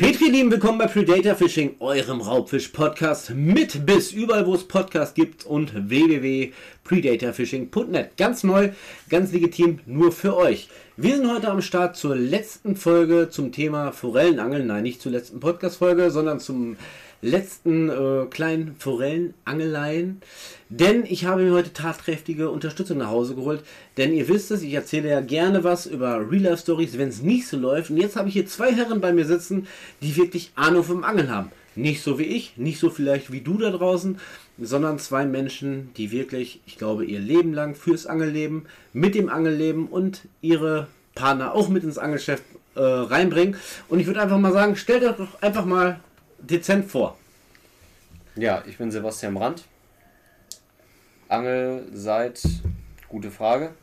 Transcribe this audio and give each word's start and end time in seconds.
Petri, 0.00 0.30
lieben, 0.30 0.50
willkommen 0.50 0.78
bei 0.78 0.86
Predator 0.86 1.34
Fishing, 1.34 1.76
eurem 1.78 2.22
Raubfisch-Podcast 2.22 3.34
mit 3.34 3.84
bis 3.84 4.12
überall, 4.12 4.46
wo 4.46 4.54
es 4.54 4.66
Podcasts 4.66 5.12
gibt 5.12 5.44
und 5.44 5.90
www.predatorfishing.net. 5.90 8.16
Ganz 8.16 8.42
neu, 8.42 8.70
ganz 9.10 9.30
legitim, 9.30 9.80
nur 9.84 10.10
für 10.10 10.38
euch. 10.38 10.70
Wir 10.96 11.16
sind 11.16 11.30
heute 11.30 11.50
am 11.50 11.60
Start 11.60 11.98
zur 11.98 12.16
letzten 12.16 12.76
Folge 12.76 13.28
zum 13.28 13.52
Thema 13.52 13.92
Forellenangeln. 13.92 14.66
Nein, 14.66 14.84
nicht 14.84 15.02
zur 15.02 15.12
letzten 15.12 15.38
Podcast-Folge, 15.38 16.10
sondern 16.10 16.40
zum 16.40 16.78
letzten 17.22 17.88
äh, 17.88 18.26
kleinen 18.30 18.74
Forellenangeleien. 18.78 20.20
Denn 20.68 21.04
ich 21.04 21.24
habe 21.24 21.42
mir 21.42 21.52
heute 21.52 21.72
tatkräftige 21.72 22.50
Unterstützung 22.50 22.98
nach 22.98 23.10
Hause 23.10 23.34
geholt. 23.34 23.62
Denn 23.96 24.12
ihr 24.12 24.28
wisst 24.28 24.50
es, 24.50 24.62
ich 24.62 24.72
erzähle 24.72 25.10
ja 25.10 25.20
gerne 25.20 25.64
was 25.64 25.86
über 25.86 26.30
Real-Life-Stories, 26.30 26.98
wenn 26.98 27.08
es 27.08 27.22
nicht 27.22 27.48
so 27.48 27.56
läuft. 27.56 27.90
Und 27.90 27.96
jetzt 27.96 28.16
habe 28.16 28.28
ich 28.28 28.34
hier 28.34 28.46
zwei 28.46 28.72
Herren 28.72 29.00
bei 29.00 29.12
mir 29.12 29.24
sitzen, 29.24 29.66
die 30.02 30.16
wirklich 30.16 30.52
Ahnung 30.54 30.84
vom 30.84 31.04
Angeln 31.04 31.30
haben. 31.30 31.50
Nicht 31.76 32.02
so 32.02 32.18
wie 32.18 32.24
ich, 32.24 32.56
nicht 32.56 32.80
so 32.80 32.90
vielleicht 32.90 33.30
wie 33.30 33.40
du 33.40 33.56
da 33.56 33.70
draußen, 33.70 34.18
sondern 34.60 34.98
zwei 34.98 35.24
Menschen, 35.24 35.90
die 35.96 36.10
wirklich, 36.10 36.60
ich 36.66 36.76
glaube, 36.76 37.04
ihr 37.04 37.20
Leben 37.20 37.52
lang 37.52 37.74
fürs 37.74 38.06
Angelleben, 38.06 38.66
mit 38.92 39.14
dem 39.14 39.28
Angelleben 39.28 39.86
und 39.86 40.22
ihre 40.40 40.88
Partner 41.14 41.54
auch 41.54 41.68
mit 41.68 41.84
ins 41.84 41.98
Angelgeschäft 41.98 42.42
äh, 42.74 42.80
reinbringen. 42.80 43.56
Und 43.88 44.00
ich 44.00 44.06
würde 44.06 44.20
einfach 44.20 44.38
mal 44.38 44.52
sagen, 44.52 44.76
stellt 44.76 45.04
euch 45.04 45.16
doch 45.16 45.42
einfach 45.42 45.64
mal 45.64 46.00
dezent 46.40 46.90
vor. 46.90 47.16
Ja, 48.36 48.62
ich 48.66 48.78
bin 48.78 48.90
Sebastian 48.90 49.34
Brandt. 49.34 49.64
Angel 51.28 51.86
seit, 51.92 52.42
gute 53.08 53.30
Frage. 53.30 53.74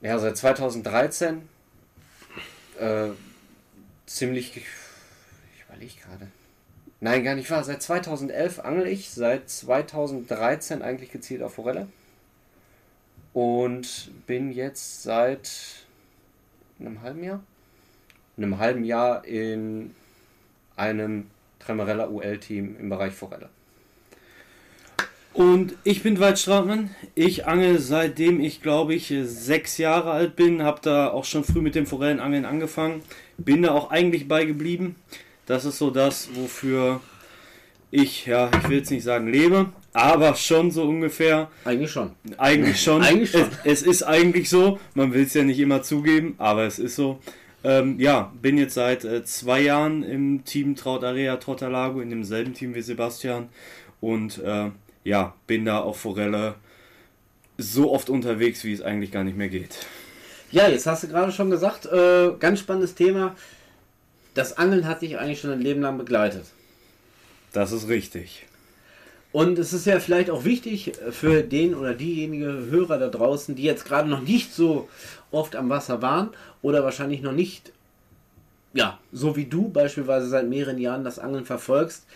Ja, 0.00 0.18
seit 0.18 0.36
2013. 0.36 1.48
Äh, 2.78 3.08
ziemlich, 4.06 4.56
ich 4.56 4.64
überlege 5.68 5.94
gerade. 6.00 6.28
Nein, 7.00 7.24
gar 7.24 7.34
nicht 7.34 7.50
wahr. 7.50 7.64
Seit 7.64 7.82
2011 7.82 8.60
angel 8.60 8.86
ich, 8.86 9.10
seit 9.10 9.50
2013 9.50 10.82
eigentlich 10.82 11.10
gezielt 11.10 11.42
auf 11.42 11.54
Forelle. 11.54 11.88
Und 13.32 14.10
bin 14.26 14.50
jetzt 14.50 15.02
seit 15.02 15.50
einem 16.78 17.02
halben 17.02 17.22
Jahr 17.22 17.42
einem 18.36 18.58
halben 18.58 18.84
Jahr 18.84 19.24
in 19.24 19.92
einem 20.76 21.26
Tremarella 21.58 22.08
UL-Team 22.08 22.76
im 22.78 22.88
Bereich 22.88 23.12
Forelle. 23.12 23.48
Und 25.32 25.74
ich 25.84 26.02
bin 26.02 26.14
Dwight 26.14 26.38
Strautmann. 26.38 26.90
Ich 27.14 27.46
angel 27.46 27.78
seitdem 27.78 28.40
ich, 28.40 28.62
glaube 28.62 28.94
ich, 28.94 29.12
sechs 29.24 29.76
Jahre 29.76 30.12
alt 30.12 30.34
bin. 30.34 30.62
Habe 30.62 30.80
da 30.82 31.08
auch 31.08 31.26
schon 31.26 31.44
früh 31.44 31.60
mit 31.60 31.74
dem 31.74 31.86
Forellenangeln 31.86 32.46
angefangen. 32.46 33.02
Bin 33.36 33.62
da 33.62 33.72
auch 33.72 33.90
eigentlich 33.90 34.28
beigeblieben. 34.28 34.96
Das 35.44 35.66
ist 35.66 35.76
so 35.76 35.90
das, 35.90 36.30
wofür 36.34 37.02
ich, 37.90 38.26
ja, 38.26 38.50
ich 38.58 38.68
will 38.68 38.78
jetzt 38.78 38.90
nicht 38.90 39.04
sagen 39.04 39.28
lebe, 39.28 39.70
aber 39.92 40.34
schon 40.34 40.70
so 40.70 40.84
ungefähr. 40.84 41.50
Eigentlich 41.64 41.90
schon. 41.90 42.12
Eigentlich 42.38 42.82
schon. 42.82 43.02
eigentlich 43.02 43.30
schon. 43.30 43.48
Es, 43.64 43.80
es 43.80 43.82
ist 43.82 44.02
eigentlich 44.04 44.48
so. 44.48 44.78
Man 44.94 45.12
will 45.12 45.24
es 45.24 45.34
ja 45.34 45.44
nicht 45.44 45.60
immer 45.60 45.82
zugeben, 45.82 46.34
aber 46.38 46.64
es 46.64 46.78
ist 46.78 46.96
so. 46.96 47.20
Ähm, 47.66 47.98
ja, 47.98 48.32
bin 48.40 48.58
jetzt 48.58 48.74
seit 48.74 49.04
äh, 49.04 49.24
zwei 49.24 49.60
Jahren 49.60 50.04
im 50.04 50.44
Team 50.44 50.76
Traut 50.76 51.02
Area 51.02 51.36
Trottalago, 51.36 52.00
in 52.00 52.10
demselben 52.10 52.54
Team 52.54 52.76
wie 52.76 52.80
Sebastian. 52.80 53.48
Und 54.00 54.38
äh, 54.38 54.70
ja, 55.02 55.34
bin 55.48 55.64
da 55.64 55.80
auf 55.80 55.98
Forelle 55.98 56.54
so 57.58 57.92
oft 57.92 58.08
unterwegs, 58.08 58.62
wie 58.62 58.72
es 58.72 58.82
eigentlich 58.82 59.10
gar 59.10 59.24
nicht 59.24 59.36
mehr 59.36 59.48
geht. 59.48 59.84
Ja, 60.52 60.68
jetzt 60.68 60.86
hast 60.86 61.02
du 61.02 61.08
gerade 61.08 61.32
schon 61.32 61.50
gesagt, 61.50 61.86
äh, 61.86 62.34
ganz 62.38 62.60
spannendes 62.60 62.94
Thema. 62.94 63.34
Das 64.34 64.56
Angeln 64.56 64.86
hat 64.86 65.02
dich 65.02 65.18
eigentlich 65.18 65.40
schon 65.40 65.50
ein 65.50 65.60
Leben 65.60 65.80
lang 65.80 65.98
begleitet. 65.98 66.44
Das 67.52 67.72
ist 67.72 67.88
richtig. 67.88 68.46
Und 69.36 69.58
es 69.58 69.74
ist 69.74 69.84
ja 69.84 70.00
vielleicht 70.00 70.30
auch 70.30 70.44
wichtig 70.44 70.92
für 71.10 71.42
den 71.42 71.74
oder 71.74 71.92
diejenige 71.92 72.68
Hörer 72.70 72.96
da 72.96 73.08
draußen, 73.08 73.54
die 73.54 73.64
jetzt 73.64 73.84
gerade 73.84 74.08
noch 74.08 74.22
nicht 74.22 74.54
so 74.54 74.88
oft 75.30 75.56
am 75.56 75.68
Wasser 75.68 76.00
waren 76.00 76.30
oder 76.62 76.82
wahrscheinlich 76.84 77.20
noch 77.20 77.32
nicht, 77.32 77.70
ja, 78.72 78.98
so 79.12 79.36
wie 79.36 79.44
du 79.44 79.68
beispielsweise 79.68 80.26
seit 80.28 80.48
mehreren 80.48 80.78
Jahren 80.78 81.04
das 81.04 81.18
Angeln 81.18 81.44
verfolgst, 81.44 82.06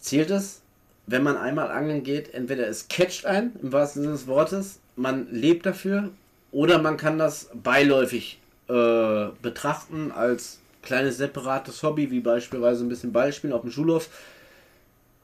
zählt 0.00 0.30
es, 0.30 0.60
wenn 1.06 1.22
man 1.22 1.36
einmal 1.36 1.70
angeln 1.70 2.02
geht, 2.02 2.34
entweder 2.34 2.66
es 2.66 2.88
catcht 2.88 3.24
ein, 3.24 3.52
im 3.62 3.70
wahrsten 3.70 4.02
Sinne 4.02 4.14
des 4.14 4.26
Wortes, 4.26 4.80
man 4.96 5.28
lebt 5.30 5.66
dafür, 5.66 6.08
oder 6.50 6.80
man 6.80 6.96
kann 6.96 7.16
das 7.16 7.48
beiläufig 7.54 8.40
äh, 8.66 9.26
betrachten 9.40 10.10
als 10.10 10.58
kleines 10.82 11.18
separates 11.18 11.80
Hobby, 11.84 12.10
wie 12.10 12.18
beispielsweise 12.18 12.84
ein 12.84 12.88
bisschen 12.88 13.12
Ballspielen 13.12 13.54
auf 13.54 13.62
dem 13.62 13.70
Schulhof. 13.70 14.08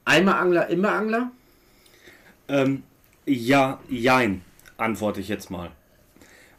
Einmal 0.06 0.34
Angler, 0.36 0.68
immer 0.68 0.92
Angler? 0.92 1.32
Ähm, 2.48 2.84
ja, 3.26 3.80
jein, 3.88 4.42
antworte 4.78 5.20
ich 5.20 5.28
jetzt 5.28 5.50
mal. 5.50 5.70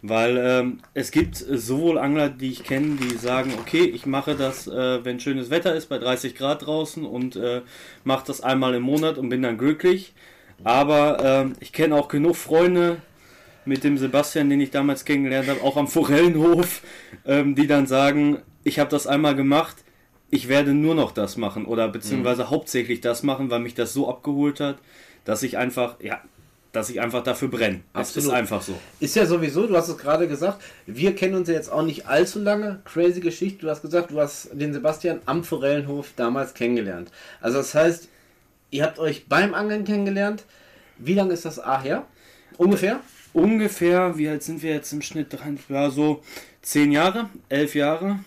Weil 0.02 0.38
ähm, 0.38 0.80
es 0.94 1.12
gibt 1.12 1.38
sowohl 1.38 1.98
Angler, 1.98 2.28
die 2.28 2.52
ich 2.52 2.66
kenne, 2.66 2.98
die 2.98 3.16
sagen, 3.16 3.54
okay, 3.58 3.86
ich 3.86 4.06
mache 4.06 4.36
das, 4.36 4.68
äh, 4.68 5.04
wenn 5.06 5.22
schönes 5.22 5.50
Wetter 5.50 5.74
ist, 5.74 5.88
bei 5.88 5.98
30 5.98 6.36
Grad 6.36 6.66
draußen 6.66 7.06
und 7.06 7.38
äh, 7.38 7.62
mache 8.04 8.28
das 8.28 8.42
einmal 8.42 8.76
im 8.76 8.84
Monat 8.84 9.18
und 9.18 9.30
bin 9.30 9.42
dann 9.42 9.58
glücklich. 9.58 10.14
Aber 10.66 11.24
äh, 11.24 11.54
ich 11.62 11.72
kenne 11.72 11.96
auch 11.96 12.10
genug 12.10 12.36
Freunde 12.36 12.98
mit 13.64 13.86
dem 13.86 13.98
Sebastian, 13.98 14.50
den 14.50 14.60
ich 14.60 14.72
damals 14.72 15.06
kennengelernt 15.06 15.48
habe, 15.48 15.64
auch 15.64 15.78
am 15.78 15.88
Forellenhof, 15.88 16.82
ähm, 17.26 17.56
die 17.56 17.68
dann 17.68 17.88
sagen, 17.88 18.40
ich 18.66 18.78
habe 18.78 18.90
das 18.90 19.08
einmal 19.08 19.36
gemacht, 19.36 19.78
ich 20.30 20.48
werde 20.48 20.74
nur 20.74 20.96
noch 20.96 21.12
das 21.12 21.38
machen 21.38 21.66
oder 21.66 21.88
beziehungsweise 21.88 22.44
mhm. 22.44 22.50
hauptsächlich 22.50 23.02
das 23.02 23.24
machen, 23.24 23.50
weil 23.50 23.60
mich 23.60 23.76
das 23.76 23.94
so 23.94 24.10
abgeholt 24.10 24.60
hat, 24.60 24.78
dass 25.26 25.44
ich 25.44 25.58
einfach, 25.58 25.96
ja, 26.02 26.22
dass 26.74 26.90
ich 26.90 27.02
einfach 27.02 27.24
dafür 27.24 27.48
brenne. 27.48 27.82
Das 27.94 28.16
ist 28.16 28.30
einfach 28.30 28.62
so. 28.62 28.78
Ist 29.00 29.16
ja 29.16 29.26
sowieso, 29.26 29.68
du 29.68 29.76
hast 29.76 29.88
es 29.88 29.98
gerade 29.98 30.28
gesagt, 30.28 30.62
wir 30.86 31.16
kennen 31.16 31.36
uns 31.36 31.48
ja 31.48 31.56
jetzt 31.56 31.72
auch 31.72 31.84
nicht 31.84 32.08
allzu 32.08 32.40
lange. 32.40 32.82
Crazy 32.86 33.20
Geschichte, 33.20 33.62
du 33.62 33.70
hast 33.70 33.82
gesagt, 33.82 34.12
du 34.12 34.20
hast 34.20 34.50
den 34.54 34.74
Sebastian 34.74 35.22
am 35.26 35.44
Forellenhof 35.44 36.12
damals 36.16 36.54
kennengelernt. 36.54 37.12
Also 37.42 37.58
das 37.58 37.74
heißt, 37.74 38.10
ihr 38.72 38.84
habt 38.84 39.00
euch 39.00 39.28
beim 39.28 39.54
Angeln 39.54 39.86
kennengelernt. 39.86 40.44
Wie 40.98 41.14
lange 41.14 41.34
ist 41.34 41.46
das 41.46 41.60
A 41.60 41.82
her? 41.82 42.06
Ungefähr? 42.58 43.00
Ungefähr, 43.34 44.18
wie 44.18 44.28
alt 44.30 44.44
sind 44.44 44.62
wir 44.64 44.74
jetzt 44.74 44.92
im 44.92 45.02
Schnitt? 45.02 45.38
Ja, 45.70 45.90
so 45.90 46.22
zehn 46.62 46.92
Jahre, 46.92 47.30
elf 47.50 47.76
Jahre. 47.76 48.20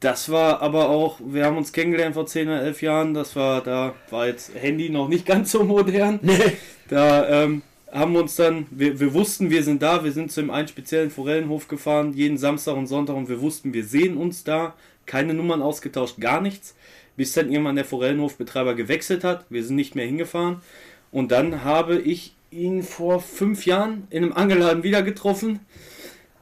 Das 0.00 0.30
war 0.30 0.62
aber 0.62 0.90
auch, 0.90 1.18
wir 1.24 1.44
haben 1.44 1.56
uns 1.56 1.72
kennengelernt 1.72 2.14
vor 2.14 2.26
10 2.26 2.48
oder 2.48 2.62
11 2.62 2.82
Jahren, 2.82 3.14
das 3.14 3.34
war, 3.34 3.62
da 3.62 3.94
war 4.10 4.28
jetzt 4.28 4.54
Handy 4.54 4.90
noch 4.90 5.08
nicht 5.08 5.26
ganz 5.26 5.50
so 5.50 5.64
modern. 5.64 6.20
Nee. 6.22 6.56
Da 6.88 7.44
ähm, 7.44 7.62
haben 7.90 8.12
wir 8.12 8.20
uns 8.20 8.36
dann, 8.36 8.66
wir, 8.70 9.00
wir 9.00 9.12
wussten, 9.12 9.50
wir 9.50 9.62
sind 9.62 9.82
da, 9.82 10.04
wir 10.04 10.12
sind 10.12 10.30
zu 10.30 10.40
dem 10.40 10.50
einen 10.50 10.68
speziellen 10.68 11.10
Forellenhof 11.10 11.66
gefahren, 11.68 12.12
jeden 12.12 12.38
Samstag 12.38 12.76
und 12.76 12.86
Sonntag 12.86 13.16
und 13.16 13.28
wir 13.28 13.40
wussten, 13.40 13.74
wir 13.74 13.84
sehen 13.84 14.16
uns 14.16 14.44
da, 14.44 14.74
keine 15.04 15.34
Nummern 15.34 15.62
ausgetauscht, 15.62 16.20
gar 16.20 16.40
nichts, 16.40 16.76
bis 17.16 17.32
dann 17.32 17.50
irgendwann 17.50 17.76
der 17.76 17.84
Forellenhofbetreiber 17.84 18.74
gewechselt 18.74 19.24
hat, 19.24 19.46
wir 19.50 19.64
sind 19.64 19.76
nicht 19.76 19.96
mehr 19.96 20.06
hingefahren 20.06 20.62
und 21.10 21.32
dann 21.32 21.64
habe 21.64 21.98
ich 21.98 22.34
ihn 22.50 22.82
vor 22.82 23.20
fünf 23.20 23.66
Jahren 23.66 24.06
in 24.10 24.22
einem 24.22 24.32
Angelladen 24.32 24.82
wieder 24.82 25.02
getroffen 25.02 25.60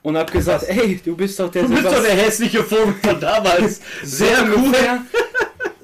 und 0.07 0.17
habe 0.17 0.31
gesagt, 0.31 0.67
ey, 0.69 1.01
du 1.05 1.17
bist 1.17 1.41
doch 1.41 1.51
der 1.51 1.65
Du 1.65 1.71
bist 1.71 1.85
doch 1.85 2.01
der 2.01 2.15
hässliche 2.15 2.63
Vogel 2.63 2.95
von 3.03 3.19
damals. 3.19 3.81
Sehr 4.05 4.45
gut. 4.45 4.77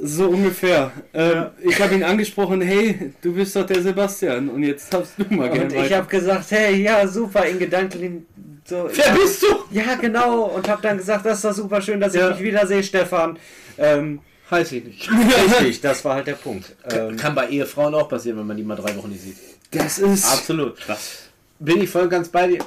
So 0.01 0.29
ungefähr. 0.29 0.93
Ähm, 1.13 1.33
ja. 1.33 1.53
Ich 1.61 1.83
habe 1.83 1.97
ihn 1.97 2.05
angesprochen, 2.05 2.61
hey, 2.61 3.13
du 3.21 3.35
bist 3.35 3.57
doch 3.57 3.67
der 3.67 3.83
Sebastian 3.83 4.49
und 4.49 4.63
jetzt 4.63 4.95
hast 4.95 5.15
du 5.19 5.25
mal 5.35 5.51
gerne. 5.51 5.75
Und 5.75 5.85
ich 5.85 5.93
habe 5.93 6.07
gesagt, 6.07 6.53
hey, 6.53 6.81
ja, 6.81 7.05
super, 7.09 7.45
in 7.47 7.59
Gedanken 7.59 8.25
so. 8.65 8.89
Wer 8.93 9.13
bist 9.13 9.43
du? 9.43 9.47
Ja, 9.73 9.97
genau. 9.97 10.45
Und 10.45 10.69
habe 10.69 10.81
dann 10.83 10.99
gesagt, 10.99 11.27
das 11.27 11.39
ist 11.39 11.45
doch 11.45 11.55
super 11.55 11.83
schön, 11.83 11.99
dass 11.99 12.15
ich 12.15 12.23
dich 12.23 12.41
wiedersehe, 12.43 12.85
Stefan. 12.85 13.41
Ähm, 13.77 14.21
Heiß 14.53 14.71
ich 14.71 14.85
nicht. 14.85 15.11
Richtig, 15.59 15.81
das 15.81 16.05
war 16.05 16.15
halt 16.15 16.29
der 16.29 16.35
Punkt. 16.35 16.77
Ähm, 16.89 17.17
Kann 17.17 17.35
bei 17.35 17.49
Ehefrauen 17.49 17.93
auch 17.97 18.09
passieren, 18.09 18.39
wenn 18.39 18.47
man 18.47 18.57
die 18.57 18.63
mal 18.63 18.77
drei 18.77 18.97
Wochen 18.97 19.11
nicht 19.11 19.23
sieht. 19.23 19.37
Das 19.73 19.99
ist. 19.99 20.33
Absolut. 20.33 20.77
Krass. 20.79 21.25
Bin 21.59 21.83
ich 21.83 21.91
voll 21.91 22.09
ganz 22.09 22.29
bei 22.29 22.47
dir. 22.47 22.59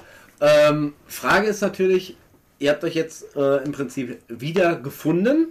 Ähm, 0.45 0.93
Frage 1.07 1.47
ist 1.47 1.61
natürlich, 1.61 2.15
ihr 2.59 2.69
habt 2.69 2.83
euch 2.83 2.93
jetzt 2.93 3.35
äh, 3.35 3.63
im 3.63 3.71
Prinzip 3.71 4.21
wieder 4.27 4.75
gefunden. 4.75 5.47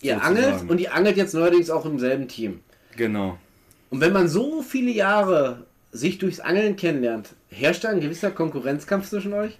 Ihr 0.00 0.14
Sozusagen. 0.14 0.36
angelt 0.36 0.70
und 0.70 0.80
ihr 0.80 0.94
angelt 0.94 1.16
jetzt 1.16 1.34
neuerdings 1.34 1.70
auch 1.70 1.84
im 1.84 1.98
selben 1.98 2.28
Team. 2.28 2.60
Genau. 2.96 3.38
Und 3.90 4.00
wenn 4.00 4.12
man 4.12 4.28
so 4.28 4.62
viele 4.62 4.90
Jahre 4.90 5.66
sich 5.92 6.18
durchs 6.18 6.40
Angeln 6.40 6.76
kennenlernt, 6.76 7.34
herrscht 7.48 7.84
da 7.84 7.90
ein 7.90 8.00
gewisser 8.00 8.30
Konkurrenzkampf 8.30 9.08
zwischen 9.08 9.32
euch? 9.32 9.58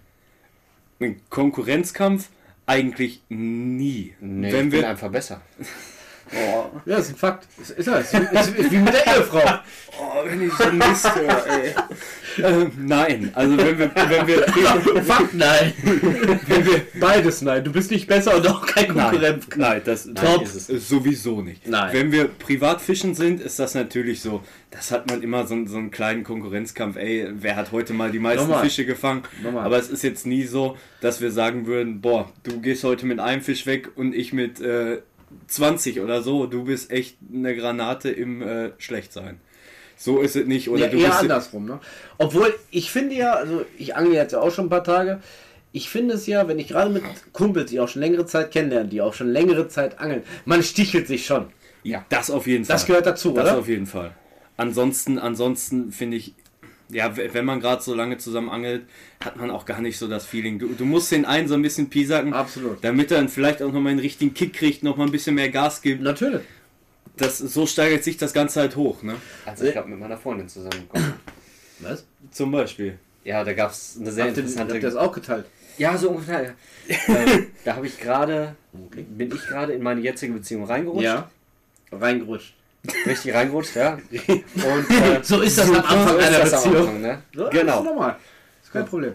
Ein 1.00 1.20
Konkurrenzkampf 1.29 2.31
eigentlich 2.64 3.23
nie. 3.29 4.14
Nee, 4.20 4.53
wenn 4.53 4.67
ich 4.67 4.73
wir 4.73 4.81
bin 4.81 4.91
einfach 4.91 5.11
besser. 5.11 5.43
Oh. 6.32 6.81
Ja, 6.84 6.96
das 6.96 7.06
ist 7.06 7.12
ein 7.12 7.17
Fakt. 7.17 7.46
Ist, 7.61 7.70
ist, 7.70 7.87
ist, 7.88 8.58
ist 8.58 8.70
wie 8.70 8.78
mit 8.78 8.94
der 8.94 9.06
Ehefrau. 9.06 9.43
Oh, 9.99 10.23
wenn 10.26 10.43
ich 10.43 10.52
so 10.52 10.70
Mist 10.73 11.14
höre, 11.14 11.46
ey. 11.46 11.75
Ähm, 12.43 12.70
nein, 12.76 13.31
also 13.32 13.56
wenn 13.56 13.78
wir, 13.78 13.90
wenn 13.94 14.26
wir 14.26 14.43
Fuck 15.05 15.32
nein. 15.32 15.73
Beides 17.00 17.40
nein. 17.40 17.64
Du 17.64 17.73
bist 17.73 17.90
nicht 17.90 18.06
besser 18.06 18.37
und 18.37 18.46
auch 18.46 18.67
kein 18.67 18.88
Konkurrent. 18.88 19.49
Nein, 19.56 19.58
nein 19.70 19.82
das 19.87 20.05
Top. 20.14 20.43
ist 20.43 20.69
es. 20.69 20.88
Sowieso 20.88 21.40
nicht. 21.40 21.67
Nein. 21.67 21.94
Wenn 21.94 22.12
wir 22.12 22.29
privat 22.29 22.82
fischen 22.82 23.14
sind, 23.14 23.40
ist 23.40 23.58
das 23.58 23.75
natürlich 23.75 24.20
so. 24.20 24.43
Das 24.70 24.90
hat 24.90 25.08
man 25.08 25.22
immer 25.22 25.46
so, 25.46 25.64
so 25.64 25.79
einen 25.79 25.90
kleinen 25.90 26.25
Konkurrenzkampf. 26.25 26.96
Ey, 26.96 27.29
wer 27.32 27.56
hat 27.56 27.72
heute 27.72 27.94
mal 27.94 28.11
die 28.11 28.19
meisten 28.19 28.49
Normal. 28.49 28.64
Fische 28.64 28.84
gefangen? 28.84 29.22
Normal. 29.43 29.64
Aber 29.64 29.79
es 29.79 29.88
ist 29.88 30.02
jetzt 30.02 30.26
nie 30.26 30.44
so, 30.44 30.76
dass 31.00 31.22
wir 31.22 31.31
sagen 31.31 31.67
würden, 31.67 32.02
boah, 32.02 32.31
du 32.43 32.61
gehst 32.61 32.84
heute 32.84 33.06
mit 33.06 33.19
einem 33.19 33.40
Fisch 33.40 33.64
weg 33.64 33.88
und 33.96 34.14
ich 34.14 34.34
mit 34.34 34.61
äh, 34.61 34.99
20 35.49 36.00
oder 36.00 36.23
so. 36.23 36.46
Du 36.46 36.64
bist 36.64 36.90
echt 36.90 37.17
eine 37.32 37.55
Granate 37.56 38.11
im 38.11 38.43
äh, 38.43 38.70
Schlechtsein. 38.78 39.40
So 39.96 40.20
ist 40.20 40.37
es 40.37 40.46
nicht. 40.46 40.69
Oder 40.69 40.82
Ja, 40.82 40.88
du 40.88 40.99
eher 40.99 41.08
bist 41.08 41.20
andersrum, 41.20 41.64
ne? 41.67 41.81
Obwohl, 42.19 42.55
ich 42.70 42.90
finde 42.90 43.14
ja, 43.14 43.32
also 43.32 43.64
ich 43.78 43.96
angle 43.96 44.14
jetzt 44.14 44.32
ja 44.32 44.40
auch 44.40 44.52
schon 44.52 44.67
ein 44.67 44.70
paar 44.70 44.84
Tage. 44.84 45.20
Ich 45.73 45.88
finde 45.90 46.14
es 46.14 46.26
ja, 46.26 46.49
wenn 46.49 46.58
ich 46.58 46.69
gerade 46.69 46.90
mit 46.90 47.02
Kumpels, 47.32 47.70
die 47.70 47.81
auch 47.81 47.88
schon 47.88 48.00
längere 48.02 48.26
Zeit 48.26 48.50
kennenlernen, 48.50 48.90
die 48.90 49.00
auch 49.02 49.14
schon 49.14 49.28
längere 49.28 49.69
Zeit 49.69 49.99
angeln, 49.99 50.23
man 50.44 50.62
stichelt 50.62 51.06
sich 51.06 51.26
schon. 51.26 51.46
Ja, 51.82 52.05
das 52.08 52.31
auf 52.31 52.46
jeden 52.46 52.64
Fall. 52.64 52.75
Das 52.75 52.87
gehört 52.87 53.06
dazu, 53.06 53.32
Das 53.32 53.44
oder? 53.50 53.58
auf 53.58 53.69
jeden 53.69 53.87
Fall. 53.87 54.12
Ansonsten, 54.56 55.19
ansonsten 55.19 55.93
finde 55.93 56.17
ich, 56.17 56.34
ja, 56.88 57.16
wenn 57.16 57.44
man 57.44 57.60
gerade 57.60 57.82
so 57.82 57.94
lange 57.94 58.18
zusammen 58.18 58.48
angelt, 58.48 58.84
hat 59.24 59.36
man 59.36 59.50
auch 59.50 59.64
gar 59.64 59.80
nicht 59.80 59.98
so 59.98 60.06
das 60.08 60.26
Feeling. 60.26 60.58
Du, 60.58 60.68
du 60.68 60.84
musst 60.84 61.10
den 61.10 61.24
einen 61.24 61.48
so 61.48 61.54
ein 61.54 61.62
bisschen 61.62 61.90
piesacken, 61.90 62.32
Absolut. 62.32 62.82
damit 62.82 63.10
er 63.10 63.18
dann 63.18 63.28
vielleicht 63.28 63.62
auch 63.62 63.72
nochmal 63.72 63.92
einen 63.92 64.00
richtigen 64.00 64.34
Kick 64.34 64.52
kriegt, 64.54 64.82
nochmal 64.82 65.08
ein 65.08 65.12
bisschen 65.12 65.34
mehr 65.34 65.50
Gas 65.50 65.82
gibt. 65.82 66.02
Natürlich. 66.02 66.42
Das, 67.16 67.38
so 67.38 67.66
steigert 67.66 68.04
sich 68.04 68.18
das 68.18 68.32
Ganze 68.32 68.60
halt 68.60 68.76
hoch, 68.76 69.02
ne? 69.02 69.16
Also 69.46 69.64
ich 69.64 69.72
glaube 69.72 69.88
mit 69.88 69.98
meiner 69.98 70.18
Freundin 70.18 70.48
zusammengekommen. 70.48 71.14
Was? 71.80 72.04
Zum 72.30 72.52
Beispiel. 72.52 72.98
Ja, 73.24 73.42
da 73.42 73.52
gab 73.54 73.70
es 73.70 73.96
eine 73.98 74.12
sehr 74.12 74.26
Habt 74.26 74.38
interessante. 74.38 74.74
habt 74.74 74.82
ihr 74.82 74.88
das 74.88 74.96
auch 74.96 75.12
geteilt? 75.12 75.46
Ja, 75.78 75.96
so 75.98 76.10
ungefähr. 76.10 76.54
Ja. 76.88 76.96
äh, 77.14 77.46
da 77.64 77.76
habe 77.76 77.86
ich 77.86 77.98
gerade, 77.98 78.54
bin 78.72 79.34
ich 79.34 79.46
gerade 79.46 79.72
in 79.72 79.82
meine 79.82 80.00
jetzige 80.00 80.32
Beziehung 80.32 80.64
reingerutscht. 80.64 81.04
Ja. 81.04 81.30
Reingerutscht. 81.92 82.54
Richtig 83.06 83.34
reingerutscht, 83.34 83.76
ja. 83.76 83.94
Und 84.10 84.90
äh, 84.90 85.20
So 85.22 85.40
ist 85.40 85.58
das 85.58 85.68
am 85.68 85.74
so 85.74 85.80
Anfang 85.80 86.18
ist 86.18 86.26
einer 86.26 86.38
das 86.40 86.52
am 86.52 86.62
Beziehung. 86.62 86.76
Anfang, 86.86 87.00
ne? 87.00 87.22
So, 87.34 87.48
Genau. 87.50 87.72
Das 87.72 87.78
ist 87.80 87.84
normal. 87.84 88.16
Ist 88.62 88.72
kein 88.72 88.86
Problem. 88.86 89.12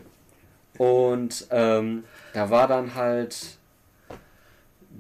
Und 0.77 1.47
ähm, 1.51 2.03
da 2.33 2.49
war 2.49 2.67
dann 2.67 2.95
halt 2.95 3.35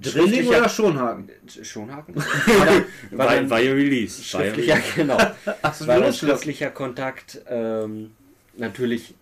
Drilling 0.01 0.47
oder 0.47 0.67
Schonhaken? 0.69 1.29
Schonhaken. 1.61 2.15
War 3.11 3.27
dann, 3.35 3.49
war 3.49 3.59
ja 3.59 3.71
Release. 3.73 4.19
Ja 4.21 4.23
schriftlicher, 4.43 4.77
genau. 4.95 5.17
Achso, 5.61 5.85
war 5.85 5.99
dann 5.99 6.13
schriftlicher 6.13 6.71
Kontakt 6.71 7.41
ähm, 7.47 8.11
natürlich 8.57 9.13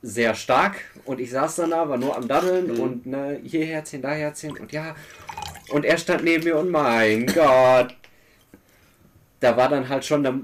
sehr 0.00 0.34
stark 0.34 0.76
und 1.04 1.20
ich 1.20 1.30
saß 1.30 1.56
dann 1.56 1.70
da, 1.70 1.88
war 1.88 1.98
nur 1.98 2.16
am 2.16 2.26
Daddeln 2.26 2.72
Mhm. 2.74 2.80
und 2.80 3.06
ne, 3.06 3.40
hier 3.44 3.66
Herzchen, 3.66 4.00
da 4.02 4.12
Herzchen 4.12 4.56
und 4.56 4.72
ja. 4.72 4.94
Und 5.70 5.84
er 5.84 5.98
stand 5.98 6.24
neben 6.24 6.44
mir 6.44 6.56
und 6.58 6.70
mein 6.70 7.26
Gott. 7.26 7.94
Da 9.42 9.56
war 9.56 9.68
dann 9.68 9.88
halt 9.88 10.04
schon, 10.04 10.22
da, 10.22 10.34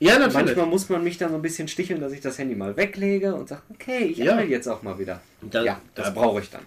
Ja, 0.00 0.18
natürlich. 0.18 0.34
manchmal 0.34 0.66
muss 0.66 0.88
man 0.88 1.02
mich 1.04 1.18
dann 1.18 1.30
so 1.30 1.36
ein 1.36 1.42
bisschen 1.42 1.68
sticheln, 1.68 2.00
dass 2.00 2.12
ich 2.12 2.20
das 2.20 2.36
Handy 2.38 2.54
mal 2.54 2.76
weglege 2.76 3.34
und 3.34 3.48
sage, 3.48 3.62
okay, 3.72 4.04
ich 4.06 4.18
Ja. 4.18 4.32
angel 4.32 4.50
jetzt 4.50 4.66
auch 4.68 4.82
mal 4.82 4.98
wieder. 4.98 5.20
Da- 5.42 5.62
ja, 5.62 5.80
das 5.94 6.06
da- 6.06 6.10
brauche 6.20 6.40
ich 6.40 6.50
dann. 6.50 6.62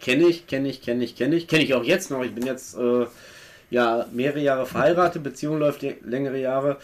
Kenne 0.00 0.24
ich, 0.28 0.46
kenne 0.46 0.68
ich, 0.68 0.80
kenne 0.82 1.04
ich, 1.04 1.16
kenne 1.16 1.36
ich. 1.36 1.46
Kenne 1.48 1.62
ich 1.64 1.74
auch 1.74 1.84
jetzt 1.84 2.10
noch. 2.10 2.22
Ich 2.24 2.34
bin 2.34 2.46
jetzt 2.46 2.76
äh, 2.78 3.06
ja 3.70 4.06
mehrere 4.12 4.40
Jahre 4.40 4.66
verheiratet, 4.66 5.22
Beziehung 5.22 5.58
läuft 5.58 5.82
längere 6.04 6.38
Jahre. 6.40 6.78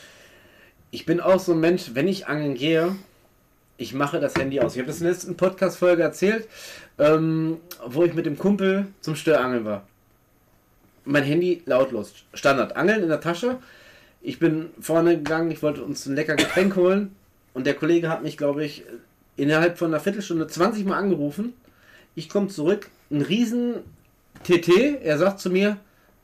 Ich 0.91 1.07
bin 1.07 1.21
auch 1.21 1.41
so 1.41 1.53
ein 1.53 1.61
Mensch, 1.61 1.91
wenn 1.95 2.09
ich 2.09 2.27
angeln 2.27 2.55
gehe, 2.55 2.95
ich 3.79 3.93
mache 3.95 4.21
das 4.21 4.35
Handy 4.37 4.61
aus. 4.61 4.75
Ich 4.75 4.79
habe 4.79 4.89
das 4.89 4.99
in 4.99 5.05
der 5.05 5.13
letzten 5.13 5.37
Podcast-Folge 5.37 6.03
erzählt, 6.03 6.49
ähm, 6.99 7.59
wo 7.87 8.05
ich 8.05 8.15
mit 8.15 8.25
dem 8.27 8.39
Kumpel 8.39 8.87
zum 9.01 9.15
Störangeln 9.17 9.65
war. 9.65 9.83
Mein 11.05 11.23
Handy 11.25 11.63
lautlos. 11.67 12.13
Standard. 12.35 12.77
Angeln 12.77 13.03
in 13.03 13.09
der 13.09 13.21
Tasche. 13.21 13.59
Ich 14.27 14.41
bin 14.41 14.71
vorne 14.81 15.17
gegangen, 15.19 15.53
ich 15.53 15.63
wollte 15.63 15.85
uns 15.85 16.05
ein 16.07 16.17
lecker 16.17 16.35
Getränk 16.35 16.75
holen 16.75 17.15
und 17.55 17.65
der 17.65 17.75
Kollege 17.75 18.09
hat 18.09 18.25
mich, 18.25 18.37
glaube 18.37 18.65
ich, 18.65 18.83
innerhalb 19.37 19.79
von 19.79 19.89
einer 19.93 20.01
Viertelstunde 20.01 20.49
20 20.49 20.85
Mal 20.85 20.99
angerufen. 20.99 21.53
Ich 22.17 22.29
komme 22.29 22.49
zurück, 22.49 22.89
ein 23.11 23.23
riesen 23.23 23.77
TT, 24.43 25.01
er 25.03 25.19
sagt 25.19 25.39
zu 25.39 25.49
mir, 25.49 25.77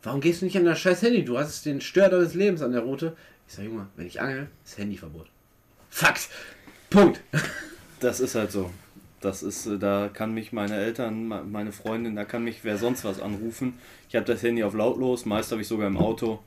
warum 0.03 0.21
gehst 0.21 0.41
du 0.41 0.47
nicht 0.47 0.57
an 0.57 0.65
dein 0.65 0.75
scheiß 0.75 1.03
Handy? 1.03 1.25
Du 1.25 1.39
hast 1.39 1.65
den 1.65 1.81
Stör 1.81 2.09
deines 2.09 2.35
Lebens 2.35 2.61
an 2.61 2.73
der 2.73 2.81
Route. 2.81 3.17
Ich 3.47 3.55
sage, 3.55 3.69
Junge, 3.69 3.87
wenn 3.97 4.07
ich 4.09 4.21
angel, 4.21 4.49
ist 4.65 4.79
Handyverbot. 4.79 5.29
Fakt. 5.89 6.29
Punkt. 6.91 7.21
Das 8.01 8.19
ist 8.19 8.35
halt 8.35 8.51
so. 8.51 8.69
Das 9.21 9.45
ist, 9.45 9.67
äh, 9.67 9.79
da 9.79 10.11
kann 10.13 10.35
mich 10.35 10.51
meine 10.53 10.75
Eltern, 10.77 11.29
me- 11.29 11.45
meine 11.45 11.71
Freundin, 11.71 12.17
da 12.17 12.25
kann 12.25 12.43
mich 12.43 12.65
wer 12.65 12.77
sonst 12.79 13.05
was 13.05 13.21
anrufen. 13.21 13.75
Ich 14.09 14.17
habe 14.17 14.27
das 14.27 14.43
Handy 14.43 14.65
auf 14.65 14.75
lautlos, 14.75 15.25
meist 15.25 15.53
habe 15.53 15.61
ich 15.63 15.69
sogar 15.69 15.87
im 15.87 15.97
Auto. 15.97 16.41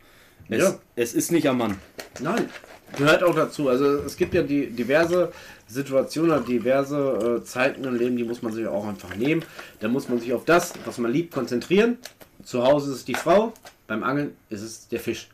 Es, 0.49 0.61
Ja. 0.61 0.79
es 0.95 1.13
ist 1.13 1.31
nicht 1.31 1.47
am 1.49 1.57
Mann. 1.57 1.79
Nein, 2.19 2.49
gehört 2.97 3.23
auch 3.23 3.35
dazu. 3.35 3.69
Also 3.69 3.85
es 3.99 4.15
gibt 4.15 4.33
ja 4.33 4.43
die 4.43 4.69
diverse 4.69 5.31
Situationen, 5.67 6.45
diverse 6.45 7.39
äh, 7.41 7.43
Zeiten 7.43 7.83
im 7.83 7.95
Leben, 7.95 8.15
die 8.17 8.23
muss 8.23 8.41
man 8.41 8.53
sich 8.53 8.67
auch 8.67 8.87
einfach 8.87 9.15
nehmen. 9.15 9.43
Da 9.79 9.87
muss 9.87 10.07
man 10.09 10.19
sich 10.19 10.33
auf 10.33 10.45
das, 10.45 10.73
was 10.85 10.97
man 10.97 11.11
liebt, 11.11 11.33
konzentrieren. 11.33 11.97
Zu 12.43 12.63
Hause 12.63 12.91
ist 12.91 12.97
es 12.97 13.05
die 13.05 13.15
Frau, 13.15 13.53
beim 13.87 14.03
Angeln 14.03 14.35
ist 14.49 14.61
es 14.61 14.87
der 14.87 14.99
Fisch. 14.99 15.29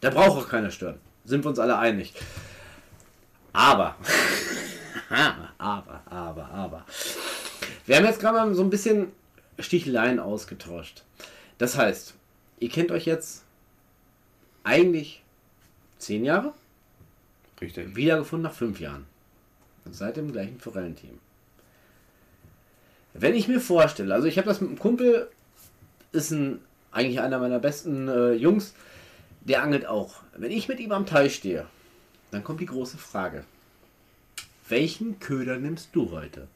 Da 0.00 0.10
braucht 0.10 0.44
auch 0.44 0.48
keiner 0.48 0.70
stören. 0.70 0.98
Sind 1.24 1.44
wir 1.44 1.50
uns 1.50 1.58
alle 1.58 1.78
einig. 1.78 2.14
Aber, 3.52 3.96
aber, 5.58 6.02
aber, 6.06 6.50
aber. 6.50 6.84
Wir 7.86 7.96
haben 7.96 8.04
jetzt 8.04 8.20
gerade 8.20 8.38
mal 8.38 8.54
so 8.54 8.62
ein 8.62 8.70
bisschen 8.70 9.08
Sticheleien 9.58 10.18
ausgetauscht. 10.20 11.04
Das 11.58 11.76
heißt, 11.76 12.14
ihr 12.60 12.68
kennt 12.68 12.90
euch 12.90 13.06
jetzt 13.06 13.44
eigentlich 14.64 15.22
zehn 15.98 16.24
Jahre, 16.24 16.52
Richtig. 17.60 17.96
wiedergefunden 17.96 18.44
nach 18.44 18.56
fünf 18.56 18.80
Jahren. 18.80 19.06
Und 19.84 19.94
seid 19.94 20.18
im 20.18 20.32
gleichen 20.32 20.60
Forellenteam. 20.60 21.18
Wenn 23.14 23.34
ich 23.34 23.48
mir 23.48 23.60
vorstelle, 23.60 24.14
also 24.14 24.28
ich 24.28 24.38
habe 24.38 24.48
das 24.48 24.60
mit 24.60 24.70
einem 24.70 24.78
Kumpel, 24.78 25.28
ist 26.12 26.30
ein, 26.30 26.60
eigentlich 26.92 27.20
einer 27.20 27.38
meiner 27.38 27.58
besten 27.58 28.08
äh, 28.08 28.32
Jungs, 28.32 28.74
der 29.40 29.62
angelt 29.62 29.86
auch. 29.86 30.22
Wenn 30.36 30.50
ich 30.50 30.68
mit 30.68 30.78
ihm 30.78 30.92
am 30.92 31.06
Teich 31.06 31.34
stehe, 31.34 31.66
dann 32.30 32.44
kommt 32.44 32.60
die 32.60 32.66
große 32.66 32.98
Frage. 32.98 33.44
Welchen 34.68 35.18
Köder 35.18 35.58
nimmst 35.58 35.88
du 35.92 36.10
heute? 36.10 36.46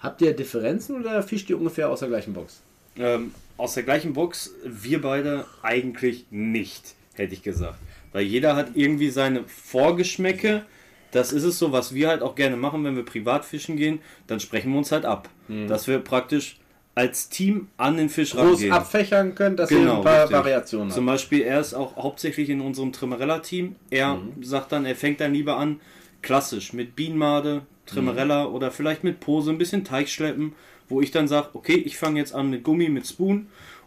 Habt 0.00 0.22
ihr 0.22 0.34
Differenzen 0.34 1.00
oder 1.00 1.22
fischt 1.22 1.50
ihr 1.50 1.58
ungefähr 1.58 1.90
aus 1.90 2.00
der 2.00 2.08
gleichen 2.08 2.32
Box? 2.32 2.62
Ähm, 2.96 3.34
aus 3.56 3.74
der 3.74 3.82
gleichen 3.82 4.12
Box, 4.12 4.52
wir 4.64 5.00
beide 5.00 5.46
eigentlich 5.62 6.26
nicht, 6.30 6.94
hätte 7.18 7.34
ich 7.34 7.42
gesagt. 7.42 7.78
Weil 8.12 8.24
jeder 8.24 8.56
hat 8.56 8.70
irgendwie 8.74 9.10
seine 9.10 9.44
Vorgeschmäcke. 9.46 10.64
Das 11.12 11.32
ist 11.32 11.44
es 11.44 11.58
so, 11.58 11.72
was 11.72 11.94
wir 11.94 12.08
halt 12.08 12.22
auch 12.22 12.34
gerne 12.34 12.56
machen, 12.56 12.84
wenn 12.84 12.96
wir 12.96 13.04
privat 13.04 13.44
fischen 13.44 13.76
gehen, 13.76 14.00
dann 14.26 14.40
sprechen 14.40 14.72
wir 14.72 14.78
uns 14.78 14.92
halt 14.92 15.04
ab. 15.04 15.28
Dass 15.68 15.86
wir 15.86 15.98
praktisch 16.00 16.58
als 16.96 17.28
Team 17.28 17.68
an 17.76 17.98
den 17.98 18.08
Fisch 18.08 18.32
Groß 18.32 18.54
rangehen. 18.54 18.72
abfächern 18.72 19.34
könnt, 19.34 19.58
dass 19.58 19.70
ihr 19.70 19.78
Genau, 19.80 19.98
ein 19.98 20.04
paar 20.04 20.22
richtig. 20.22 20.36
Variationen 20.38 20.90
Zum. 20.90 21.04
Beispiel, 21.06 21.42
er 21.42 21.60
ist 21.60 21.74
auch 21.74 21.94
hauptsächlich 21.96 22.48
in 22.48 22.60
unserem 22.62 22.90
Trimarella-Team. 22.92 23.76
Er 23.90 24.18
sagt 24.40 24.72
dann, 24.72 24.86
er 24.86 24.96
fängt 24.96 25.20
dann 25.20 25.32
lieber 25.34 25.56
an, 25.58 25.80
klassisch 26.22 26.72
mit 26.72 26.96
Bienenmade, 26.96 27.62
Trimarella 27.84 28.46
oder 28.46 28.70
vielleicht 28.70 29.04
mit 29.04 29.20
Pose, 29.20 29.50
ein 29.50 29.58
bisschen 29.58 29.84
Teig 29.84 30.08
schleppen, 30.08 30.54
wo 30.88 31.00
ich 31.02 31.10
dann 31.10 31.28
sage, 31.28 31.50
okay, 31.52 31.74
ich 31.76 31.98
fange 31.98 32.18
jetzt 32.18 32.34
an 32.34 32.48
mit 32.50 32.64
Gummi, 32.64 32.88
mit 32.88 33.06
Spoon 33.06 33.46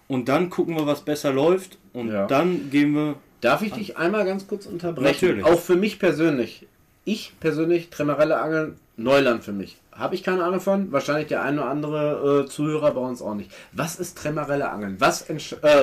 und 0.10 0.28
dann 0.28 0.50
gucken 0.50 0.76
wir, 0.76 0.86
was 0.86 1.02
besser 1.06 1.32
läuft 1.32 1.78
und 1.94 2.10
Ja. 2.12 2.28
dann 2.28 2.70
gehen 2.70 2.94
wir. 2.94 3.16
Darf 3.40 3.62
ich 3.62 3.72
dich 3.72 3.96
einmal 3.98 4.26
ganz 4.26 4.46
kurz 4.48 4.66
unterbrechen? 4.66 5.06
Natürlich. 5.30 5.46
Auch 5.46 5.60
für 5.62 5.78
mich 5.78 5.98
persönlich. 6.00 6.68
Ich 7.06 7.34
persönlich, 7.40 7.90
Tremarelle 7.90 8.38
Angeln, 8.42 8.76
Neuland 8.98 9.46
für 9.46 9.54
mich. 9.54 9.78
Habe 9.94 10.16
ich 10.16 10.24
keine 10.24 10.44
Ahnung 10.44 10.60
von. 10.60 10.92
Wahrscheinlich 10.92 11.28
der 11.28 11.42
ein 11.44 11.58
oder 11.58 11.70
andere 11.70 12.44
äh, 12.46 12.50
Zuhörer 12.50 12.92
bei 12.92 13.00
uns 13.02 13.22
auch 13.22 13.36
nicht. 13.36 13.52
Was 13.72 13.98
ist 13.98 14.18
Tremarelle 14.18 14.70
Angeln? 14.70 14.98
Was, 15.00 15.30
äh, 15.30 15.38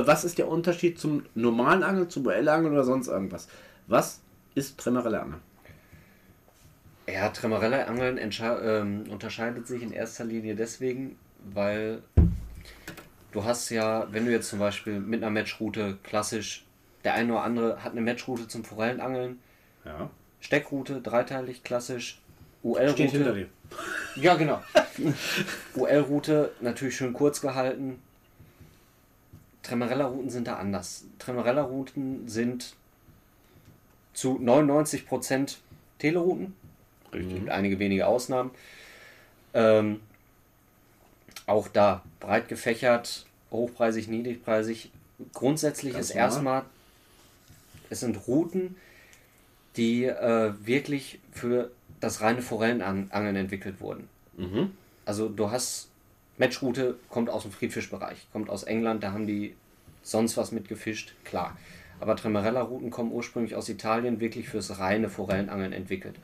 was 0.07 0.25
ist 0.25 0.37
der 0.39 0.49
Unterschied 0.49 0.99
zum 0.99 1.23
normalen 1.35 1.83
Angeln, 1.83 2.11
zum 2.11 2.29
Angeln 2.29 2.73
oder 2.73 2.85
sonst 2.85 3.09
irgendwas? 3.09 3.49
Was 3.87 4.21
ist 4.55 4.77
Tremarelle 4.79 5.21
Angeln? 5.21 5.41
Ja, 7.09 7.29
Tremarella-Angeln 7.29 8.19
entscha- 8.19 8.61
ähm, 8.63 9.05
unterscheidet 9.11 9.67
sich 9.69 9.81
in 9.81 9.93
erster 9.93 10.25
Linie 10.25 10.57
deswegen, 10.57 11.17
weil 11.55 12.03
du 13.37 13.45
hast 13.45 13.69
ja, 13.69 14.07
wenn 14.13 14.25
du 14.25 14.33
jetzt 14.33 14.49
zum 14.49 14.59
Beispiel 14.59 14.99
mit 14.99 15.23
einer 15.23 15.31
Matchroute 15.31 15.99
klassisch, 16.03 16.65
der 17.05 17.13
eine 17.15 17.33
oder 17.35 17.43
andere 17.43 17.85
hat 17.85 17.93
eine 17.93 18.01
Matchroute 18.01 18.49
zum 18.49 18.65
Forellenangeln, 18.65 19.39
Ja. 19.85 20.11
Steckroute, 20.41 21.01
dreiteilig 21.03 21.63
klassisch, 21.63 22.21
Steht 22.63 23.11
hinter 23.11 23.31
UL-Route. 23.33 23.35
dir. 23.35 23.49
Ja, 24.17 24.35
genau. 24.37 24.63
UL-Route 25.75 26.53
natürlich 26.61 26.97
schön 26.97 27.13
kurz 27.13 27.41
gehalten. 27.43 28.01
Tremarella-Routen 29.63 30.31
sind 30.31 30.47
da 30.49 30.57
anders. 30.57 31.05
Tremarella-Routen 31.19 32.29
sind 32.29 32.75
zu 34.15 34.39
99% 34.39 35.57
Telerouten. 35.99 36.55
Es 37.13 37.19
gibt 37.29 37.51
einige 37.51 37.79
wenige 37.79 38.07
Ausnahmen. 38.07 38.51
Ähm, 39.53 40.01
auch 41.47 41.69
da 41.69 42.03
breit 42.21 42.49
gefächert, 42.49 43.26
hochpreisig, 43.51 44.09
niedrigpreisig. 44.09 44.91
Grundsätzlich 45.33 45.95
Ganz 45.95 46.11
ist 46.11 46.15
normal. 46.15 46.31
erstmal, 46.31 46.63
es 47.91 48.01
sind 48.01 48.27
Routen, 48.27 48.77
die 49.77 50.05
äh, 50.05 50.53
wirklich 50.61 51.21
für 51.33 51.71
das 52.01 52.21
reine 52.21 52.43
Forellenangeln 52.43 53.37
entwickelt 53.37 53.81
wurden. 53.81 54.09
Mhm. 54.37 54.73
Also 55.05 55.29
du 55.29 55.51
hast 55.51 55.89
Matchroute 56.39 56.97
kommt 57.09 57.31
aus 57.31 57.43
dem 57.43 57.53
Friedfischbereich, 57.53 58.27
kommt 58.33 58.51
aus 58.51 58.65
England, 58.65 59.03
da 59.03 59.13
haben 59.13 59.27
die 59.27 59.55
sonst 60.03 60.37
was 60.37 60.53
mit 60.53 60.69
gefischt, 60.69 61.15
klar. 61.25 61.57
Aber 61.99 62.15
Tremarella-Routen 62.15 62.91
kommen 62.91 63.11
ursprünglich 63.11 63.55
aus 63.55 63.69
Italien, 63.69 64.21
wirklich 64.21 64.49
fürs 64.49 64.79
reine 64.79 65.09
Forellenangeln 65.09 65.73
entwickelt. 65.73 66.17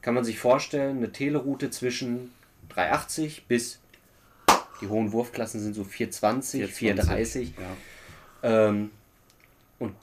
Kann 0.00 0.14
man 0.14 0.24
sich 0.24 0.38
vorstellen, 0.38 0.98
eine 0.98 1.12
Teleroute 1.12 1.70
zwischen 1.70 2.32
380 2.70 3.44
bis 3.46 3.80
die 4.84 4.90
hohen 4.90 5.12
Wurfklassen 5.12 5.60
sind 5.60 5.74
so 5.74 5.82
420, 5.84 6.66
430. 6.66 7.54
Ja. 8.42 8.68
Ähm, 8.68 8.90
und 9.78 9.94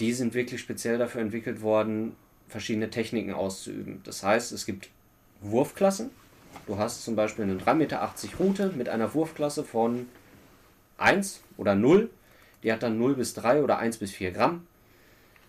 die 0.00 0.12
sind 0.12 0.34
wirklich 0.34 0.60
speziell 0.60 0.98
dafür 0.98 1.20
entwickelt 1.20 1.60
worden, 1.60 2.16
verschiedene 2.48 2.90
Techniken 2.90 3.32
auszuüben. 3.32 4.00
Das 4.04 4.22
heißt, 4.22 4.52
es 4.52 4.64
gibt 4.64 4.88
Wurfklassen. 5.42 6.10
Du 6.66 6.78
hast 6.78 7.04
zum 7.04 7.14
Beispiel 7.16 7.44
eine 7.44 7.56
3,80 7.56 7.74
Meter 7.74 8.10
Route 8.38 8.72
mit 8.76 8.88
einer 8.88 9.12
Wurfklasse 9.14 9.64
von 9.64 10.06
1 10.98 11.42
oder 11.56 11.74
0. 11.74 12.10
Die 12.62 12.72
hat 12.72 12.82
dann 12.82 12.98
0 12.98 13.16
bis 13.16 13.34
3 13.34 13.62
oder 13.62 13.78
1 13.78 13.98
bis 13.98 14.12
4 14.12 14.32
Gramm. 14.32 14.66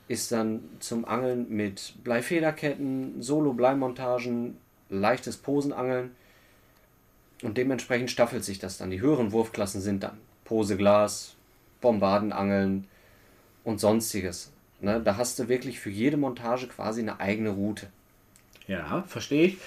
Ist 0.07 0.31
dann 0.31 0.61
zum 0.79 1.05
Angeln 1.05 1.47
mit 1.49 1.93
Bleifederketten, 2.03 3.21
Solo-Bleimontagen, 3.21 4.57
leichtes 4.89 5.37
Posenangeln. 5.37 6.11
Und 7.43 7.57
dementsprechend 7.57 8.09
staffelt 8.09 8.43
sich 8.43 8.59
das 8.59 8.77
dann. 8.77 8.89
Die 8.89 9.01
höheren 9.01 9.31
Wurfklassen 9.31 9.81
sind 9.81 10.03
dann 10.03 10.17
Poseglas, 10.45 11.35
Bombardenangeln 11.81 12.87
und 13.63 13.79
sonstiges. 13.79 14.51
Ne, 14.81 15.01
da 15.03 15.17
hast 15.17 15.39
du 15.39 15.47
wirklich 15.47 15.79
für 15.79 15.89
jede 15.89 16.17
Montage 16.17 16.67
quasi 16.67 17.01
eine 17.01 17.19
eigene 17.19 17.49
Route. 17.49 17.87
Ja, 18.67 19.03
verstehe 19.07 19.45
ich. 19.45 19.57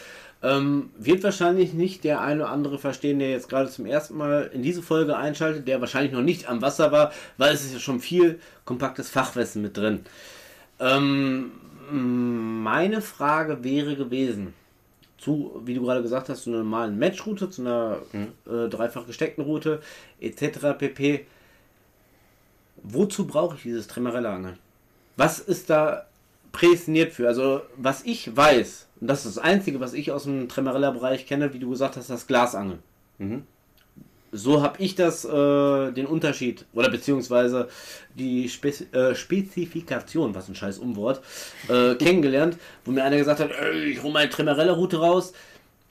Ähm, 0.42 0.90
wird 0.99 1.23
wahrscheinlich 1.23 1.73
nicht 1.73 2.04
der 2.04 2.21
eine 2.21 2.42
oder 2.42 2.50
andere 2.50 2.78
verstehen, 2.78 3.18
der 3.18 3.30
jetzt 3.30 3.49
gerade 3.49 3.71
zum 3.71 3.87
ersten 3.87 4.16
Mal 4.16 4.50
in 4.52 4.62
diese 4.62 4.83
Folge 4.83 5.16
einschaltet, 5.16 5.66
der 5.66 5.80
wahrscheinlich 5.80 6.12
noch 6.12 6.23
nicht 6.23 6.49
am 6.49 6.61
Wasser 6.61 6.92
war, 6.92 7.12
weil 7.38 7.54
es 7.54 7.64
ist 7.64 7.73
ja 7.73 7.78
schon 7.78 8.00
viel 8.00 8.38
kompaktes 8.66 9.09
Fachwissen 9.09 9.62
mit 9.62 9.76
drin. 9.76 10.04
Ähm, 10.78 11.52
meine 11.90 13.00
Frage 13.00 13.64
wäre 13.64 13.97
gewesen, 13.97 14.52
zu, 15.18 15.62
wie 15.64 15.75
du 15.75 15.82
gerade 15.82 16.02
gesagt 16.02 16.28
hast, 16.28 16.42
zu 16.42 16.50
einer 16.50 16.58
normalen 16.58 16.99
Matchroute, 16.99 17.50
zu 17.50 17.62
einer 17.62 17.99
äh, 18.12 18.68
dreifach 18.68 19.06
gesteckten 19.06 19.44
Route, 19.44 19.80
etc. 20.20 20.78
pp. 20.78 21.26
Wozu 22.82 23.26
brauche 23.26 23.56
ich 23.56 23.62
dieses 23.62 23.87
Tremarella-Angeln? 23.88 24.58
Was 25.16 25.38
ist 25.38 25.70
da 25.70 26.06
prädestiniert 26.52 27.12
für? 27.12 27.26
Also, 27.26 27.62
was 27.76 28.04
ich 28.04 28.37
weiß, 28.37 28.87
und 29.00 29.08
das 29.08 29.25
ist 29.25 29.37
das 29.37 29.44
Einzige, 29.44 29.80
was 29.80 29.94
ich 29.94 30.12
aus 30.12 30.25
dem 30.25 30.49
Tremarella-Bereich 30.49 31.26
kenne, 31.26 31.52
wie 31.54 31.58
du 31.58 31.70
gesagt 31.70 31.96
hast, 31.96 32.11
das 32.11 32.26
Glasangeln. 32.26 32.82
Mhm. 33.18 33.44
So 34.37 34.62
habe 34.62 34.83
ich 34.83 34.95
das, 34.95 35.25
äh, 35.25 35.93
den 35.93 36.07
Unterschied, 36.07 36.64
oder 36.73 36.90
beziehungsweise 36.90 37.69
die 38.14 38.49
Spez 38.49 38.83
äh, 38.93 39.14
Spezifikation, 39.14 40.35
was 40.35 40.49
ein 40.49 40.55
scheiß 40.55 40.78
Umwort, 40.78 41.23
äh, 41.69 41.95
kennengelernt, 41.99 42.57
wo 42.85 42.93
mir 42.93 43.05
einer 43.05 43.16
gesagt 43.16 43.40
hat, 43.40 43.50
"Ey, 43.50 43.93
ich 43.93 44.02
hole 44.02 44.12
meine 44.12 44.31
Tremarella-Route 44.31 44.99
raus, 44.99 45.33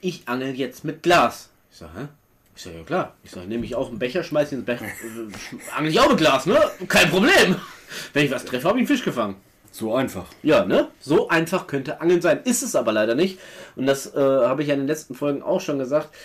ich 0.02 0.28
angel 0.28 0.56
jetzt 0.56 0.84
mit 0.84 1.04
Glas. 1.04 1.50
Ich 1.72 1.78
sage, 1.78 1.92
hä? 1.98 2.08
Ich 2.56 2.64
sage, 2.64 2.78
ja 2.78 2.84
klar. 2.84 3.14
Ich 3.24 3.32
sage, 3.32 3.48
nehme 3.48 3.66
ich 3.66 3.75
auch 3.75 3.90
einen 3.90 4.00
Becher, 4.00 4.24
schmeiß 4.24 4.52
ihn 4.52 4.60
ins 4.60 4.66
Becher, 4.66 4.86
äh, 4.86 5.75
angel 5.75 5.92
ich 5.92 6.00
auch 6.00 6.10
mit 6.10 6.18
Glas, 6.18 6.46
ne? 6.46 6.58
Kein 6.88 7.10
Problem. 7.10 7.56
Wenn 8.14 8.25
ich 8.25 8.32
was 8.32 8.46
treffe, 8.46 8.68
habe 8.68 8.78
ich 8.78 8.82
einen 8.82 8.88
Fisch 8.88 9.04
gefangen. 9.04 9.36
So 9.72 9.94
einfach. 9.94 10.28
Ja, 10.42 10.64
ne? 10.66 10.88
So 11.02 11.28
einfach 11.28 11.68
könnte 11.68 12.00
Angeln 12.00 12.22
sein. 12.22 12.40
Ist 12.46 12.62
es 12.62 12.78
aber 12.78 12.94
leider 12.94 13.14
nicht. 13.14 13.40
Und 13.75 13.88
das 13.88 14.16
äh, 14.16 14.20
habe 14.20 14.62
ich 14.62 14.70
ja 14.70 14.74
in 14.74 14.80
den 14.80 14.88
letzten 14.88 15.16
Folgen 15.16 15.44
auch 15.44 15.60
schon 15.60 15.80
gesagt. 15.80 16.16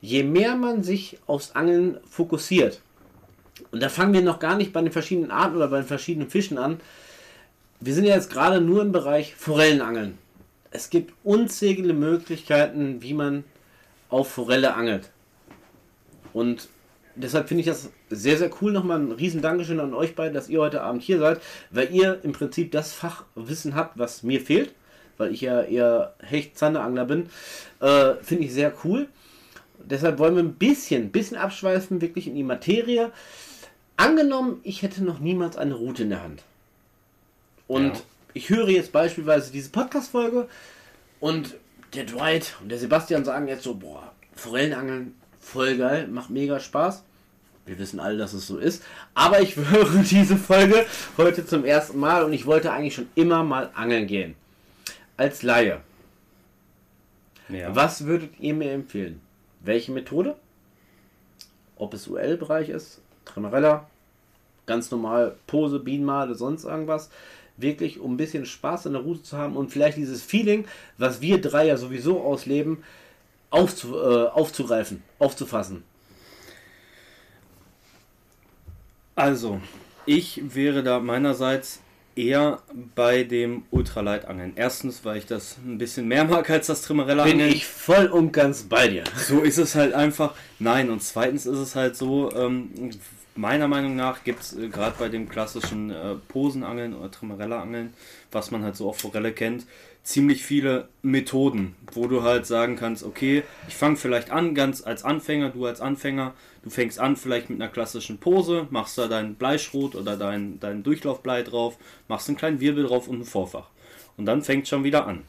Je 0.00 0.22
mehr 0.22 0.56
man 0.56 0.82
sich 0.82 1.18
aufs 1.26 1.52
Angeln 1.52 1.98
fokussiert, 2.08 2.80
und 3.70 3.82
da 3.82 3.88
fangen 3.88 4.12
wir 4.12 4.22
noch 4.22 4.38
gar 4.38 4.56
nicht 4.56 4.72
bei 4.72 4.80
den 4.80 4.92
verschiedenen 4.92 5.30
Arten 5.30 5.56
oder 5.56 5.68
bei 5.68 5.78
den 5.78 5.86
verschiedenen 5.86 6.30
Fischen 6.30 6.58
an. 6.58 6.80
Wir 7.78 7.94
sind 7.94 8.04
ja 8.04 8.14
jetzt 8.14 8.30
gerade 8.30 8.60
nur 8.60 8.82
im 8.82 8.92
Bereich 8.92 9.34
Forellenangeln. 9.34 10.18
Es 10.70 10.90
gibt 10.90 11.14
unzählige 11.24 11.92
Möglichkeiten, 11.92 13.02
wie 13.02 13.14
man 13.14 13.44
auf 14.08 14.30
Forelle 14.30 14.74
angelt. 14.74 15.10
Und 16.32 16.68
deshalb 17.14 17.48
finde 17.48 17.60
ich 17.60 17.66
das 17.66 17.90
sehr, 18.08 18.38
sehr 18.38 18.50
cool. 18.60 18.72
Nochmal 18.72 19.00
ein 19.00 19.12
riesen 19.12 19.42
Dankeschön 19.42 19.80
an 19.80 19.94
euch 19.94 20.14
beiden, 20.14 20.34
dass 20.34 20.48
ihr 20.48 20.60
heute 20.60 20.82
Abend 20.82 21.02
hier 21.02 21.18
seid, 21.18 21.40
weil 21.70 21.92
ihr 21.92 22.20
im 22.22 22.32
Prinzip 22.32 22.72
das 22.72 22.92
Fachwissen 22.92 23.74
habt, 23.74 23.98
was 23.98 24.22
mir 24.22 24.40
fehlt, 24.40 24.74
weil 25.16 25.32
ich 25.32 25.40
ja 25.40 25.62
eher 25.62 26.14
Hecht-Zanderangler 26.20 27.04
bin. 27.04 27.30
Äh, 27.80 28.14
finde 28.22 28.44
ich 28.44 28.52
sehr 28.52 28.72
cool. 28.84 29.08
Deshalb 29.84 30.18
wollen 30.18 30.36
wir 30.36 30.42
ein 30.42 30.54
bisschen, 30.54 31.10
bisschen 31.10 31.36
abschweifen, 31.36 32.00
wirklich 32.00 32.26
in 32.26 32.34
die 32.34 32.42
Materie. 32.42 33.10
Angenommen, 33.96 34.60
ich 34.62 34.82
hätte 34.82 35.02
noch 35.04 35.18
niemals 35.20 35.56
eine 35.56 35.74
Route 35.74 36.04
in 36.04 36.10
der 36.10 36.22
Hand. 36.22 36.42
Und 37.66 37.94
Ja. 37.94 38.00
ich 38.34 38.48
höre 38.50 38.68
jetzt 38.68 38.92
beispielsweise 38.92 39.52
diese 39.52 39.70
Podcast-Folge 39.70 40.48
und 41.20 41.54
der 41.94 42.04
Dwight 42.04 42.56
und 42.62 42.68
der 42.70 42.78
Sebastian 42.78 43.24
sagen 43.24 43.48
jetzt 43.48 43.64
so, 43.64 43.74
boah, 43.74 44.12
Forellenangeln, 44.34 45.14
voll 45.40 45.76
geil, 45.76 46.06
macht 46.08 46.30
mega 46.30 46.60
Spaß. 46.60 47.02
Wir 47.66 47.78
wissen 47.78 48.00
alle, 48.00 48.16
dass 48.16 48.32
es 48.32 48.46
so 48.46 48.58
ist. 48.58 48.82
Aber 49.14 49.40
ich 49.40 49.56
höre 49.56 50.02
diese 50.02 50.36
Folge 50.36 50.86
heute 51.16 51.44
zum 51.46 51.64
ersten 51.64 51.98
Mal 51.98 52.24
und 52.24 52.32
ich 52.32 52.46
wollte 52.46 52.72
eigentlich 52.72 52.94
schon 52.94 53.08
immer 53.14 53.44
mal 53.44 53.70
angeln 53.74 54.06
gehen. 54.06 54.34
Als 55.16 55.42
Laie. 55.42 55.80
Ja. 57.48 57.74
Was 57.74 58.06
würdet 58.06 58.30
ihr 58.38 58.54
mir 58.54 58.72
empfehlen? 58.72 59.20
Welche 59.60 59.92
Methode? 59.92 60.36
Ob 61.76 61.94
es 61.94 62.08
UL-Bereich 62.08 62.68
ist, 62.68 63.00
Tremarella, 63.24 63.88
ganz 64.66 64.90
normal 64.90 65.36
Pose, 65.46 65.78
Bienenmade, 65.78 66.34
sonst 66.34 66.64
irgendwas. 66.64 67.10
Wirklich, 67.56 68.00
um 68.00 68.14
ein 68.14 68.16
bisschen 68.16 68.46
Spaß 68.46 68.86
an 68.86 68.94
der 68.94 69.02
Route 69.02 69.22
zu 69.22 69.36
haben 69.36 69.56
und 69.56 69.70
vielleicht 69.70 69.98
dieses 69.98 70.22
Feeling, 70.22 70.66
was 70.96 71.20
wir 71.20 71.40
drei 71.40 71.66
ja 71.66 71.76
sowieso 71.76 72.22
ausleben, 72.22 72.82
aufzu, 73.50 73.96
äh, 73.96 74.28
aufzugreifen, 74.28 75.02
aufzufassen. 75.18 75.82
Also, 79.14 79.60
ich 80.06 80.54
wäre 80.54 80.82
da 80.82 81.00
meinerseits 81.00 81.80
eher 82.16 82.60
bei 82.94 83.24
dem 83.24 83.62
Ultraleitangeln. 83.70 84.52
Erstens, 84.56 85.04
weil 85.04 85.18
ich 85.18 85.26
das 85.26 85.56
ein 85.64 85.78
bisschen 85.78 86.08
mehr 86.08 86.24
mag 86.24 86.48
als 86.50 86.66
das 86.66 86.82
Trimmerella 86.82 87.24
Bin 87.24 87.40
ich 87.40 87.66
voll 87.66 88.06
und 88.06 88.32
ganz 88.32 88.64
bei 88.64 88.88
dir. 88.88 89.04
So 89.16 89.40
ist 89.40 89.58
es 89.58 89.74
halt 89.74 89.94
einfach. 89.94 90.34
Nein, 90.58 90.90
und 90.90 91.02
zweitens 91.02 91.46
ist 91.46 91.58
es 91.58 91.76
halt 91.76 91.96
so, 91.96 92.32
ähm, 92.34 92.70
meiner 93.36 93.68
Meinung 93.68 93.96
nach 93.96 94.24
gibt 94.24 94.40
es 94.42 94.56
äh, 94.56 94.68
gerade 94.68 94.96
bei 94.98 95.08
dem 95.08 95.28
klassischen 95.28 95.90
äh, 95.90 96.14
Posenangeln 96.28 96.94
oder 96.94 97.10
Trimmerella-Angeln, 97.10 97.94
was 98.32 98.50
man 98.50 98.62
halt 98.62 98.76
so 98.76 98.88
auf 98.88 98.98
Forelle 98.98 99.32
kennt, 99.32 99.66
ziemlich 100.02 100.44
viele 100.44 100.88
Methoden, 101.02 101.74
wo 101.92 102.06
du 102.06 102.22
halt 102.22 102.46
sagen 102.46 102.76
kannst, 102.76 103.04
okay, 103.04 103.42
ich 103.68 103.76
fange 103.76 103.96
vielleicht 103.96 104.30
an, 104.30 104.54
ganz 104.54 104.82
als 104.82 105.04
Anfänger, 105.04 105.50
du 105.50 105.66
als 105.66 105.80
Anfänger, 105.80 106.34
du 106.62 106.70
fängst 106.70 106.98
an 106.98 107.16
vielleicht 107.16 107.50
mit 107.50 107.60
einer 107.60 107.70
klassischen 107.70 108.18
Pose, 108.18 108.66
machst 108.70 108.98
da 108.98 109.08
dein 109.08 109.34
Bleischrot 109.34 109.94
oder 109.94 110.16
dein, 110.16 110.60
dein 110.60 110.82
Durchlaufblei 110.82 111.42
drauf, 111.42 111.76
machst 112.08 112.28
einen 112.28 112.38
kleinen 112.38 112.60
Wirbel 112.60 112.84
drauf 112.86 113.08
und 113.08 113.20
ein 113.20 113.24
Vorfach. 113.24 113.68
Und 114.16 114.26
dann 114.26 114.42
fängt 114.42 114.68
schon 114.68 114.84
wieder 114.84 115.06
an. 115.06 115.22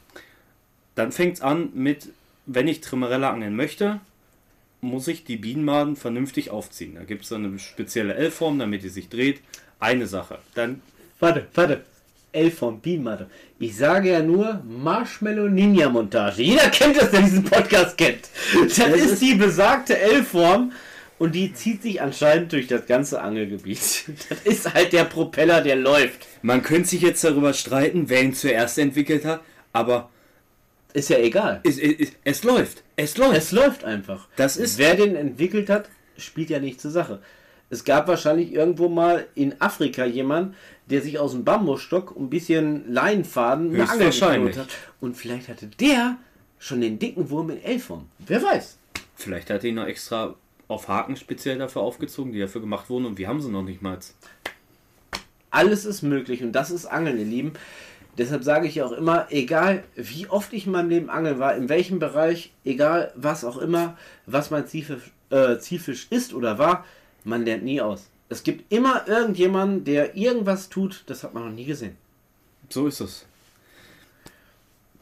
Dann 0.94 1.12
fängt 1.12 1.36
es 1.36 1.40
an 1.40 1.70
mit, 1.74 2.10
wenn 2.46 2.68
ich 2.68 2.80
Trimmerella 2.80 3.30
angeln 3.30 3.56
möchte, 3.56 4.00
muss 4.80 5.08
ich 5.08 5.24
die 5.24 5.36
Bienenmaden 5.36 5.96
vernünftig 5.96 6.50
aufziehen. 6.50 6.96
Da 6.96 7.04
gibt 7.04 7.24
es 7.24 7.32
eine 7.32 7.58
spezielle 7.58 8.14
L-Form, 8.14 8.58
damit 8.58 8.82
die 8.82 8.88
sich 8.88 9.08
dreht. 9.08 9.40
Eine 9.78 10.06
Sache. 10.06 10.38
Dann 10.54 10.82
Warte, 11.22 11.46
warte. 11.54 11.84
L-Form, 12.32 12.80
Bienenmatte. 12.80 13.30
Ich 13.60 13.76
sage 13.76 14.10
ja 14.10 14.22
nur 14.22 14.60
Marshmallow 14.66 15.48
Ninja 15.48 15.88
Montage. 15.88 16.42
Jeder 16.42 16.68
kennt 16.68 16.96
das, 16.96 17.12
der 17.12 17.20
diesen 17.20 17.44
Podcast 17.44 17.96
kennt. 17.96 18.28
Das 18.64 18.88
ist 18.88 19.22
die 19.22 19.36
besagte 19.36 19.96
L-Form 19.96 20.72
und 21.22 21.34
die 21.36 21.52
zieht 21.54 21.82
sich 21.82 22.02
anscheinend 22.02 22.52
durch 22.52 22.66
das 22.66 22.86
ganze 22.86 23.20
Angelgebiet. 23.22 24.04
Das 24.28 24.40
ist 24.42 24.74
halt 24.74 24.92
der 24.92 25.04
Propeller, 25.04 25.60
der 25.60 25.76
läuft. 25.76 26.26
Man 26.42 26.62
könnte 26.62 26.88
sich 26.88 27.00
jetzt 27.02 27.22
darüber 27.22 27.52
streiten, 27.54 28.08
wer 28.08 28.22
ihn 28.22 28.34
zuerst 28.34 28.76
entwickelt 28.78 29.24
hat, 29.24 29.40
aber 29.72 30.10
Ist 30.94 31.10
ja 31.10 31.18
egal. 31.18 31.60
es, 31.62 31.78
es, 31.78 32.10
es 32.24 32.42
läuft. 32.42 32.82
Es 32.96 33.16
läuft. 33.16 33.36
Es 33.36 33.52
läuft 33.52 33.84
einfach. 33.84 34.26
Das 34.36 34.56
ist- 34.56 34.78
Wer 34.78 34.96
den 34.96 35.14
entwickelt 35.14 35.70
hat, 35.70 35.88
spielt 36.18 36.50
ja 36.50 36.58
nicht 36.58 36.80
zur 36.80 36.90
Sache. 36.90 37.20
Es 37.70 37.84
gab 37.84 38.08
wahrscheinlich 38.08 38.52
irgendwo 38.52 38.88
mal 38.88 39.26
in 39.34 39.54
Afrika 39.60 40.04
jemand, 40.04 40.54
der 40.90 41.00
sich 41.02 41.18
aus 41.20 41.30
dem 41.32 41.44
Bambusstock 41.44 42.14
ein 42.18 42.28
bisschen 42.30 42.92
Leinfaden 42.92 43.72
eine 43.74 43.88
Angel 43.88 44.10
geklaut 44.10 44.56
hat. 44.58 44.68
Und 45.00 45.16
vielleicht 45.16 45.48
hatte 45.48 45.68
der 45.68 46.18
schon 46.58 46.80
den 46.80 46.98
dicken 46.98 47.30
Wurm 47.30 47.50
in 47.50 47.62
L-Form. 47.62 48.08
Wer 48.18 48.42
weiß. 48.42 48.76
Vielleicht 49.14 49.48
hat 49.50 49.62
er 49.64 49.70
ihn 49.70 49.76
noch 49.76 49.86
extra 49.86 50.34
auf 50.72 50.88
Haken 50.88 51.16
speziell 51.16 51.58
dafür 51.58 51.82
aufgezogen, 51.82 52.32
die 52.32 52.40
dafür 52.40 52.60
gemacht 52.60 52.90
wurden 52.90 53.06
und 53.06 53.18
wir 53.18 53.28
haben 53.28 53.40
sie 53.40 53.50
noch 53.50 53.62
nicht 53.62 53.82
mal. 53.82 53.98
Alles 55.50 55.84
ist 55.84 56.02
möglich 56.02 56.42
und 56.42 56.52
das 56.52 56.70
ist 56.70 56.86
Angeln, 56.86 57.18
ihr 57.18 57.24
Lieben. 57.24 57.52
Deshalb 58.18 58.44
sage 58.44 58.66
ich 58.66 58.82
auch 58.82 58.92
immer, 58.92 59.26
egal 59.30 59.84
wie 59.94 60.28
oft 60.28 60.52
ich 60.52 60.66
in 60.66 60.72
meinem 60.72 60.90
Leben 60.90 61.10
angeln 61.10 61.38
war, 61.38 61.54
in 61.56 61.68
welchem 61.68 61.98
Bereich, 61.98 62.52
egal 62.64 63.12
was 63.16 63.44
auch 63.44 63.56
immer, 63.56 63.96
was 64.26 64.50
mein 64.50 64.66
Zielfisch, 64.66 65.12
äh, 65.30 65.58
Zielfisch 65.58 66.08
ist 66.10 66.34
oder 66.34 66.58
war, 66.58 66.84
man 67.24 67.44
lernt 67.44 67.64
nie 67.64 67.80
aus. 67.80 68.10
Es 68.28 68.42
gibt 68.42 68.70
immer 68.72 69.06
irgendjemanden, 69.08 69.84
der 69.84 70.16
irgendwas 70.16 70.68
tut, 70.68 71.04
das 71.06 71.22
hat 71.22 71.32
man 71.32 71.44
noch 71.44 71.52
nie 71.52 71.64
gesehen. 71.64 71.96
So 72.68 72.86
ist 72.86 73.00
es. 73.00 73.26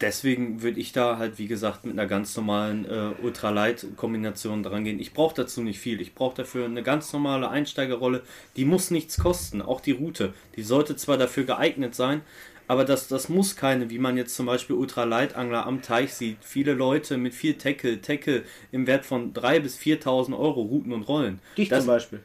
Deswegen 0.00 0.62
würde 0.62 0.80
ich 0.80 0.92
da 0.92 1.18
halt, 1.18 1.38
wie 1.38 1.46
gesagt, 1.46 1.84
mit 1.84 1.92
einer 1.98 2.08
ganz 2.08 2.34
normalen 2.34 2.86
äh, 2.86 3.10
Ultralight-Kombination 3.22 4.62
dran 4.62 4.84
gehen. 4.84 4.98
Ich 4.98 5.12
brauche 5.12 5.34
dazu 5.34 5.62
nicht 5.62 5.78
viel. 5.78 6.00
Ich 6.00 6.14
brauche 6.14 6.36
dafür 6.36 6.64
eine 6.64 6.82
ganz 6.82 7.12
normale 7.12 7.50
Einsteigerrolle. 7.50 8.22
Die 8.56 8.64
muss 8.64 8.90
nichts 8.90 9.18
kosten. 9.18 9.60
Auch 9.60 9.80
die 9.80 9.92
Route. 9.92 10.32
Die 10.56 10.62
sollte 10.62 10.96
zwar 10.96 11.18
dafür 11.18 11.44
geeignet 11.44 11.94
sein, 11.94 12.22
aber 12.66 12.84
das, 12.84 13.08
das 13.08 13.28
muss 13.28 13.56
keine, 13.56 13.90
wie 13.90 13.98
man 13.98 14.16
jetzt 14.16 14.36
zum 14.36 14.46
Beispiel 14.46 14.76
Ultraleitangler 14.76 15.66
am 15.66 15.82
Teich 15.82 16.14
sieht. 16.14 16.38
Viele 16.40 16.72
Leute 16.72 17.18
mit 17.18 17.34
viel 17.34 17.54
Tackle, 17.54 18.00
Tackle 18.00 18.44
im 18.70 18.86
Wert 18.86 19.04
von 19.04 19.34
3.000 19.34 19.60
bis 19.60 19.76
4.000 19.76 20.38
Euro, 20.38 20.62
Routen 20.62 20.92
und 20.92 21.02
Rollen. 21.02 21.40
Dich 21.58 21.68
das, 21.68 21.80
zum 21.80 21.88
Beispiel. 21.88 22.20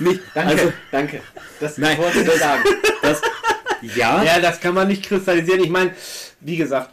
Nicht, 0.00 0.20
Danke, 0.34 0.50
also, 0.50 0.72
danke. 0.90 1.20
Das 1.60 1.78
Nein. 1.78 1.96
wollte 1.98 2.20
ich 2.20 2.30
sagen. 2.32 2.64
das, 3.02 3.22
ja, 3.82 4.22
Ja, 4.22 4.40
das 4.40 4.60
kann 4.60 4.74
man 4.74 4.88
nicht 4.88 5.04
kristallisieren. 5.04 5.62
Ich 5.62 5.70
meine, 5.70 5.92
wie 6.40 6.56
gesagt, 6.56 6.90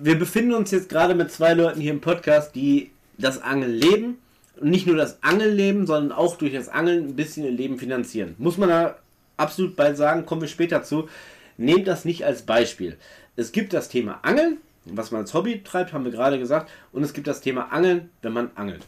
wir 0.00 0.18
befinden 0.18 0.54
uns 0.54 0.70
jetzt 0.70 0.88
gerade 0.88 1.14
mit 1.14 1.30
zwei 1.30 1.54
Leuten 1.54 1.80
hier 1.80 1.92
im 1.92 2.00
Podcast, 2.00 2.54
die 2.54 2.90
das 3.18 3.40
Angeln 3.42 3.72
leben. 3.72 4.18
Und 4.60 4.70
nicht 4.70 4.86
nur 4.86 4.96
das 4.96 5.22
Angeln 5.22 5.56
leben, 5.56 5.86
sondern 5.86 6.12
auch 6.16 6.36
durch 6.36 6.52
das 6.52 6.68
Angeln 6.68 7.08
ein 7.08 7.16
bisschen 7.16 7.44
ihr 7.44 7.50
Leben 7.50 7.78
finanzieren. 7.78 8.34
Muss 8.38 8.58
man 8.58 8.68
da 8.68 8.96
absolut 9.36 9.76
bald 9.76 9.96
sagen, 9.96 10.26
kommen 10.26 10.42
wir 10.42 10.48
später 10.48 10.82
zu. 10.82 11.08
Nehmt 11.56 11.86
das 11.86 12.04
nicht 12.04 12.24
als 12.24 12.42
Beispiel. 12.42 12.96
Es 13.36 13.52
gibt 13.52 13.72
das 13.72 13.88
Thema 13.88 14.20
Angeln, 14.22 14.58
was 14.84 15.10
man 15.10 15.22
als 15.22 15.34
Hobby 15.34 15.62
treibt, 15.62 15.92
haben 15.92 16.04
wir 16.04 16.12
gerade 16.12 16.38
gesagt. 16.38 16.70
Und 16.92 17.02
es 17.02 17.12
gibt 17.12 17.26
das 17.26 17.40
Thema 17.40 17.72
Angeln, 17.72 18.10
wenn 18.20 18.32
man 18.32 18.50
angelt. 18.54 18.86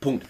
Punkt. 0.00 0.26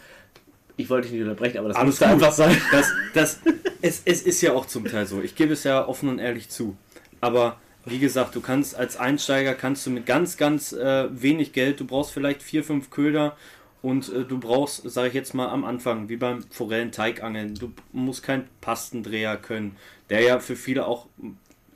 Ich 0.77 0.91
wollte 0.91 1.09
dich 1.09 1.13
nicht 1.13 1.23
unterbrechen, 1.23 1.59
aber 1.59 1.69
das 1.69 1.77
Alles 1.77 1.99
gut. 1.99 2.09
einfach 2.09 2.33
sein. 2.33 2.57
Das, 2.71 2.93
das, 3.15 3.41
es, 3.81 4.03
es 4.05 4.23
ist 4.23 4.41
ja 4.43 4.53
auch 4.53 4.67
zum 4.67 4.85
Teil 4.85 5.07
so. 5.07 5.23
Ich 5.23 5.35
gebe 5.35 5.53
es 5.53 5.65
ja 5.65 5.87
offen 5.87 6.09
und 6.09 6.19
ehrlich 6.19 6.49
zu. 6.49 6.77
Aber 7.21 7.59
wie 7.87 7.99
gesagt, 7.99 8.35
du 8.35 8.41
kannst 8.41 8.75
als 8.75 8.97
Einsteiger 8.97 9.55
kannst 9.55 9.87
du 9.87 9.91
mit 9.91 10.07
ganz, 10.07 10.37
ganz 10.37 10.73
äh, 10.73 11.09
wenig 11.11 11.53
Geld, 11.53 11.81
du 11.81 11.87
brauchst 11.87 12.13
vielleicht 12.13 12.43
vier, 12.43 12.65
fünf 12.65 12.91
Köder 12.91 13.37
und 13.81 14.13
äh, 14.13 14.25
du 14.25 14.39
brauchst, 14.39 14.91
sage 14.91 15.09
ich 15.09 15.15
jetzt 15.15 15.35
mal 15.35 15.49
am 15.49 15.65
Anfang, 15.65 16.09
wie 16.09 16.17
beim 16.17 16.43
Forellen-Teigangeln, 16.51 17.55
du 17.55 17.73
musst 17.93 18.25
keinen 18.25 18.49
Pastendreher 18.61 19.37
können, 19.37 19.77
der 20.11 20.23
ja 20.23 20.41
für 20.41 20.57
viele 20.57 20.87
auch, 20.87 21.07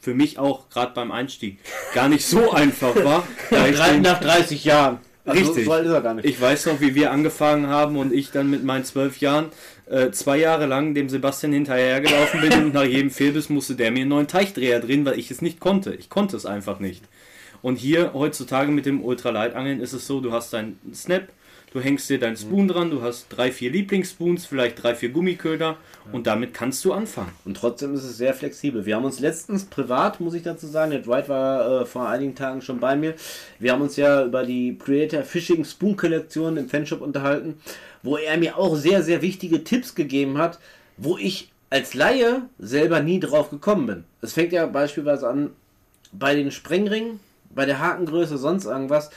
für 0.00 0.14
mich 0.14 0.38
auch, 0.38 0.69
gerade 0.69 0.92
beim 0.92 1.12
Einstieg, 1.12 1.59
gar 1.95 2.09
nicht 2.09 2.26
so 2.26 2.50
einfach 2.50 2.97
war. 2.97 3.26
nach 4.00 4.21
30 4.21 4.64
Jahren. 4.64 4.99
Also 5.24 5.52
Richtig. 5.52 5.66
So 5.66 5.70
gar 5.70 6.14
nicht. 6.14 6.24
ich 6.24 6.40
weiß 6.40 6.66
noch, 6.66 6.80
wie 6.80 6.94
wir 6.94 7.10
angefangen 7.10 7.66
haben 7.66 7.96
und 7.96 8.12
ich 8.12 8.30
dann 8.30 8.48
mit 8.48 8.64
meinen 8.64 8.84
zwölf 8.84 9.18
Jahren 9.18 9.50
äh, 9.90 10.10
zwei 10.12 10.38
Jahre 10.38 10.66
lang 10.66 10.94
dem 10.94 11.08
Sebastian 11.08 11.52
hinterhergelaufen 11.52 12.40
bin 12.40 12.52
und 12.64 12.74
nach 12.74 12.84
jedem 12.84 13.10
Fehlbiss 13.10 13.50
musste 13.50 13.74
der 13.74 13.90
mir 13.90 14.00
einen 14.00 14.08
neuen 14.08 14.28
Teichdreher 14.28 14.80
drehen, 14.80 15.04
weil 15.04 15.18
ich 15.18 15.30
es 15.30 15.42
nicht 15.42 15.60
konnte. 15.60 15.94
Ich 15.94 16.08
konnte 16.08 16.36
es 16.36 16.46
einfach 16.46 16.80
nicht. 16.80 17.04
Und 17.62 17.76
hier 17.76 18.14
heutzutage 18.14 18.70
mit 18.70 18.86
dem 18.86 19.04
Ultraleitangeln 19.04 19.80
ist 19.80 19.92
es 19.92 20.06
so, 20.06 20.20
du 20.20 20.32
hast 20.32 20.52
deinen 20.52 20.78
Snap, 20.94 21.28
du 21.72 21.80
hängst 21.80 22.08
dir 22.10 22.18
deinen 22.18 22.36
Spoon 22.36 22.68
dran, 22.68 22.90
du 22.90 23.02
hast 23.02 23.26
drei, 23.28 23.52
vier 23.52 23.70
Lieblingsspoons, 23.70 24.46
vielleicht 24.46 24.82
drei, 24.82 24.94
vier 24.94 25.10
Gummiköder 25.10 25.76
und 26.12 26.26
damit 26.26 26.54
kannst 26.54 26.84
du 26.84 26.92
anfangen. 26.92 27.32
Und 27.45 27.56
trotzdem 27.56 27.95
ist 27.95 28.04
es 28.04 28.16
sehr 28.16 28.34
flexibel. 28.34 28.84
Wir 28.86 28.97
haben 28.97 29.04
uns 29.04 29.21
letztens 29.21 29.64
privat, 29.64 30.21
muss 30.21 30.34
ich 30.34 30.42
dazu 30.42 30.66
sagen, 30.66 30.90
der 30.90 31.00
Dwight 31.00 31.28
war 31.28 31.82
äh, 31.82 31.86
vor 31.86 32.08
einigen 32.08 32.34
Tagen 32.34 32.62
schon 32.62 32.80
bei 32.80 32.97
mir. 32.97 33.14
Wir 33.58 33.73
haben 33.73 33.82
uns 33.82 33.97
ja 33.97 34.25
über 34.25 34.45
die 34.45 34.76
Creator 34.78 35.23
Fishing 35.23 35.64
Spoon 35.64 35.97
Kollektion 35.97 36.56
im 36.56 36.68
Fanshop 36.68 37.00
unterhalten, 37.00 37.54
wo 38.02 38.16
er 38.16 38.36
mir 38.36 38.56
auch 38.56 38.76
sehr, 38.76 39.02
sehr 39.02 39.23
wichtige 39.23 39.64
Tipps 39.64 39.95
gegeben 39.95 40.38
hat, 40.38 40.58
wo 40.97 41.16
ich 41.16 41.50
als 41.71 41.95
Laie 41.95 42.42
selber 42.58 43.00
nie 43.00 43.21
drauf 43.21 43.50
gekommen 43.50 43.86
bin. 43.86 44.04
Es 44.21 44.32
fängt 44.32 44.52
ja 44.52 44.66
beispielsweise 44.66 45.28
an 45.28 45.50
bei 46.12 46.34
den 46.34 46.50
Sprengringen, 46.50 47.21
bei 47.50 47.64
der 47.64 47.78
Hakengröße, 47.78 48.38
sonst 48.38 48.64
irgendwas, 48.64 49.10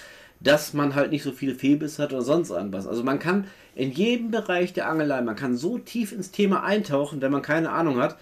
dass 0.43 0.73
man 0.73 0.93
halt 0.93 1.12
nicht 1.12 1.23
so 1.23 1.32
viele 1.32 1.56
Fehlbiss 1.56 1.99
hat 1.99 2.12
oder 2.12 2.21
sonst 2.21 2.49
irgendwas. 2.49 2.86
Also 2.86 3.03
man 3.03 3.19
kann 3.19 3.47
in 3.75 3.91
jedem 3.91 4.29
Bereich 4.29 4.73
der 4.73 4.89
Angelei, 4.89 5.21
man 5.21 5.36
kann 5.36 5.56
so 5.56 5.77
tief 5.77 6.12
ins 6.12 6.32
Thema 6.32 6.63
eintauchen, 6.63 7.21
wenn 7.21 7.32
man 7.32 7.41
keine 7.41 7.71
Ahnung 7.71 7.97
hat. 7.99 8.17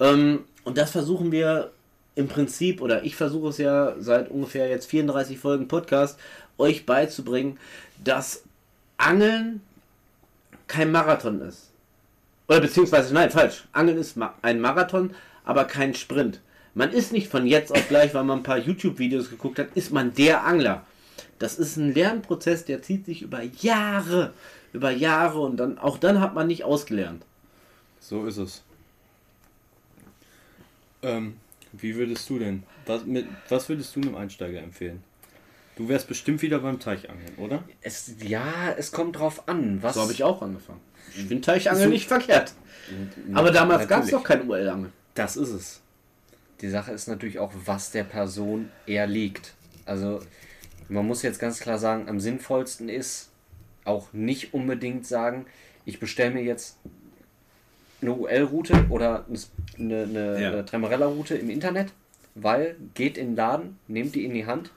Ähm, 0.00 0.44
und 0.64 0.78
das 0.78 0.90
versuchen 0.90 1.30
wir 1.30 1.70
im 2.14 2.26
Prinzip, 2.26 2.80
oder 2.80 3.04
ich 3.04 3.14
versuche 3.14 3.50
es 3.50 3.58
ja 3.58 3.94
seit 4.00 4.30
ungefähr 4.30 4.68
jetzt 4.68 4.86
34 4.86 5.38
Folgen 5.38 5.68
Podcast, 5.68 6.18
euch 6.56 6.84
beizubringen, 6.84 7.58
dass 8.02 8.42
Angeln 8.96 9.60
kein 10.66 10.90
Marathon 10.90 11.40
ist. 11.42 11.70
Oder 12.48 12.60
beziehungsweise, 12.60 13.14
nein, 13.14 13.30
falsch. 13.30 13.68
Angeln 13.72 13.98
ist 13.98 14.16
ein 14.42 14.60
Marathon, 14.60 15.14
aber 15.44 15.64
kein 15.64 15.94
Sprint. 15.94 16.40
Man 16.74 16.92
ist 16.92 17.12
nicht 17.12 17.28
von 17.28 17.46
jetzt 17.46 17.72
auf 17.72 17.88
gleich, 17.88 18.14
weil 18.14 18.24
man 18.24 18.40
ein 18.40 18.42
paar 18.42 18.58
YouTube-Videos 18.58 19.30
geguckt 19.30 19.58
hat, 19.58 19.68
ist 19.74 19.92
man 19.92 20.14
der 20.14 20.44
Angler. 20.44 20.84
Das 21.38 21.58
ist 21.58 21.76
ein 21.76 21.94
Lernprozess, 21.94 22.64
der 22.64 22.82
zieht 22.82 23.06
sich 23.06 23.22
über 23.22 23.42
Jahre, 23.42 24.32
über 24.72 24.90
Jahre 24.90 25.40
und 25.40 25.56
dann 25.56 25.78
auch 25.78 25.98
dann 25.98 26.20
hat 26.20 26.34
man 26.34 26.46
nicht 26.46 26.64
ausgelernt. 26.64 27.24
So 28.00 28.26
ist 28.26 28.36
es. 28.38 28.62
Ähm, 31.02 31.36
wie 31.72 31.94
würdest 31.96 32.28
du 32.30 32.38
denn? 32.38 32.62
Was, 32.86 33.04
mit, 33.04 33.26
was 33.48 33.68
würdest 33.68 33.94
du 33.96 34.00
einem 34.00 34.14
Einsteiger 34.16 34.60
empfehlen? 34.62 35.02
Du 35.76 35.88
wärst 35.88 36.08
bestimmt 36.08 36.42
wieder 36.42 36.58
beim 36.58 36.80
Teichangeln, 36.80 37.36
oder? 37.36 37.62
Es, 37.82 38.12
ja, 38.24 38.72
es 38.76 38.90
kommt 38.90 39.16
drauf 39.18 39.48
an. 39.48 39.80
Was 39.82 39.94
So 39.94 40.02
habe 40.02 40.12
ich 40.12 40.24
auch 40.24 40.42
angefangen. 40.42 40.80
Ich 41.14 41.24
finde 41.24 41.40
Teichangeln 41.40 41.84
So- 41.84 41.90
nicht 41.90 42.08
verkehrt. 42.08 42.52
Aber 43.34 43.50
damals 43.50 43.86
gab 43.86 44.02
es 44.04 44.10
doch 44.10 44.24
kein 44.24 44.48
UL-Angeln. 44.48 44.92
Das 45.14 45.36
ist 45.36 45.50
es. 45.50 45.80
Die 46.60 46.68
Sache 46.68 46.90
ist 46.92 47.06
natürlich 47.06 47.38
auch, 47.38 47.52
was 47.64 47.92
der 47.92 48.04
Person 48.04 48.70
eher 48.86 49.06
liegt. 49.06 49.54
Also 49.84 50.20
man 50.88 51.06
muss 51.06 51.22
jetzt 51.22 51.38
ganz 51.38 51.60
klar 51.60 51.78
sagen, 51.78 52.08
am 52.08 52.20
sinnvollsten 52.20 52.88
ist 52.88 53.30
auch 53.84 54.12
nicht 54.12 54.54
unbedingt 54.54 55.06
sagen, 55.06 55.46
ich 55.84 56.00
bestelle 56.00 56.32
mir 56.32 56.42
jetzt 56.42 56.76
eine 58.00 58.12
UL-Route 58.12 58.86
oder 58.90 59.24
eine, 59.78 60.02
eine, 60.02 60.40
Ja. 60.40 60.48
eine 60.52 60.64
Tremarella-Route 60.64 61.34
im 61.36 61.50
Internet, 61.50 61.92
weil 62.34 62.76
geht 62.94 63.18
in 63.18 63.28
den 63.30 63.36
Laden, 63.36 63.78
nehmt 63.88 64.14
die 64.14 64.24
in 64.24 64.34
die 64.34 64.46
Hand. 64.46 64.70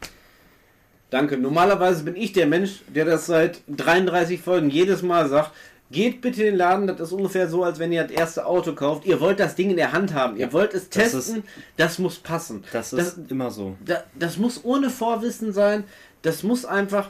Danke. 1.09 1.37
Normalerweise 1.37 2.03
bin 2.03 2.15
ich 2.15 2.31
der 2.31 2.47
Mensch, 2.47 2.81
der 2.87 3.03
das 3.05 3.25
seit 3.25 3.61
33 3.67 4.39
Folgen 4.39 4.69
jedes 4.69 5.01
Mal 5.01 5.27
sagt. 5.27 5.51
Geht 5.91 6.21
bitte 6.21 6.41
in 6.41 6.51
den 6.51 6.55
Laden, 6.55 6.87
das 6.87 6.99
ist 6.99 7.11
ungefähr 7.11 7.49
so, 7.49 7.63
als 7.63 7.77
wenn 7.77 7.91
ihr 7.91 8.03
das 8.03 8.11
erste 8.11 8.45
Auto 8.45 8.73
kauft. 8.73 9.05
Ihr 9.05 9.19
wollt 9.19 9.39
das 9.39 9.55
Ding 9.55 9.69
in 9.69 9.75
der 9.75 9.91
Hand 9.91 10.13
haben, 10.13 10.37
ihr 10.37 10.47
Ja, 10.47 10.53
wollt 10.53 10.73
es 10.73 10.89
das 10.89 11.11
testen, 11.11 11.43
das 11.75 11.99
muss 11.99 12.17
passen. 12.17 12.63
Das 12.71 12.93
ist 12.93 13.19
immer 13.29 13.51
so. 13.51 13.75
da, 13.83 14.03
das 14.15 14.37
muss 14.37 14.63
ohne 14.63 14.89
Vorwissen 14.89 15.51
sein. 15.51 15.83
Das 16.21 16.43
muss 16.43 16.65
einfach. 16.65 17.09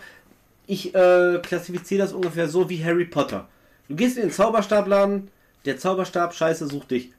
Ich 0.68 0.96
äh, 0.96 1.40
klassifiziere 1.44 2.02
das 2.02 2.14
ungefähr 2.14 2.48
so 2.48 2.70
wie 2.70 2.84
Harry 2.84 3.06
Potter. 3.06 3.48
Du 3.90 3.96
gehst 3.96 4.16
in 4.18 4.24
den 4.24 4.32
Zauberstabladen, 4.32 5.30
der 5.66 5.78
Zauberstab, 5.78 6.34
scheiße, 6.34 6.68
sucht 6.68 6.92
dich. 6.92 7.12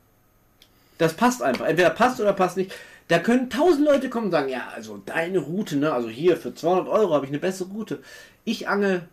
Das 0.98 1.14
passt 1.14 1.42
einfach. 1.42 1.66
Entweder 1.66 1.90
passt 1.90 2.20
oder 2.20 2.32
passt 2.32 2.56
nicht. 2.56 2.72
Da 3.08 3.18
können 3.18 3.50
tausend 3.50 3.84
Leute 3.84 4.08
kommen 4.08 4.26
und 4.26 4.30
sagen, 4.30 4.48
ja, 4.48 4.68
also 4.74 5.02
deine 5.04 5.38
Route, 5.38 5.76
ne, 5.76 5.92
also 5.92 6.08
hier 6.08 6.36
für 6.36 6.54
200 6.54 6.88
Euro 6.88 7.14
habe 7.14 7.26
ich 7.26 7.30
eine 7.30 7.40
bessere 7.40 7.68
Route. 7.68 8.00
Ich 8.44 8.68
angel 8.68 9.06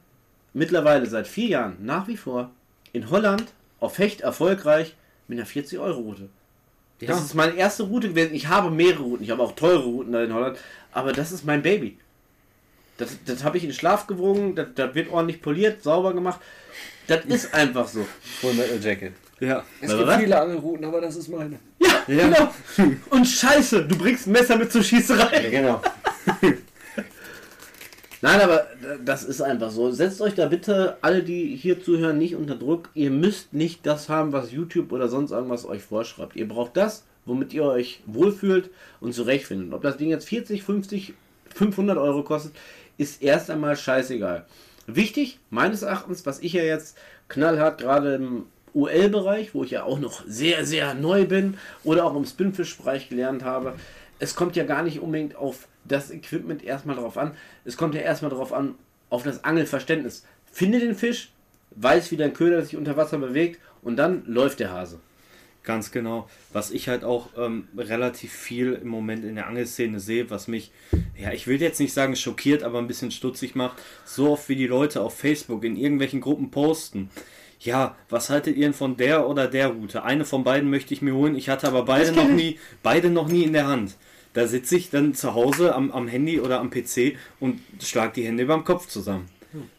mittlerweile 0.54 1.06
seit 1.06 1.28
vier 1.28 1.48
Jahren 1.50 1.78
nach 1.82 2.08
wie 2.08 2.18
vor 2.18 2.52
in 2.94 3.10
Holland 3.10 3.46
auf 3.80 3.98
Hecht 3.98 4.22
erfolgreich 4.22 4.96
mit 5.28 5.38
einer 5.38 5.46
40 5.46 5.80
Euro 5.80 6.00
Route. 6.00 6.30
Das 7.00 7.10
Ja. 7.10 7.16
ist 7.18 7.34
meine 7.36 7.54
erste 7.54 7.84
Route 7.84 8.10
gewesen. 8.10 8.34
Ich 8.34 8.48
habe 8.48 8.70
mehrere 8.72 9.04
Routen. 9.04 9.24
Ich 9.24 9.30
habe 9.32 9.42
auch 9.42 9.54
teure 9.54 9.84
Routen 9.84 10.12
da 10.12 10.24
in 10.24 10.34
Holland. 10.34 10.58
Aber 10.92 11.14
das 11.14 11.32
ist 11.32 11.46
mein 11.46 11.62
Baby. 11.62 11.98
Das, 12.98 13.18
das 13.26 13.44
habe 13.44 13.58
ich 13.58 13.64
in 13.64 13.72
Schlaf 13.72 14.08
gewogen. 14.08 14.56
Das, 14.56 14.68
das 14.76 14.94
wird 14.96 15.10
ordentlich 15.10 15.42
poliert, 15.42 15.82
sauber 15.84 16.14
gemacht. 16.14 16.42
Das 17.08 17.24
ist 17.26 17.54
einfach 17.54 17.88
so. 17.88 18.06
Full 18.42 18.54
Metal 18.54 18.80
Jacket. 18.84 19.14
Ja. 19.40 19.64
Es 19.80 19.92
gibt 19.96 20.06
was? 20.06 20.18
viele 20.20 20.42
Angelrouten, 20.42 20.84
aber 20.84 21.00
das 21.00 21.16
ist 21.16 21.30
meine. 21.30 21.58
Ja, 21.80 22.04
genau. 22.06 22.54
Und 23.12 23.26
scheiße, 23.26 23.86
du 23.86 23.98
bringst 23.98 24.28
ein 24.28 24.32
Messer 24.34 24.58
mit 24.58 24.70
zur 24.70 24.84
Schießerei. 24.84 25.44
Ja, 25.44 25.50
genau. 25.50 25.82
Nein, 28.22 28.42
aber 28.42 28.68
das 29.04 29.24
ist 29.24 29.42
einfach 29.42 29.72
so. 29.72 29.92
Setzt 29.92 30.22
euch 30.22 30.36
da 30.36 30.48
bitte, 30.48 30.98
alle, 31.02 31.24
die 31.24 31.56
hier 31.56 31.82
zuhören, 31.82 32.18
nicht 32.18 32.36
unter 32.36 32.56
Druck. 32.56 32.90
Ihr 32.94 33.12
müsst 33.12 33.54
nicht 33.54 33.86
das 33.86 34.10
haben, 34.10 34.34
was 34.34 34.52
YouTube 34.52 34.92
oder 34.92 35.08
sonst 35.08 35.32
irgendwas 35.32 35.66
euch 35.66 35.84
vorschreibt. 35.84 36.36
Ihr 36.36 36.48
braucht 36.48 36.76
das, 36.76 37.06
womit 37.26 37.54
ihr 37.54 37.64
euch 37.64 38.02
wohlfühlt 38.06 38.72
und 39.00 39.14
zurechtfindet. 39.14 39.74
Ob 39.74 39.82
das 39.84 39.96
Ding 39.96 40.10
jetzt 40.10 40.28
40, 40.28 40.64
50, 40.64 41.14
500 41.56 41.98
Euro 41.98 42.24
kostet, 42.24 42.54
ist 42.98 43.22
erst 43.22 43.50
einmal 43.50 43.78
scheißegal. 43.78 44.46
Wichtig, 44.86 45.40
meines 45.50 45.84
Erachtens, 45.84 46.26
was 46.26 46.40
ich 46.40 46.54
ja 46.54 46.64
jetzt 46.64 46.98
knallhart 47.30 47.80
gerade 47.80 48.16
im 48.16 48.46
UL-Bereich, 48.74 49.54
wo 49.54 49.64
ich 49.64 49.72
ja 49.72 49.84
auch 49.84 50.00
noch 50.00 50.24
sehr, 50.28 50.66
sehr 50.66 50.94
neu 50.94 51.26
bin, 51.26 51.58
oder 51.84 52.06
auch 52.06 52.16
im 52.16 52.26
Spinfish-Bereich 52.26 53.08
gelernt 53.08 53.44
habe, 53.44 53.76
es 54.20 54.36
kommt 54.36 54.56
ja 54.58 54.66
gar 54.66 54.84
nicht 54.84 55.00
unbedingt 55.00 55.36
auf 55.36 55.68
das 55.92 56.12
Equipment 56.12 56.64
erstmal 56.64 56.96
drauf 56.96 57.18
an. 57.18 57.36
Es 57.66 57.78
kommt 57.78 57.96
ja 57.96 58.02
erstmal 58.02 58.32
darauf 58.32 58.54
an, 58.54 58.76
auf 59.10 59.24
das 59.24 59.44
Angelverständnis. 59.44 60.26
Finde 60.52 60.80
den 60.80 60.96
Fisch, 60.96 61.32
weiß, 61.72 62.12
wie 62.12 62.18
dein 62.18 62.34
Köder 62.34 62.64
sich 62.64 62.78
unter 62.78 62.98
Wasser 62.98 63.18
bewegt 63.18 63.60
und 63.82 63.98
dann 63.98 64.24
läuft 64.26 64.60
der 64.60 64.72
Hase. 64.72 65.00
Ganz 65.64 65.92
genau. 65.92 66.30
Was 66.54 66.72
ich 66.72 66.88
halt 66.88 67.04
auch 67.04 67.30
ähm, 67.38 67.68
relativ 67.78 68.32
viel 68.32 68.74
im 68.74 68.88
Moment 68.88 69.26
in 69.26 69.36
der 69.36 69.48
Angelszene 69.48 70.00
sehe, 70.00 70.30
was 70.30 70.48
mich, 70.48 70.72
ja, 71.16 71.32
ich 71.32 71.48
will 71.48 71.62
jetzt 71.62 71.80
nicht 71.80 71.94
sagen 71.94 72.16
schockiert, 72.16 72.64
aber 72.64 72.80
ein 72.80 72.88
bisschen 72.88 73.12
stutzig 73.12 73.56
macht, 73.56 73.78
so 74.06 74.32
oft 74.32 74.48
wie 74.50 74.56
die 74.56 74.68
Leute 74.68 75.02
auf 75.02 75.18
Facebook 75.18 75.64
in 75.64 75.76
irgendwelchen 75.76 76.22
Gruppen 76.22 76.50
posten. 76.50 77.10
Ja, 77.60 77.98
was 78.08 78.30
haltet 78.30 78.56
ihr 78.56 78.68
denn 78.68 78.74
von 78.74 78.96
der 78.96 79.28
oder 79.28 79.48
der 79.48 79.68
Route? 79.68 80.04
Eine 80.04 80.24
von 80.24 80.46
beiden 80.46 80.70
möchte 80.70 80.94
ich 80.94 81.02
mir 81.02 81.14
holen. 81.14 81.36
Ich 81.36 81.50
hatte 81.50 81.68
aber 81.68 81.84
beide 81.84 82.14
noch 82.14 82.30
nie, 82.30 82.58
beide 82.82 83.10
noch 83.10 83.28
nie 83.28 83.44
in 83.44 83.54
der 83.54 83.68
Hand. 83.68 83.96
Da 84.34 84.48
sitze 84.48 84.78
ich 84.78 84.90
dann 84.90 85.14
zu 85.14 85.34
Hause 85.34 85.74
am, 85.76 85.92
am 85.92 86.08
Handy 86.08 86.40
oder 86.40 86.60
am 86.60 86.70
PC 86.70 87.18
und 87.40 87.62
schlag 87.82 88.14
die 88.14 88.26
Hände 88.26 88.46
beim 88.46 88.64
Kopf 88.64 88.88
zusammen. 88.88 89.28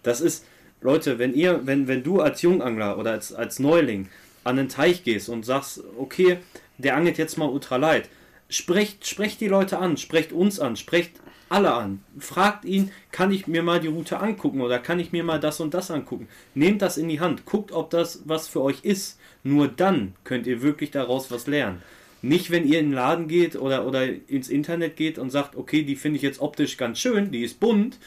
Das 0.02 0.20
ist, 0.20 0.44
Leute, 0.80 1.18
wenn 1.18 1.34
ihr, 1.34 1.66
wenn, 1.66 1.86
wenn 1.86 2.02
du 2.02 2.20
als 2.20 2.42
Jungangler 2.42 2.98
oder 2.98 3.12
als, 3.12 3.32
als 3.32 3.58
Neuling 3.58 4.08
an 4.42 4.56
den 4.56 4.68
Teich 4.68 5.04
gehst 5.04 5.28
und 5.28 5.44
sagst, 5.44 5.82
okay, 5.98 6.38
der 6.78 6.96
angelt 6.96 7.18
jetzt 7.18 7.38
mal 7.38 7.48
ultralight, 7.48 8.08
sprecht, 8.48 9.06
sprecht 9.06 9.40
die 9.40 9.48
Leute 9.48 9.78
an, 9.78 9.96
sprecht 9.96 10.32
uns 10.32 10.58
an, 10.58 10.76
sprecht 10.76 11.12
alle 11.48 11.72
an. 11.72 12.02
Fragt 12.18 12.64
ihn, 12.64 12.90
kann 13.12 13.32
ich 13.32 13.46
mir 13.46 13.62
mal 13.62 13.80
die 13.80 13.88
Route 13.88 14.18
angucken 14.18 14.60
oder 14.60 14.78
kann 14.78 15.00
ich 15.00 15.12
mir 15.12 15.24
mal 15.24 15.40
das 15.40 15.60
und 15.60 15.74
das 15.74 15.90
angucken. 15.90 16.28
Nehmt 16.54 16.80
das 16.80 16.96
in 16.96 17.08
die 17.08 17.20
Hand, 17.20 17.44
guckt, 17.44 17.72
ob 17.72 17.90
das 17.90 18.22
was 18.24 18.48
für 18.48 18.62
euch 18.62 18.84
ist. 18.84 19.18
Nur 19.42 19.68
dann 19.68 20.14
könnt 20.24 20.46
ihr 20.46 20.62
wirklich 20.62 20.90
daraus 20.90 21.30
was 21.30 21.46
lernen. 21.46 21.82
Nicht, 22.22 22.50
wenn 22.50 22.66
ihr 22.66 22.78
in 22.78 22.86
den 22.86 22.94
Laden 22.94 23.28
geht 23.28 23.56
oder, 23.56 23.86
oder 23.86 24.04
ins 24.28 24.48
Internet 24.48 24.96
geht 24.96 25.18
und 25.18 25.30
sagt, 25.30 25.56
okay, 25.56 25.82
die 25.82 25.96
finde 25.96 26.16
ich 26.16 26.22
jetzt 26.22 26.40
optisch 26.40 26.76
ganz 26.76 26.98
schön, 26.98 27.30
die 27.30 27.42
ist 27.42 27.60
bunt, 27.60 27.98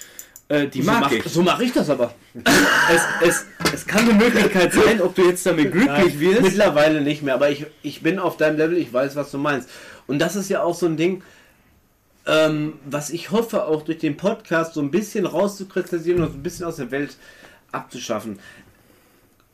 äh, 0.50 0.68
die 0.68 0.82
so 0.82 0.92
mag 0.92 1.02
mach, 1.02 1.12
ich. 1.12 1.24
So 1.24 1.42
mache 1.42 1.64
ich 1.64 1.74
das 1.74 1.90
aber. 1.90 2.14
Es, 2.92 3.02
es, 3.22 3.46
es 3.74 3.88
kann 3.88 4.08
eine 4.10 4.14
Möglichkeit 4.14 4.74
sein, 4.74 5.02
ob 5.02 5.16
du 5.16 5.24
jetzt 5.24 5.46
damit 5.46 5.72
glücklich 5.72 6.14
Nein, 6.16 6.20
wirst. 6.20 6.42
Mittlerweile 6.42 7.02
nicht 7.02 7.24
mehr, 7.24 7.34
aber 7.34 7.50
ich, 7.50 7.66
ich 7.82 8.02
bin 8.02 8.20
auf 8.20 8.38
deinem 8.38 8.58
Level, 8.58 8.78
ich 8.78 8.92
weiß, 8.92 9.16
was 9.16 9.32
du 9.32 9.38
meinst. 9.38 9.70
Und 10.06 10.20
das 10.20 10.36
ist 10.36 10.50
ja 10.50 10.62
auch 10.62 10.76
so 10.76 10.86
ein 10.86 10.98
Ding, 10.98 11.24
ähm, 12.26 12.74
was 12.86 13.10
ich 13.10 13.32
hoffe, 13.32 13.66
auch 13.66 13.84
durch 13.84 14.00
den 14.00 14.18
Podcast 14.18 14.74
so 14.74 14.82
ein 14.82 14.92
bisschen 14.92 15.26
rauszukristallisieren 15.26 16.22
und 16.24 16.32
so 16.32 16.38
ein 16.38 16.44
bisschen 16.44 16.66
aus 16.66 16.76
der 16.76 16.92
Welt 16.92 17.18
abzuschaffen. 17.72 18.40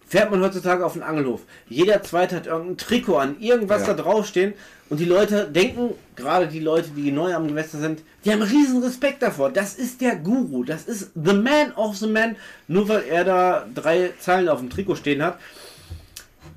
Fährt 0.09 0.31
man 0.31 0.41
heutzutage 0.41 0.83
auf 0.85 0.93
den 0.93 1.03
Angelhof. 1.03 1.41
Jeder 1.69 2.01
Zweite 2.01 2.35
hat 2.35 2.47
irgendein 2.47 2.77
Trikot 2.77 3.17
an, 3.17 3.39
irgendwas 3.39 3.81
Ja. 3.87 3.93
da 3.93 4.01
draufstehen. 4.03 4.53
Und 4.89 4.99
die 4.99 5.05
Leute 5.05 5.47
denken, 5.47 5.91
gerade 6.15 6.47
die 6.47 6.59
Leute, 6.59 6.89
die 6.95 7.11
neu 7.11 7.31
am 7.35 7.47
Gewässer 7.47 7.77
sind, 7.77 8.01
die 8.25 8.31
haben 8.31 8.41
riesen 8.41 8.81
Respekt 8.83 9.21
davor. 9.21 9.51
Das 9.51 9.75
ist 9.75 10.01
der 10.01 10.15
Guru. 10.15 10.63
Das 10.63 10.85
ist 10.85 11.11
the 11.13 11.33
man 11.33 11.71
of 11.75 11.95
the 11.97 12.07
man. 12.07 12.35
Nur 12.67 12.89
weil 12.89 13.03
er 13.07 13.23
da 13.23 13.67
drei 13.75 14.11
Zeilen 14.19 14.49
auf 14.49 14.59
dem 14.59 14.71
Trikot 14.71 14.95
stehen 14.95 15.21
hat. 15.21 15.37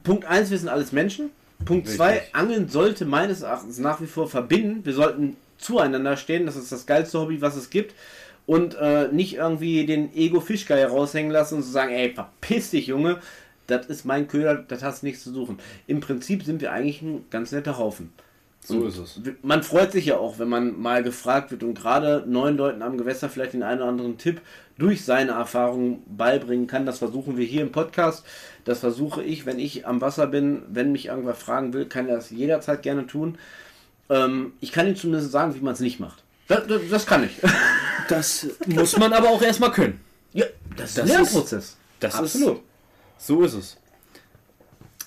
Punkt 0.03 0.25
1, 0.25 0.51
wir 0.51 0.59
sind 0.59 0.69
alles 0.69 0.93
Menschen. 0.93 1.31
Punkt 1.67 1.87
Richtig. 1.87 1.99
2, 1.99 2.23
Angeln 2.33 2.69
sollte 2.71 3.05
meines 3.05 3.43
Erachtens 3.43 3.79
nach 3.79 4.01
wie 4.01 4.07
vor 4.07 4.29
verbinden. 4.29 4.85
Wir 4.85 4.95
sollten 4.95 5.37
zueinander 5.59 6.17
stehen. 6.17 6.47
Das 6.47 6.57
ist 6.57 6.73
das 6.73 6.87
geilste 6.87 7.21
Hobby, 7.21 7.43
was 7.43 7.55
es 7.57 7.69
gibt. 7.69 7.95
Und 8.47 8.75
äh, 8.75 9.09
nicht 9.13 9.35
irgendwie 9.37 9.87
den 9.87 10.13
Ego-Fischgeier 10.17 10.89
raushängen 10.89 11.31
lassen 11.31 11.57
und 11.57 11.63
zu 11.63 11.71
sagen, 11.71 11.93
ey, 11.93 12.13
verpiss 12.13 12.71
dich, 12.71 12.89
Junge. 12.89 13.19
Das 13.73 13.87
ist 13.87 14.05
mein 14.05 14.29
Köder, 14.29 14.57
das 14.57 14.83
hast 14.83 15.03
nichts 15.03 15.25
zu 15.25 15.33
suchen. 15.33 15.59
Im 15.87 16.01
Prinzip 16.01 16.45
sind 16.45 16.61
wir 16.61 16.73
eigentlich 16.73 17.03
ein 17.03 17.25
ganz 17.31 17.53
netter 17.53 17.79
Haufen. 17.79 18.13
So 18.65 18.77
Und 18.77 18.89
ist 18.89 18.99
es. 18.99 19.21
Man 19.43 19.63
freut 19.65 19.91
sich 19.91 20.07
ja 20.07 20.19
auch, 20.19 20.39
wenn 20.39 20.49
man 20.49 20.81
mal 20.81 21.03
gefragt 21.03 21.51
wird 21.51 21.65
und 21.65 21.75
gerade 21.75 22.25
neuen 22.29 22.57
Leuten 22.57 22.83
am 22.83 22.97
Gewässer 22.97 23.29
vielleicht 23.29 23.55
den 23.55 23.65
einen 23.65 23.81
oder 23.81 23.89
anderen 23.91 24.19
Tipp 24.19 24.41
durch 24.79 25.05
seine 25.05 25.33
Erfahrungen 25.33 26.03
beibringen 26.07 26.69
kann. 26.69 26.87
Das 26.87 26.99
versuchen 26.99 27.37
wir 27.37 27.45
hier 27.45 27.63
im 27.63 27.73
Podcast. 27.73 28.25
Das 28.65 28.79
versuche 28.79 29.23
ich, 29.25 29.47
wenn 29.47 29.59
ich 29.59 29.87
am 29.87 30.01
Wasser 30.01 30.29
bin, 30.29 30.63
wenn 30.69 30.93
mich 30.93 31.07
irgendwer 31.07 31.35
fragen 31.35 31.73
will, 31.73 31.87
kann 31.87 32.09
er 32.09 32.17
das 32.17 32.31
jederzeit 32.31 32.83
gerne 32.83 33.07
tun. 33.09 33.37
Ähm, 34.09 34.53
ich 34.61 34.71
kann 34.71 34.87
Ihnen 34.87 34.97
zumindest 34.97 35.33
sagen, 35.33 35.55
wie 35.57 35.61
man 35.61 35.75
es 35.75 35.81
nicht 35.81 35.99
macht. 35.99 36.23
Das, 36.47 36.67
das, 36.67 36.83
das 36.91 37.07
kann 37.07 37.25
ich. 37.25 37.33
Das 38.09 38.47
muss 38.67 38.97
man 38.97 39.13
aber 39.13 39.29
auch 39.31 39.43
erstmal 39.43 39.73
können. 39.73 40.01
ja, 40.33 40.47
das 40.77 40.91
ist 40.91 40.99
Das 40.99 41.05
ein 41.05 41.09
Lernprozess. 41.17 41.77
Das 41.99 42.15
Absolut. 42.15 42.59
Ist, 42.59 42.63
so 43.23 43.43
ist 43.43 43.55
es. 43.55 43.77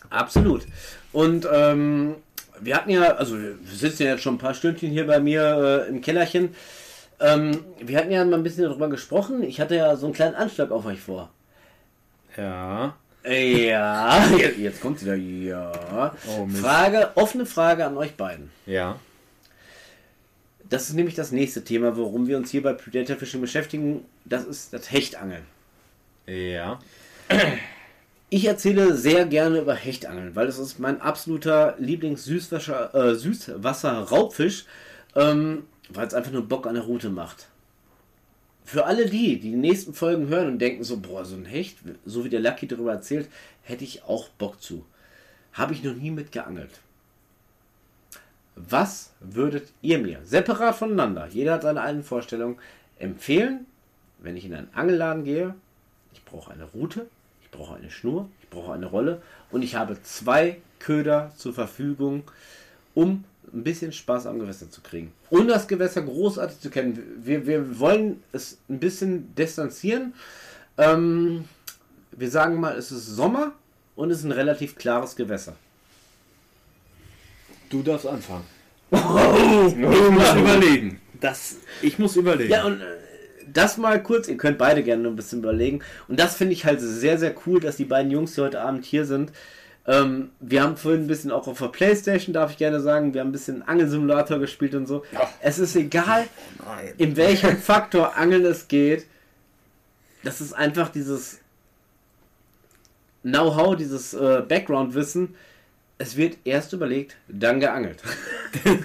Absolut. 0.10 0.65
Und 1.12 1.47
ähm, 1.51 2.15
wir 2.60 2.75
hatten 2.75 2.89
ja, 2.89 3.15
also 3.15 3.38
wir 3.38 3.58
sitzen 3.65 4.04
ja 4.04 4.12
jetzt 4.12 4.23
schon 4.23 4.36
ein 4.36 4.39
paar 4.39 4.54
Stündchen 4.54 4.89
hier 4.89 5.06
bei 5.06 5.19
mir 5.19 5.86
äh, 5.88 5.89
im 5.89 6.01
Kellerchen. 6.01 6.56
Ähm, 7.19 7.63
wir 7.80 7.97
hatten 7.97 8.12
ja 8.12 8.23
mal 8.23 8.36
ein 8.36 8.43
bisschen 8.43 8.63
darüber 8.63 8.89
gesprochen. 8.89 9.43
Ich 9.43 9.60
hatte 9.60 9.75
ja 9.75 9.95
so 9.95 10.06
einen 10.06 10.15
kleinen 10.15 10.36
Anschlag 10.36 10.71
auf 10.71 10.86
euch 10.86 11.01
vor. 11.01 11.30
Ja. 12.38 12.95
Ja, 13.25 14.25
jetzt, 14.38 14.58
jetzt 14.60 14.82
kommt 14.82 15.01
wieder. 15.01 15.15
Ja. 15.15 16.13
Oh. 16.28 16.47
Frage, 16.47 17.12
offene 17.15 17.45
Frage 17.45 17.86
an 17.86 17.97
euch 17.97 18.15
beiden. 18.15 18.51
Ja. 18.65 18.99
Das 20.69 20.89
ist 20.89 20.95
nämlich 20.95 21.15
das 21.15 21.32
nächste 21.32 21.63
Thema, 21.63 21.95
worum 21.97 22.28
wir 22.28 22.38
uns 22.38 22.49
hier 22.51 22.63
bei 22.63 22.73
Predator 22.73 23.17
Fishing 23.17 23.41
beschäftigen. 23.41 24.06
Das 24.25 24.45
ist 24.45 24.73
das 24.73 24.91
Hechtangeln. 24.91 25.43
Ja. 26.28 26.80
Ich 28.29 28.45
erzähle 28.45 28.95
sehr 28.95 29.25
gerne 29.25 29.59
über 29.59 29.75
Hechtangeln, 29.75 30.35
weil 30.35 30.47
das 30.47 30.57
ist 30.57 30.79
mein 30.79 30.99
absoluter 30.99 31.75
Lieblings-Süßwasser, 31.77 34.07
äh, 34.39 34.51
ähm, 35.15 35.65
weil 35.89 36.07
es 36.07 36.15
einfach 36.15 36.31
nur 36.31 36.47
Bock 36.47 36.65
an 36.65 36.73
der 36.73 36.83
Route 36.83 37.09
macht. 37.09 37.49
Für 38.63 38.85
alle 38.85 39.05
die, 39.05 39.39
die 39.39 39.51
die 39.51 39.55
nächsten 39.55 39.93
Folgen 39.93 40.27
hören 40.27 40.47
und 40.47 40.59
denken 40.59 40.83
so, 40.83 40.97
boah, 40.97 41.23
so 41.23 41.35
ein 41.35 41.45
Hecht, 41.45 41.77
so 42.03 42.25
wie 42.25 42.29
der 42.29 42.39
Lucky 42.39 42.67
darüber 42.67 42.93
erzählt, 42.93 43.29
hätte 43.61 43.83
ich 43.83 44.03
auch 44.03 44.29
Bock 44.29 44.59
zu. 44.59 44.83
Habe 45.53 45.73
ich 45.73 45.83
noch 45.83 45.93
nie 45.93 46.09
mitgeangelt. 46.09 46.79
Was 48.55 49.13
würdet 49.19 49.71
ihr 49.83 49.99
mir, 49.99 50.21
separat 50.23 50.75
voneinander, 50.75 51.27
jeder 51.27 51.53
hat 51.53 51.61
seine 51.61 51.81
eigene 51.81 52.03
Vorstellung, 52.03 52.57
empfehlen, 52.97 53.67
wenn 54.17 54.35
ich 54.35 54.45
in 54.45 54.55
einen 54.55 54.73
Angelladen 54.73 55.25
gehe? 55.25 55.53
Ich 56.13 56.25
brauche 56.25 56.51
eine 56.51 56.63
Route, 56.63 57.07
brauche 57.56 57.76
eine 57.76 57.89
Schnur, 57.89 58.30
ich 58.41 58.50
brauche 58.50 58.74
eine 58.74 58.86
Rolle 58.86 59.22
und 59.52 59.62
ich 59.62 59.76
habe 59.76 60.02
zwei 60.04 60.58
Köder 60.80 61.32
zur 61.38 61.54
Verfügung, 61.54 62.24
um 62.94 63.24
ein 63.54 63.63
bisschen 63.63 63.91
Spaß 63.91 64.28
am 64.28 64.39
Gewässer 64.39 64.70
zu 64.70 64.82
kriegen. 64.82 65.12
Und 65.30 65.48
das 65.48 65.68
Gewässer 65.68 66.02
großartig 66.02 66.60
zu 66.60 66.70
kennen. 66.70 67.02
Wir, 67.24 67.46
wir 67.48 67.80
wollen 67.80 68.24
es 68.32 68.58
ein 68.70 68.80
bisschen 68.80 69.34
distanzieren. 69.36 70.13
Ähm, 70.78 71.46
wir 72.12 72.30
sagen 72.30 72.60
mal, 72.60 72.76
es 72.76 72.91
ist 72.91 73.08
Sommer 73.08 73.54
und 73.96 74.12
es 74.12 74.20
ist 74.20 74.26
ein 74.26 74.32
relativ 74.32 74.76
klares 74.76 75.15
Gewässer. 75.15 75.56
Du 77.70 77.82
darfst 77.82 78.08
anfangen. 78.08 78.46
ich 78.91 79.76
muss 79.76 80.36
überlegen. 80.36 81.02
Das, 81.20 81.58
ich 81.82 81.98
muss 81.98 82.15
überlegen. 82.15 82.52
Ja, 82.52 82.65
und 82.65 82.82
äh, 82.82 82.86
das 83.51 83.77
mal 83.77 84.01
kurz, 84.01 84.27
ihr 84.27 84.38
könnt 84.38 84.58
beide 84.58 84.84
gerne 84.84 85.08
ein 85.08 85.15
bisschen 85.15 85.39
überlegen. 85.39 85.81
Und 86.08 86.19
das 86.19 86.36
finde 86.36 86.53
ich 86.53 86.65
halt 86.65 86.79
sehr, 86.81 87.17
sehr 87.17 87.34
cool, 87.45 87.60
dass 87.60 87.77
die 87.77 87.86
beiden 87.86 88.12
Jungs, 88.12 88.36
die 88.36 88.41
heute 88.41 88.62
Abend 88.62 88.86
hier 88.86 89.05
sind, 89.05 89.31
ähm, 89.88 90.31
wir 90.39 90.63
haben 90.63 90.77
vorhin 90.77 91.01
ein 91.01 91.08
bisschen 91.08 91.31
auch 91.31 91.47
auf 91.47 91.60
der 91.60 91.67
Playstation, 91.67 92.34
darf 92.34 92.51
ich 92.51 92.58
gerne 92.58 92.81
sagen, 92.81 93.13
wir 93.13 93.21
haben 93.21 93.29
ein 93.29 93.34
bisschen 93.34 93.62
Angelsimulator 93.62 94.39
gespielt 94.39 94.73
und 94.73 94.88
so. 94.88 95.03
Es 95.41 95.60
ist 95.60 95.75
egal, 95.75 96.25
Nein. 96.65 96.93
in 96.97 97.15
welchem 97.15 97.58
Faktor 97.58 98.17
Angeln 98.17 98.45
es 98.45 98.67
geht. 98.67 99.05
Das 100.23 100.41
ist 100.41 100.53
einfach 100.53 100.89
dieses 100.89 101.39
Know-how, 103.21 103.75
dieses 103.75 104.15
äh, 104.15 104.41
Background-Wissen. 104.47 105.36
Es 105.99 106.17
wird 106.17 106.38
erst 106.45 106.73
überlegt, 106.73 107.15
dann 107.27 107.60
geangelt. 107.60 108.01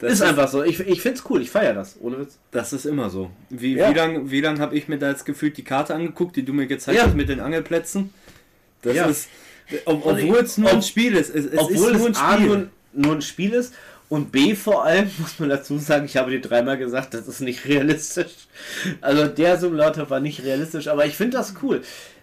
Das 0.00 0.12
ist 0.12 0.22
einfach 0.22 0.46
so. 0.48 0.62
Ich, 0.62 0.78
ich 0.80 1.02
finde 1.02 1.18
es 1.18 1.24
cool, 1.28 1.42
ich 1.42 1.50
feiere 1.50 1.74
das, 1.74 1.96
ohne 2.00 2.20
Witz. 2.20 2.38
Das 2.52 2.72
ist 2.72 2.84
immer 2.86 3.10
so. 3.10 3.30
Wie, 3.50 3.74
Ja. 3.74 3.90
wie 3.90 3.94
lange 3.98 4.30
wie 4.30 4.40
lang 4.40 4.60
habe 4.60 4.76
ich 4.76 4.86
mir 4.86 4.96
da 4.98 5.08
jetzt 5.10 5.24
gefühlt 5.26 5.56
die 5.56 5.64
Karte 5.64 5.94
angeguckt, 5.94 6.36
die 6.36 6.44
du 6.44 6.52
mir 6.52 6.66
gezeigt 6.68 6.98
Ja. 6.98 7.06
hast 7.06 7.16
mit 7.16 7.28
den 7.28 7.40
Angelplätzen? 7.40 8.12
Das 8.82 8.94
Ja. 8.94 9.06
ist. 9.06 9.28
ob- 9.84 9.98
ich- 9.98 10.26
Obwohl 10.26 10.38
es 10.38 10.56
nur 10.56 10.68
ob- 10.70 10.76
ein 10.76 10.82
Spiel 10.82 11.14
ist. 11.16 11.34
Es, 11.34 11.44
es 11.46 11.58
Obwohl 11.58 11.74
ist 11.92 11.98
nur 11.98 12.06
ein 12.06 12.12
es 12.12 12.18
A 12.18 12.38
nur, 12.38 12.68
nur 12.92 13.14
ein 13.16 13.22
Spiel 13.22 13.52
ist 13.52 13.74
und 14.08 14.30
B 14.30 14.54
vor 14.54 14.84
allem, 14.84 15.10
muss 15.18 15.38
man 15.40 15.48
dazu 15.48 15.76
sagen, 15.78 16.04
ich 16.06 16.16
habe 16.16 16.30
dir 16.30 16.40
dreimal 16.40 16.78
gesagt, 16.78 17.12
das 17.14 17.26
ist 17.26 17.40
nicht 17.40 17.64
realistisch. 17.66 18.32
Also 19.00 19.26
der 19.26 19.58
Simulator 19.58 20.08
war 20.10 20.20
nicht 20.20 20.44
realistisch, 20.44 20.86
aber 20.88 21.06
ich 21.06 21.16
finde 21.16 21.38
das 21.38 21.54
cool. 21.62 21.82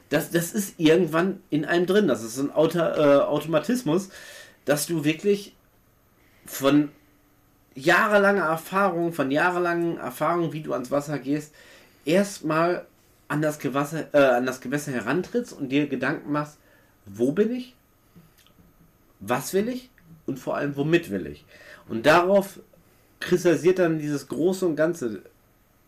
Das, 0.09 0.29
das 0.31 0.53
ist 0.53 0.75
irgendwann 0.79 1.39
in 1.49 1.65
einem 1.65 1.87
drin. 1.87 2.07
Das 2.07 2.23
ist 2.23 2.37
ein 2.37 2.51
Auto, 2.51 2.79
äh, 2.79 3.17
Automatismus, 3.21 4.09
dass 4.63 4.85
du 4.87 5.03
wirklich 5.03 5.53
von 6.45 6.89
jahrelange 7.75 8.41
Erfahrung, 8.41 9.13
von 9.13 9.31
jahrelangen 9.31 9.97
Erfahrungen, 9.97 10.53
wie 10.53 10.61
du 10.61 10.73
ans 10.73 10.91
Wasser 10.91 11.19
gehst, 11.19 11.53
erstmal 12.05 12.85
an 13.27 13.41
das 13.41 13.59
Gewässer, 13.59 14.07
äh, 14.13 14.17
an 14.17 14.45
das 14.45 14.61
Gewässer 14.61 14.91
herantrittst 14.91 15.53
und 15.53 15.69
dir 15.69 15.87
Gedanken 15.87 16.31
machst, 16.31 16.57
wo 17.05 17.31
bin 17.31 17.51
ich? 17.51 17.75
Was 19.19 19.53
will 19.53 19.67
ich? 19.69 19.89
Und 20.25 20.39
vor 20.39 20.55
allem, 20.55 20.75
womit 20.75 21.11
will 21.11 21.27
ich? 21.27 21.45
Und 21.87 22.05
darauf 22.05 22.59
kristallisiert 23.19 23.79
dann 23.79 23.99
dieses 23.99 24.27
Große 24.27 24.65
und 24.65 24.75
Ganze. 24.75 25.21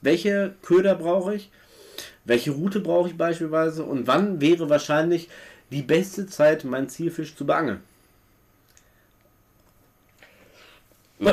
Welche 0.01 0.55
Köder 0.61 0.95
brauche 0.95 1.35
ich? 1.35 1.51
Welche 2.25 2.51
Route 2.51 2.79
brauche 2.79 3.09
ich 3.09 3.17
beispielsweise? 3.17 3.83
Und 3.83 4.07
wann 4.07 4.41
wäre 4.41 4.69
wahrscheinlich 4.69 5.29
die 5.71 5.81
beste 5.81 6.27
Zeit, 6.27 6.63
meinen 6.63 6.89
Zielfisch 6.89 7.35
zu 7.35 7.45
beangeln? 7.45 7.81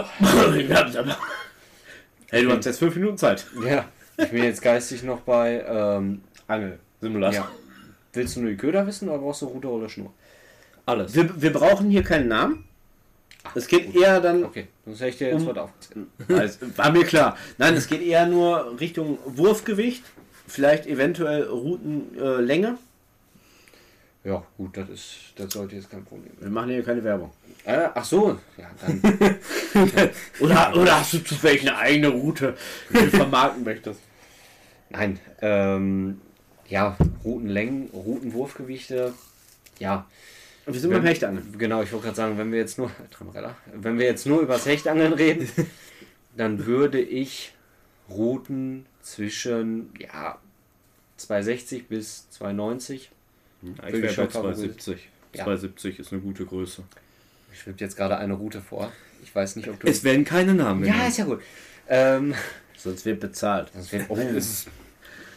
hey, 2.31 2.42
du 2.44 2.51
hast 2.53 2.64
jetzt 2.64 2.79
fünf 2.79 2.94
Minuten 2.97 3.18
Zeit. 3.18 3.47
Ja, 3.64 3.85
ich 4.16 4.31
bin 4.31 4.42
jetzt 4.44 4.62
geistig 4.62 5.03
noch 5.03 5.20
bei 5.20 5.64
ähm, 5.66 6.23
Angel, 6.47 6.79
Simulator. 7.01 7.35
ja. 7.44 7.51
Willst 8.12 8.37
du 8.37 8.40
nur 8.40 8.51
die 8.51 8.57
Köder 8.57 8.87
wissen 8.87 9.09
oder 9.09 9.18
brauchst 9.18 9.42
du 9.42 9.47
Rute 9.47 9.68
oder 9.68 9.88
Schnur? 9.88 10.12
Alles. 10.87 11.14
Wir, 11.14 11.40
wir 11.42 11.53
brauchen 11.53 11.90
hier 11.90 12.03
keinen 12.03 12.29
Namen. 12.29 12.64
Es 13.55 13.66
geht 13.66 13.94
eher 13.94 14.20
dann. 14.20 14.44
Okay, 14.44 14.68
sonst 14.87 15.01
hätte 15.01 15.11
ich 15.11 15.18
dir 15.18 15.29
jetzt 15.29 15.42
Um- 15.42 15.49
heute 15.49 15.62
aufgezählt. 15.62 16.07
Alles, 16.29 16.59
war 16.77 16.92
mir 16.92 17.05
klar. 17.05 17.37
Nein, 17.59 17.75
es 17.75 17.87
geht 17.88 18.01
eher 18.03 18.27
nur 18.27 18.79
Richtung 18.81 19.18
Wurfgewicht, 19.27 20.03
vielleicht 20.47 20.87
eventuell 20.87 21.42
Routenlänge. 21.42 22.68
Äh. 22.68 22.75
Ja, 24.25 24.43
gut, 24.57 24.77
das 24.77 24.89
ist, 24.89 25.15
das 25.37 25.53
sollte 25.53 25.77
jetzt 25.77 25.91
kein 25.91 26.03
Problem 26.03 26.33
wir 26.39 26.49
machen 26.49 26.71
hier 26.71 26.83
keine 26.83 27.05
Werbung. 27.05 27.31
sein. 27.65 27.75
Äh, 27.75 27.89
ach 27.95 28.05
so, 28.05 28.39
ja, 28.57 28.71
dann. 28.81 29.01
Oder, 30.41 30.77
oder 30.77 31.01
hast 31.01 31.13
du 31.13 31.19
zufällig 31.19 31.63
eine 31.63 31.77
eigene 31.77 32.09
Route, 32.09 32.57
die 32.91 32.95
du 32.95 33.11
vermarkten 33.11 33.65
möchtest? 33.65 34.01
Nein, 34.89 35.19
ähm, 35.43 36.21
ja, 36.69 36.97
Routenlängen, 37.25 37.91
Routenwurfgewichte, 37.93 39.13
ja, 39.79 40.07
Wir 40.67 40.81
sind 40.81 40.91
beim 40.93 41.05
Hechtangeln. 41.05 41.59
Genau, 41.59 41.83
ich 41.83 41.93
wollte 41.93 42.05
gerade 42.05 42.17
sagen, 42.17 42.39
wenn 42.39 42.51
wir 42.53 42.59
jetzt 42.59 42.79
nur, 42.79 42.91
wenn 43.75 43.99
wir 43.99 44.07
jetzt 44.07 44.27
nur 44.27 44.41
über 44.41 44.55
das 44.55 44.67
Hechtangeln 44.67 45.13
reden, 45.13 45.49
dann 46.37 46.65
würde 46.65 47.01
ich 47.01 47.53
Routen 48.09 48.87
zwischen, 49.03 49.93
ja, 49.99 50.39
260 51.17 51.89
bis 51.89 52.31
290. 52.31 53.11
Ja, 53.64 53.85
Würde 53.85 53.96
ich 53.96 54.16
wäre 54.16 54.27
bei 54.27 54.33
favorisieren. 54.33 54.79
270. 54.79 55.09
Ja. 55.35 55.44
270 55.44 55.98
ist 55.98 56.12
eine 56.12 56.20
gute 56.20 56.44
Größe. 56.44 56.83
Ich 57.53 57.61
schwebt 57.61 57.81
jetzt 57.81 57.96
gerade 57.96 58.16
eine 58.16 58.35
Route 58.35 58.61
vor. 58.61 58.92
Ich 59.22 59.35
weiß 59.35 59.57
nicht, 59.57 59.68
ob 59.68 59.81
du. 59.81 59.87
Es 59.87 60.05
werden 60.05 60.24
keine 60.24 60.55
Namen 60.55 60.85
ja, 60.85 60.92
genannt. 60.92 61.09
ist 61.11 61.18
ja 61.18 61.24
gut. 61.24 61.40
Ähm, 61.88 62.35
Sonst 62.77 63.05
wird 63.05 63.20
bezahlt. 63.20 63.70
das 63.74 63.92
wird, 63.92 64.07
oh, 64.09 64.18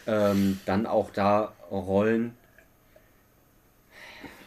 ähm, 0.06 0.60
dann 0.66 0.86
auch 0.86 1.10
da 1.10 1.52
Rollen 1.70 2.34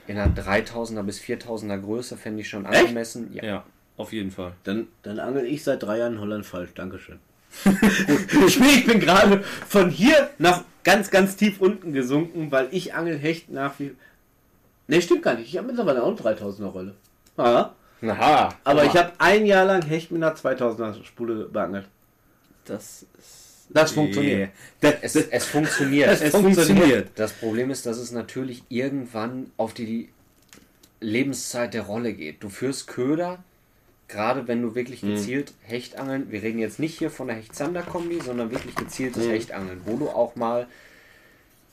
in 0.07 0.17
einer 0.17 0.33
3000er 0.35 1.03
bis 1.03 1.19
4000er 1.21 1.79
Größe 1.79 2.17
fände 2.17 2.41
ich 2.41 2.49
schon 2.49 2.65
Echt? 2.65 2.81
angemessen. 2.81 3.33
Ja. 3.33 3.43
Ja, 3.43 3.65
auf 3.97 4.11
jeden 4.11 4.31
Fall. 4.31 4.53
Dann, 4.63 4.87
dann 5.03 5.19
angel 5.19 5.45
ich 5.45 5.63
seit 5.63 5.83
drei 5.83 5.99
Jahren 5.99 6.13
in 6.13 6.19
Holland 6.19 6.45
falsch. 6.45 6.73
Dankeschön. 6.75 7.19
Ich 8.47 8.85
bin, 8.85 8.99
gerade 8.99 9.43
von 9.67 9.89
hier 9.89 10.29
nach 10.37 10.63
ganz, 10.83 11.11
ganz 11.11 11.35
tief 11.35 11.59
unten 11.59 11.93
gesunken, 11.93 12.51
weil 12.51 12.67
ich 12.71 12.93
angel 12.93 13.17
Hecht 13.17 13.49
nach 13.51 13.73
wie. 13.79 13.95
Ne, 14.87 15.01
stimmt 15.01 15.23
gar 15.23 15.35
nicht. 15.35 15.47
Ich 15.47 15.57
habe 15.57 15.67
mittlerweile 15.67 16.03
auch 16.03 16.07
eine 16.07 16.35
3000er 16.37 16.65
Rolle. 16.65 16.95
Ja. 17.37 17.75
Aha. 18.07 18.55
Aber 18.63 18.81
Aha. 18.81 18.87
ich 18.87 18.97
habe 18.97 19.11
ein 19.19 19.45
Jahr 19.45 19.65
lang 19.65 19.83
Hecht 19.83 20.11
mit 20.11 20.23
einer 20.23 20.35
2000er 20.35 21.03
Spule 21.03 21.45
beangelt. 21.45 21.87
Das 22.65 23.05
ist. 23.17 23.67
Das 23.73 23.91
funktioniert. 23.93 24.49
Das, 24.81 24.95
Es, 25.01 25.13
das, 25.13 25.27
es 25.27 25.45
funktioniert. 25.45 26.09
es 26.09 26.19
funktioniert. 26.31 26.67
funktioniert. 26.67 27.09
Das 27.15 27.31
Problem 27.31 27.71
ist, 27.71 27.85
dass 27.85 27.97
es 27.97 28.11
natürlich 28.11 28.63
irgendwann 28.67 29.51
auf 29.55 29.73
die 29.73 30.09
Lebenszeit 30.99 31.73
der 31.73 31.83
Rolle 31.83 32.13
geht. 32.13 32.43
Du 32.43 32.49
führst 32.49 32.87
Köder, 32.87 33.43
gerade 34.11 34.47
wenn 34.47 34.61
du 34.61 34.75
wirklich 34.75 35.01
gezielt 35.01 35.53
Hechtangeln, 35.61 36.31
wir 36.31 36.43
reden 36.43 36.59
jetzt 36.59 36.79
nicht 36.79 36.97
hier 36.97 37.09
von 37.09 37.27
der 37.27 37.37
Hecht-Zander-Kombi, 37.37 38.19
sondern 38.21 38.51
wirklich 38.51 38.75
gezieltes 38.75 39.27
Hechtangeln, 39.27 39.81
wo 39.85 39.97
du 39.97 40.09
auch 40.09 40.35
mal 40.35 40.67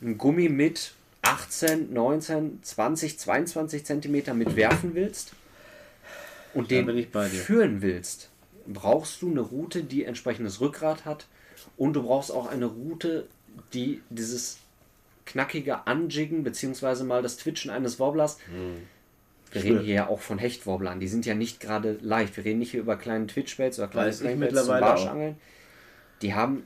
ein 0.01 0.17
Gummi 0.17 0.49
mit 0.49 0.95
18, 1.23 1.93
19, 1.93 2.61
20, 2.63 3.19
22 3.19 3.85
Zentimeter 3.85 4.35
mit 4.35 4.57
werfen 4.57 4.95
willst 4.95 5.33
und 6.55 6.71
den 6.71 6.87
führen 7.29 7.83
willst, 7.83 8.31
brauchst 8.67 9.21
du 9.21 9.31
eine 9.31 9.41
Route, 9.41 9.83
die 9.83 10.05
entsprechendes 10.05 10.61
Rückgrat 10.61 11.05
hat 11.05 11.27
und 11.77 11.95
du 11.95 12.03
brauchst 12.05 12.31
auch 12.31 12.47
eine 12.47 12.67
Route, 12.67 13.27
die 13.75 14.01
dieses 14.11 14.59
knackige 15.27 15.87
Anjiggen 15.87 16.45
beziehungsweise 16.45 17.05
mal 17.05 17.23
das 17.23 17.37
Twitchen 17.37 17.71
eines 17.71 17.99
Wobblers. 17.99 18.39
Wir 19.53 19.65
reden 19.65 19.81
hier 19.81 19.95
ja 19.95 20.09
auch 20.09 20.21
von 20.21 20.39
Hechtwobblern, 20.39 21.01
die 21.01 21.09
sind 21.09 21.27
ja 21.27 21.35
nicht 21.35 21.61
gerade 21.61 21.99
leicht. 22.01 22.37
Wir 22.37 22.45
reden 22.45 22.59
nicht 22.59 22.73
hier 22.73 22.81
über 22.81 22.97
kleinen 22.97 23.29
Twitchbaits 23.29 23.79
oder 23.79 23.89
kleine 23.89 24.11
Crankbaits 24.11 24.31
zum 24.31 24.39
mittlerweile 24.41 24.87
auch. 24.87 24.91
Barschangeln. 24.91 25.37
Die 26.23 26.35
haben 26.35 26.65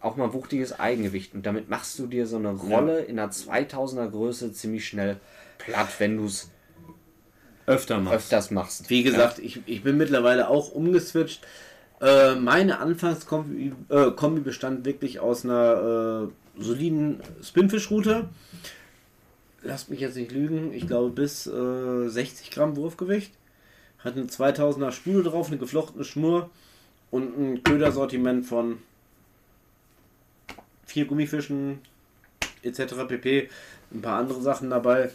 auch 0.00 0.16
mal 0.16 0.32
wuchtiges 0.32 0.78
Eigengewicht 0.78 1.34
und 1.34 1.46
damit 1.46 1.68
machst 1.68 1.98
du 1.98 2.06
dir 2.06 2.26
so 2.26 2.36
eine 2.36 2.52
Rolle 2.52 3.00
in 3.00 3.18
einer 3.18 3.30
2000er 3.30 4.08
Größe 4.08 4.52
ziemlich 4.52 4.86
schnell 4.86 5.18
platt, 5.58 5.88
wenn 5.98 6.16
du 6.16 6.26
es 6.26 6.50
Öfter 7.66 8.00
mal. 8.00 8.14
öfters 8.14 8.50
machst. 8.50 8.90
Wie 8.90 9.02
gesagt, 9.02 9.38
ich, 9.38 9.60
ich 9.66 9.82
bin 9.82 9.96
mittlerweile 9.96 10.48
auch 10.48 10.72
umgeswitcht. 10.72 11.46
Äh, 12.00 12.34
meine 12.34 12.80
Anfangskombi 12.80 13.72
äh, 13.88 14.40
bestand 14.40 14.84
wirklich 14.84 15.20
aus 15.20 15.44
einer 15.44 16.28
äh, 16.58 16.62
soliden 16.62 17.20
Spinfish-Route. 17.42 18.28
Lasst 19.62 19.90
mich 19.90 20.00
jetzt 20.00 20.16
nicht 20.16 20.32
lügen, 20.32 20.72
ich 20.72 20.86
glaube 20.86 21.10
bis 21.10 21.46
äh, 21.46 22.08
60 22.08 22.50
Gramm 22.50 22.76
Wurfgewicht. 22.76 23.32
Hat 23.98 24.16
eine 24.16 24.26
2000er 24.26 24.90
Spule 24.90 25.22
drauf, 25.22 25.48
eine 25.48 25.58
geflochtene 25.58 26.04
Schnur 26.04 26.50
und 27.12 27.38
ein 27.38 27.62
Ködersortiment 27.62 28.44
von 28.44 28.78
vier 30.86 31.06
Gummifischen 31.06 31.78
etc. 32.62 33.06
pp. 33.06 33.48
Ein 33.92 34.02
paar 34.02 34.18
andere 34.18 34.42
Sachen 34.42 34.70
dabei. 34.70 35.10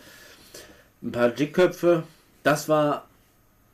Ein 1.01 1.11
paar 1.11 1.35
Jigköpfe. 1.35 2.03
Das 2.43 2.69
war 2.69 3.07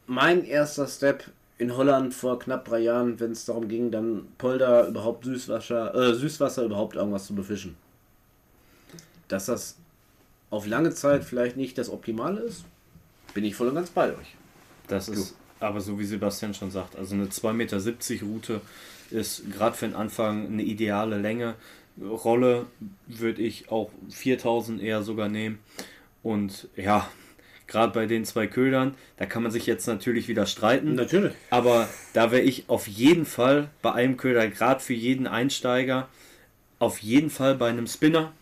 mein 0.07 0.43
erster 0.43 0.87
Step 0.87 1.25
in 1.59 1.77
Holland 1.77 2.13
vor 2.13 2.39
knapp 2.39 2.65
drei 2.65 2.79
Jahren, 2.79 3.19
wenn 3.19 3.31
es 3.31 3.45
darum 3.45 3.67
ging, 3.67 3.91
dann 3.91 4.27
Polder 4.37 4.87
überhaupt 4.87 5.25
Süßwasser, 5.25 5.93
äh, 5.93 6.13
Süßwasser 6.13 6.63
überhaupt 6.63 6.95
irgendwas 6.95 7.27
zu 7.27 7.35
befischen. 7.35 7.77
Dass 9.27 9.45
das 9.45 9.77
auf 10.53 10.67
lange 10.67 10.93
Zeit 10.93 11.23
vielleicht 11.23 11.57
nicht 11.57 11.79
das 11.79 11.89
Optimale 11.89 12.39
ist, 12.41 12.65
bin 13.33 13.43
ich 13.43 13.55
voll 13.55 13.69
und 13.69 13.75
ganz 13.75 13.89
bei 13.89 14.09
euch. 14.09 14.35
Das 14.87 15.09
ist 15.09 15.35
aber 15.59 15.81
so 15.81 15.97
wie 15.97 16.05
Sebastian 16.05 16.53
schon 16.53 16.69
sagt, 16.69 16.95
also 16.95 17.15
eine 17.15 17.25
2,70 17.25 17.53
Meter 17.53 18.25
Route 18.25 18.61
ist 19.09 19.51
gerade 19.51 19.75
für 19.75 19.87
den 19.87 19.95
Anfang 19.95 20.45
eine 20.45 20.61
ideale 20.61 21.17
Länge. 21.17 21.55
Rolle 21.99 22.67
würde 23.07 23.41
ich 23.41 23.71
auch 23.71 23.89
4000 24.11 24.81
eher 24.81 25.01
sogar 25.01 25.27
nehmen. 25.27 25.57
Und 26.21 26.67
ja, 26.75 27.07
gerade 27.65 27.91
bei 27.91 28.05
den 28.05 28.23
zwei 28.23 28.45
Ködern, 28.45 28.93
da 29.17 29.25
kann 29.25 29.41
man 29.41 29.51
sich 29.51 29.65
jetzt 29.65 29.87
natürlich 29.87 30.27
wieder 30.27 30.45
streiten. 30.45 30.93
Natürlich. 30.93 31.33
Aber 31.49 31.87
da 32.13 32.31
wäre 32.31 32.43
ich 32.43 32.65
auf 32.67 32.87
jeden 32.87 33.25
Fall 33.25 33.69
bei 33.81 33.93
einem 33.93 34.17
Köder, 34.17 34.47
gerade 34.49 34.81
für 34.81 34.93
jeden 34.93 35.25
Einsteiger, 35.25 36.09
auf 36.77 36.99
jeden 36.99 37.31
Fall 37.31 37.55
bei 37.55 37.69
einem 37.69 37.87
Spinner. 37.87 38.33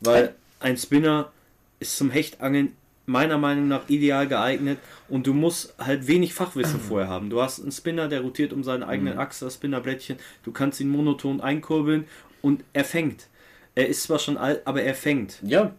Weil 0.00 0.34
ein 0.62 0.76
Spinner 0.76 1.30
ist 1.80 1.96
zum 1.96 2.10
Hechtangeln 2.10 2.72
meiner 3.06 3.36
Meinung 3.36 3.66
nach 3.68 3.88
ideal 3.88 4.28
geeignet 4.28 4.78
und 5.08 5.26
du 5.26 5.34
musst 5.34 5.74
halt 5.78 6.06
wenig 6.06 6.34
Fachwissen 6.34 6.80
vorher 6.88 7.08
haben. 7.08 7.30
Du 7.30 7.42
hast 7.42 7.60
einen 7.60 7.72
Spinner, 7.72 8.08
der 8.08 8.20
rotiert 8.20 8.52
um 8.52 8.62
seine 8.62 8.86
eigenen 8.86 9.18
Achse, 9.18 9.44
das 9.46 9.54
Spinnerblättchen. 9.54 10.16
Du 10.44 10.52
kannst 10.52 10.80
ihn 10.80 10.88
monoton 10.88 11.40
einkurbeln 11.40 12.04
und 12.40 12.62
er 12.72 12.84
fängt. 12.84 13.26
Er 13.74 13.88
ist 13.88 14.04
zwar 14.04 14.18
schon 14.18 14.36
alt, 14.36 14.62
aber 14.66 14.82
er 14.82 14.94
fängt. 14.94 15.38
Ja. 15.42 15.72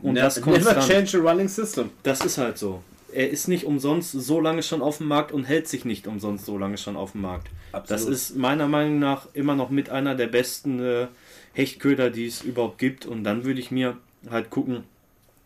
Und 0.00 0.14
Ne- 0.14 0.20
das 0.20 0.36
Never 0.36 0.52
konstant. 0.52 0.86
change 0.86 1.18
a 1.18 1.30
running 1.30 1.48
system. 1.48 1.90
Das 2.02 2.24
ist 2.24 2.38
halt 2.38 2.58
so. 2.58 2.82
Er 3.12 3.30
ist 3.30 3.48
nicht 3.48 3.64
umsonst 3.64 4.12
so 4.12 4.40
lange 4.40 4.62
schon 4.62 4.82
auf 4.82 4.98
dem 4.98 5.08
Markt 5.08 5.32
und 5.32 5.44
hält 5.44 5.66
sich 5.68 5.84
nicht 5.84 6.06
umsonst 6.06 6.44
so 6.44 6.58
lange 6.58 6.76
schon 6.76 6.96
auf 6.96 7.12
dem 7.12 7.22
Markt. 7.22 7.48
Absolut. 7.72 7.90
Das 7.90 8.08
ist 8.08 8.36
meiner 8.36 8.68
Meinung 8.68 8.98
nach 8.98 9.26
immer 9.34 9.54
noch 9.54 9.70
mit 9.70 9.90
einer 9.90 10.14
der 10.14 10.26
besten 10.26 10.80
äh, 10.80 11.06
Hechtköder, 11.54 12.10
die 12.10 12.26
es 12.26 12.42
überhaupt 12.42 12.78
gibt. 12.78 13.06
Und 13.06 13.24
dann 13.24 13.44
würde 13.44 13.60
ich 13.60 13.70
mir 13.70 13.96
halt 14.30 14.50
gucken, 14.50 14.84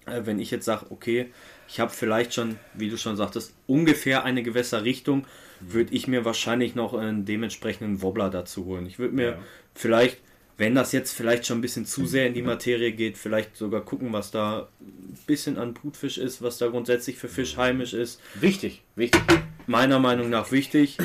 äh, 0.06 0.22
wenn 0.24 0.38
ich 0.38 0.50
jetzt 0.50 0.64
sage, 0.64 0.87
okay, 0.90 1.30
ich 1.68 1.80
habe 1.80 1.90
vielleicht 1.90 2.35
schon, 2.35 2.56
wie 2.74 2.90
du 2.90 2.96
schon 2.98 3.16
sagtest, 3.16 3.54
ungefähr 3.66 4.24
eine 4.24 4.42
Gewässerrichtung, 4.42 5.26
würde 5.61 5.94
ich 5.94 6.08
mir 6.08 6.24
wahrscheinlich 6.24 6.74
noch 6.74 6.92
einen 6.94 7.24
dementsprechenden 7.24 8.02
Wobbler 8.02 8.30
dazu 8.30 8.64
holen. 8.64 8.87
Ich 8.87 8.98
würde 8.98 9.14
mir 9.14 9.26
Ja. 9.30 9.38
vielleicht, 9.74 10.18
wenn 10.58 10.74
das 10.74 10.92
jetzt 10.92 11.12
vielleicht 11.12 11.46
schon 11.46 11.58
ein 11.58 11.62
bisschen 11.62 11.87
zu 11.87 12.04
sehr 12.04 12.26
in 12.26 12.35
die 12.35 12.42
Materie 12.42 12.92
geht, 12.92 13.16
vielleicht 13.16 13.56
sogar 13.56 13.80
gucken, 13.82 14.12
was 14.12 14.30
da 14.32 14.68
ein 14.80 15.16
bisschen 15.26 15.56
an 15.58 15.72
Brutfisch 15.72 16.18
ist, 16.18 16.42
was 16.42 16.58
da 16.58 16.66
grundsätzlich 16.68 17.16
für 17.16 17.28
Fisch 17.28 17.56
heimisch 17.56 17.94
ist. 17.94 18.20
Wichtig, 18.35 18.82
wichtig. 18.96 19.22
Meiner 19.66 19.98
Meinung 20.00 20.28
nach 20.30 20.50
wichtig. 20.50 20.98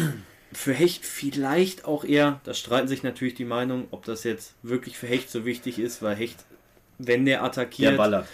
für 0.53 0.73
Hecht 0.73 1.05
vielleicht 1.05 1.85
auch 1.85 2.03
eher, 2.03 2.39
da 2.43 2.53
streiten 2.53 2.87
sich 2.87 3.03
natürlich 3.03 3.35
die 3.35 3.45
Meinungen, 3.45 3.85
ob 3.91 4.05
das 4.05 4.23
jetzt 4.23 4.55
wirklich 4.63 4.97
für 4.97 5.05
Hecht 5.07 5.29
so 5.29 5.45
wichtig 5.45 5.77
ist, 5.77 6.01
weil 6.01 6.15
Hecht, 6.15 6.45
wenn 6.97 7.25
der 7.25 7.43
attackiert, 7.43 7.91
Der 7.93 7.97
ballert. 7.97 8.27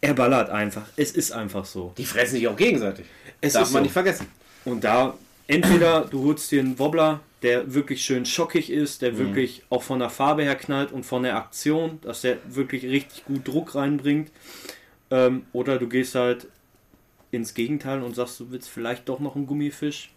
er 0.00 0.14
ballert 0.14 0.50
einfach. 0.50 0.86
Es 0.96 1.12
ist 1.12 1.32
einfach 1.32 1.64
so. 1.64 1.92
Die 1.96 2.04
fressen 2.04 2.36
sich 2.36 2.48
auch 2.48 2.56
gegenseitig. 2.56 3.06
Es 3.40 3.54
Darf 3.54 3.70
man 3.70 3.80
so. 3.80 3.82
nicht 3.84 3.92
vergessen. 3.92 4.26
Und 4.64 4.84
da 4.84 5.14
entweder 5.46 6.02
du 6.04 6.24
holst 6.24 6.50
dir 6.52 6.60
einen 6.60 6.78
Wobbler, 6.78 7.20
der 7.42 7.74
wirklich 7.74 8.04
schön 8.04 8.24
schockig 8.24 8.70
ist, 8.70 9.02
der 9.02 9.18
wirklich 9.18 9.64
auch 9.68 9.82
von 9.82 9.98
der 9.98 10.10
Farbe 10.10 10.44
her 10.44 10.54
knallt 10.54 10.92
und 10.92 11.04
von 11.04 11.24
der 11.24 11.36
Aktion, 11.36 11.98
dass 12.02 12.20
der 12.20 12.38
wirklich 12.48 12.84
richtig 12.84 13.24
gut 13.24 13.46
Druck 13.48 13.74
reinbringt. 13.74 14.30
Ähm, 15.10 15.44
oder 15.52 15.78
du 15.78 15.88
gehst 15.88 16.14
halt 16.14 16.46
ins 17.32 17.54
Gegenteil 17.54 18.02
und 18.02 18.14
sagst, 18.14 18.38
du 18.38 18.50
willst 18.52 18.68
vielleicht 18.68 19.08
doch 19.08 19.18
noch 19.18 19.34
einen 19.34 19.46
Gummifisch. 19.46 20.12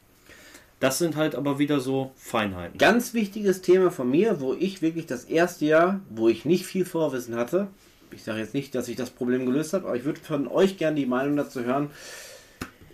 Das 0.79 0.97
sind 0.97 1.15
halt 1.15 1.35
aber 1.35 1.57
wieder 1.57 1.79
so 1.79 2.11
Feinheiten. 2.15 2.77
Ganz 2.77 3.13
wichtiges 3.13 3.61
Thema 3.61 3.91
von 3.91 4.09
mir, 4.09 4.41
wo 4.41 4.53
ich 4.53 4.81
wirklich 4.81 5.05
das 5.05 5.23
erste 5.23 5.65
Jahr, 5.65 6.01
wo 6.09 6.27
ich 6.27 6.45
nicht 6.45 6.65
viel 6.65 6.85
Vorwissen 6.85 7.35
hatte, 7.35 7.67
ich 8.11 8.23
sage 8.23 8.39
jetzt 8.39 8.53
nicht, 8.53 8.73
dass 8.75 8.87
ich 8.87 8.95
das 8.95 9.09
Problem 9.09 9.45
gelöst 9.45 9.73
habe, 9.73 9.87
aber 9.87 9.95
ich 9.95 10.05
würde 10.05 10.19
von 10.19 10.47
euch 10.47 10.77
gerne 10.77 10.95
die 10.95 11.05
Meinung 11.05 11.35
dazu 11.35 11.63
hören. 11.63 11.89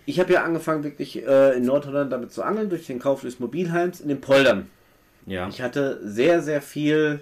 Ich 0.04 0.18
habe 0.18 0.32
ja 0.32 0.42
angefangen, 0.42 0.82
wirklich 0.82 1.24
äh, 1.24 1.56
in 1.56 1.64
Nordholland 1.64 2.12
damit 2.12 2.32
zu 2.32 2.42
angeln, 2.42 2.70
durch 2.70 2.86
den 2.86 2.98
Kauf 2.98 3.22
des 3.22 3.38
Mobilheims 3.38 4.00
in 4.00 4.08
den 4.08 4.20
Poldern. 4.20 4.68
Ja. 5.26 5.48
Ich 5.48 5.62
hatte 5.62 6.00
sehr, 6.02 6.42
sehr 6.42 6.60
viel 6.60 7.20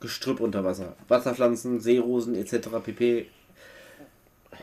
Gestrüpp 0.00 0.40
unter 0.40 0.64
Wasser. 0.64 0.96
Wasserpflanzen, 1.08 1.80
Seerosen 1.80 2.34
etc. 2.34 2.68
pp. 2.82 3.26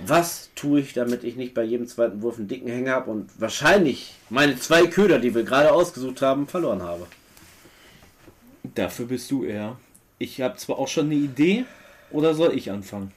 Was 0.06 0.50
tue 0.56 0.82
ich, 0.82 0.94
damit 0.94 1.24
ich 1.24 1.36
nicht 1.36 1.54
bei 1.54 1.64
jedem 1.64 1.88
zweiten 1.88 2.22
Wurf 2.22 2.38
einen 2.38 2.48
dicken 2.48 2.68
Hänger 2.68 2.92
habe 2.94 3.12
und 3.12 3.30
wahrscheinlich 3.40 4.16
meine 4.30 4.58
zwei 4.58 4.88
Köder, 4.88 5.20
die 5.20 5.34
wir 5.34 5.44
gerade 5.44 5.72
ausgesucht 5.72 6.22
haben, 6.22 6.48
verloren 6.48 6.82
habe? 6.82 7.08
Dafür 8.64 9.06
bist 9.06 9.32
du 9.32 9.46
eher. 9.46 9.78
Ich 10.18 10.42
habe 10.42 10.58
zwar 10.58 10.80
auch 10.80 10.88
schon 10.88 11.06
eine 11.06 11.16
Idee, 11.16 11.66
oder 12.12 12.34
soll 12.34 12.56
ich 12.56 12.72
anfangen? 12.72 13.12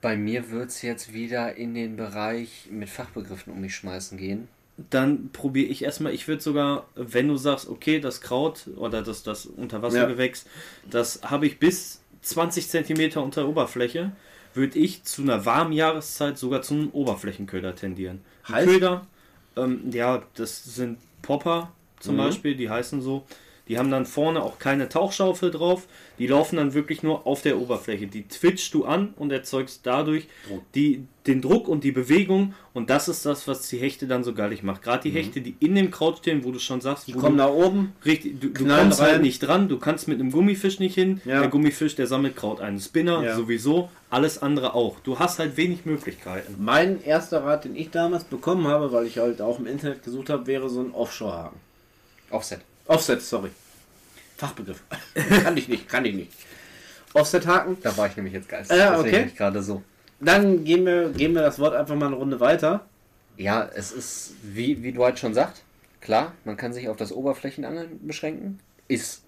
Bei 0.00 0.16
mir 0.16 0.50
wird 0.50 0.68
es 0.68 0.82
jetzt 0.82 1.12
wieder 1.12 1.56
in 1.56 1.74
den 1.74 1.96
Bereich 1.96 2.68
mit 2.70 2.88
Fachbegriffen 2.88 3.52
um 3.52 3.60
mich 3.60 3.74
schmeißen 3.74 4.18
gehen. 4.18 4.48
Dann 4.90 5.30
probiere 5.32 5.68
ich 5.68 5.84
erstmal, 5.84 6.12
ich 6.12 6.26
würde 6.26 6.42
sogar, 6.42 6.88
wenn 6.96 7.28
du 7.28 7.36
sagst, 7.36 7.68
okay, 7.68 8.00
das 8.00 8.20
Kraut 8.20 8.68
oder 8.76 9.02
das, 9.02 9.22
das 9.22 9.46
Unterwassergewächs, 9.46 10.46
das 10.90 11.20
habe 11.22 11.46
ich 11.46 11.58
bis 11.58 12.00
20 12.22 12.68
cm 12.68 13.18
unter 13.22 13.42
der 13.42 13.48
Oberfläche, 13.48 14.12
würde 14.54 14.78
ich 14.78 15.04
zu 15.04 15.22
einer 15.22 15.44
warmen 15.46 15.72
Jahreszeit 15.72 16.38
sogar 16.38 16.62
zu 16.62 16.74
einem 16.74 16.90
Oberflächenköder 16.90 17.74
tendieren. 17.74 18.20
Ein 18.46 18.54
Heißt? 18.54 18.68
Köder, 18.68 19.06
ähm, 19.56 19.90
ja, 19.92 20.22
das 20.34 20.64
sind 20.64 20.98
Popper 21.22 21.72
zum 22.00 22.14
Mhm. 22.14 22.18
Beispiel, 22.18 22.54
die 22.56 22.70
heißen 22.70 23.00
so. 23.02 23.24
Die 23.66 23.78
haben 23.78 23.90
dann 23.90 24.04
vorne 24.04 24.42
auch 24.42 24.58
keine 24.58 24.90
Tauchschaufel 24.90 25.50
drauf. 25.50 25.86
Die 26.18 26.26
laufen 26.26 26.56
dann 26.56 26.74
wirklich 26.74 27.02
nur 27.02 27.26
auf 27.26 27.40
der 27.40 27.58
Oberfläche. 27.58 28.06
Die 28.06 28.28
twitchst 28.28 28.74
du 28.74 28.84
an 28.84 29.14
und 29.16 29.32
erzeugst 29.32 29.80
dadurch 29.84 30.28
Druck. 30.46 30.60
die, 30.74 31.06
den 31.26 31.40
Druck 31.40 31.66
und 31.66 31.82
die 31.82 31.90
Bewegung. 31.90 32.52
Und 32.74 32.90
das 32.90 33.08
ist 33.08 33.24
das, 33.24 33.48
was 33.48 33.66
die 33.70 33.78
Hechte 33.78 34.06
dann 34.06 34.22
so 34.22 34.34
gallig 34.34 34.62
macht. 34.62 34.82
Gerade 34.82 35.04
die 35.04 35.10
Hechte, 35.16 35.40
die 35.40 35.56
in 35.60 35.74
dem 35.76 35.90
Kraut 35.90 36.18
stehen, 36.18 36.44
wo 36.44 36.50
du 36.52 36.58
schon 36.58 36.82
sagst, 36.82 37.08
Mhm. 37.08 37.12
Die 37.14 37.18
kommen 37.18 37.38
du, 37.38 37.42
nach 37.42 37.48
oben. 37.52 37.94
richtig, 38.04 38.38
du, 38.38 38.48
du 38.50 38.66
kommst 38.66 39.00
halt 39.00 39.14
rein. 39.14 39.22
nicht 39.22 39.38
dran. 39.40 39.68
Du 39.70 39.78
kannst 39.78 40.08
mit 40.08 40.20
einem 40.20 40.30
Gummifisch 40.30 40.78
nicht 40.78 40.94
hin. 40.94 41.22
Ja. 41.24 41.40
Der 41.40 41.48
Gummifisch, 41.48 41.96
der 41.96 42.06
sammelt 42.06 42.36
Kraut 42.36 42.60
ein. 42.60 42.78
Spinner 42.78 43.22
Ja. 43.24 43.34
sowieso. 43.34 43.88
Alles 44.10 44.42
andere 44.42 44.74
auch. 44.74 45.00
Du 45.00 45.18
hast 45.18 45.38
halt 45.38 45.56
wenig 45.56 45.86
Möglichkeiten. 45.86 46.56
Mein 46.62 47.02
erster 47.02 47.42
Rat, 47.42 47.64
den 47.64 47.76
ich 47.76 47.90
damals 47.90 48.24
bekommen 48.24 48.66
habe, 48.68 48.92
weil 48.92 49.06
ich 49.06 49.16
halt 49.16 49.40
auch 49.40 49.58
im 49.58 49.66
Internet 49.66 50.02
gesucht 50.04 50.28
habe, 50.28 50.46
wäre 50.46 50.68
so 50.68 50.80
ein 50.82 50.92
Offshore-Haken. 50.92 51.56
Offset. 52.30 52.60
Offset, 52.86 53.22
sorry. 53.22 53.50
Fachbegriff. 54.36 54.82
kann 55.42 55.56
ich 55.56 55.68
nicht, 55.68 55.88
kann 55.88 56.04
ich 56.04 56.14
nicht. 56.14 56.32
Offset-Haken. 57.14 57.78
Da 57.82 57.96
war 57.96 58.08
ich 58.08 58.16
nämlich 58.16 58.34
jetzt 58.34 58.48
geistig. 58.48 58.76
Ja, 58.76 58.96
Deswegen 58.96 59.24
okay. 59.24 59.32
gerade 59.36 59.62
so. 59.62 59.82
Dann 60.20 60.64
gehen 60.64 60.84
wir, 60.84 61.10
gehen 61.10 61.34
wir 61.34 61.42
das 61.42 61.58
Wort 61.58 61.74
einfach 61.74 61.94
mal 61.94 62.06
eine 62.06 62.16
Runde 62.16 62.40
weiter. 62.40 62.86
Ja, 63.36 63.68
es 63.74 63.92
ist, 63.92 64.34
wie, 64.42 64.82
wie 64.82 64.92
Dwight 64.92 65.18
schon 65.18 65.34
sagt, 65.34 65.62
klar, 66.00 66.32
man 66.44 66.56
kann 66.56 66.72
sich 66.72 66.88
auf 66.88 66.96
das 66.96 67.12
Oberflächenangeln 67.12 68.06
beschränken. 68.06 68.60
Ist 68.88 69.24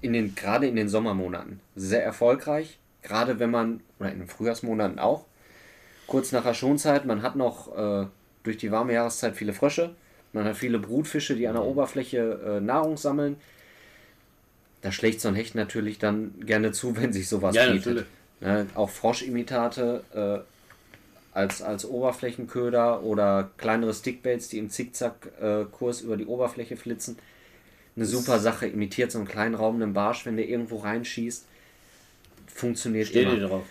in 0.00 0.12
den, 0.12 0.34
gerade 0.34 0.66
in 0.66 0.76
den 0.76 0.88
Sommermonaten 0.88 1.60
sehr 1.76 2.04
erfolgreich. 2.04 2.78
Gerade 3.02 3.38
wenn 3.38 3.50
man, 3.50 3.80
oder 3.98 4.12
in 4.12 4.18
den 4.18 4.28
Frühjahrsmonaten 4.28 4.98
auch, 4.98 5.24
kurz 6.06 6.32
nach 6.32 6.44
der 6.44 6.54
Schonzeit, 6.54 7.06
man 7.06 7.22
hat 7.22 7.36
noch 7.36 7.76
äh, 7.76 8.06
durch 8.42 8.56
die 8.56 8.70
warme 8.70 8.92
Jahreszeit 8.92 9.36
viele 9.36 9.52
Frösche, 9.52 9.94
man 10.32 10.44
hat 10.44 10.56
viele 10.56 10.78
Brutfische, 10.78 11.34
die 11.36 11.46
an 11.48 11.54
der 11.54 11.64
Oberfläche 11.64 12.58
äh, 12.58 12.60
Nahrung 12.60 12.96
sammeln. 12.96 13.36
Da 14.82 14.92
schlägt 14.92 15.20
so 15.20 15.28
ein 15.28 15.34
Hecht 15.34 15.54
natürlich 15.54 15.98
dann 15.98 16.34
gerne 16.40 16.72
zu, 16.72 16.96
wenn 17.00 17.12
sich 17.12 17.28
sowas 17.28 17.54
Ja, 17.54 17.70
bietet. 17.70 18.06
Ne, 18.40 18.66
auch 18.74 18.88
Froschimitate 18.88 20.02
äh, 20.14 21.36
als, 21.36 21.62
als 21.62 21.84
Oberflächenköder 21.84 23.02
oder 23.02 23.50
kleinere 23.58 23.92
Stickbaits, 23.92 24.48
die 24.48 24.58
im 24.58 24.70
Zickzack-Kurs 24.70 26.00
über 26.00 26.16
die 26.16 26.26
Oberfläche 26.26 26.76
flitzen. 26.76 27.18
Eine 27.96 28.06
super 28.06 28.38
Sache, 28.38 28.66
imitiert 28.66 29.12
so 29.12 29.18
einen 29.18 29.28
kleinen 29.28 29.54
raubenden 29.54 29.92
Barsch, 29.92 30.24
wenn 30.24 30.36
der 30.36 30.48
irgendwo 30.48 30.78
reinschießt. 30.78 31.44
Funktioniert 32.46 33.08
Steht 33.08 33.24
immer. 33.26 33.34
ihr 33.34 33.46
drauf. 33.46 33.62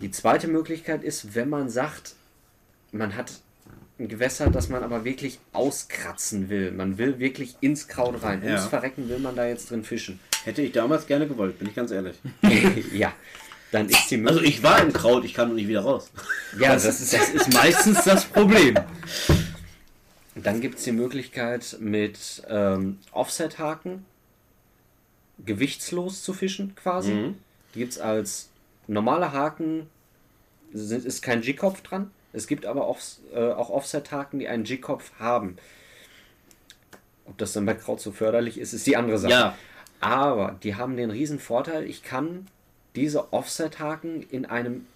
Die 0.00 0.10
zweite 0.10 0.48
Möglichkeit 0.48 1.02
ist, 1.04 1.34
wenn 1.34 1.48
man 1.48 1.68
sagt, 1.70 2.14
man 2.92 3.16
hat 3.16 3.32
ein 3.98 4.08
Gewässer, 4.08 4.50
das 4.50 4.68
man 4.68 4.82
aber 4.82 5.04
wirklich 5.04 5.38
auskratzen 5.52 6.48
will. 6.48 6.70
Man 6.70 6.98
will 6.98 7.18
wirklich 7.18 7.56
ins 7.60 7.88
Kraut 7.88 8.22
rein. 8.22 8.42
Ja. 8.44 8.54
Ums 8.54 8.66
Verrecken 8.66 9.08
will 9.08 9.18
man 9.18 9.34
da 9.34 9.46
jetzt 9.46 9.70
drin 9.70 9.82
fischen. 9.82 10.20
Hätte 10.44 10.62
ich 10.62 10.72
damals 10.72 11.06
gerne 11.06 11.26
gewollt, 11.26 11.58
bin 11.58 11.68
ich 11.68 11.74
ganz 11.74 11.90
ehrlich. 11.90 12.16
ja, 12.92 13.12
dann 13.72 13.88
ist 13.88 14.10
die 14.10 14.24
Also 14.24 14.40
ich 14.40 14.62
war 14.62 14.80
im 14.80 14.92
Kraut, 14.92 15.24
ich 15.24 15.34
kann 15.34 15.48
nur 15.48 15.56
nicht 15.56 15.68
wieder 15.68 15.80
raus. 15.80 16.10
ja, 16.58 16.74
das 16.74 16.84
ist, 16.84 17.12
Das 17.12 17.30
ist 17.30 17.52
meistens 17.52 18.04
das 18.04 18.24
Problem. 18.24 18.76
Dann 20.36 20.60
gibt 20.60 20.78
es 20.78 20.84
die 20.84 20.92
Möglichkeit, 20.92 21.76
mit 21.80 22.42
ähm, 22.48 22.98
Offset-Haken 23.10 24.04
gewichtslos 25.44 26.22
zu 26.22 26.32
fischen, 26.32 26.74
quasi. 26.76 27.12
Mhm. 27.12 27.34
Die 27.74 27.80
gibt 27.80 27.92
es 27.92 27.98
als 27.98 28.48
normale 28.86 29.32
Haken, 29.32 29.88
sind, 30.72 31.04
ist 31.04 31.22
kein 31.22 31.40
G-Kopf 31.40 31.82
dran. 31.82 32.10
Es 32.32 32.46
gibt 32.46 32.66
aber 32.66 32.86
auch, 32.86 32.98
äh, 33.34 33.38
auch 33.38 33.70
Offset-Haken, 33.70 34.38
die 34.38 34.48
einen 34.48 34.64
G-Kopf 34.64 35.12
haben. 35.18 35.56
Ob 37.24 37.38
das 37.38 37.52
dann 37.52 37.66
bei 37.66 37.74
Kraut 37.74 38.00
so 38.00 38.12
förderlich 38.12 38.58
ist, 38.58 38.72
ist 38.72 38.86
die 38.86 38.96
andere 38.96 39.18
Sache. 39.18 39.32
Ja, 39.32 39.58
Aber 40.00 40.58
die 40.62 40.76
haben 40.76 40.96
den 40.96 41.10
riesen 41.10 41.38
Vorteil, 41.38 41.84
ich 41.84 42.02
kann 42.02 42.46
diese 42.94 43.32
Offset-Haken 43.32 44.22
in 44.30 44.46
einem 44.46 44.86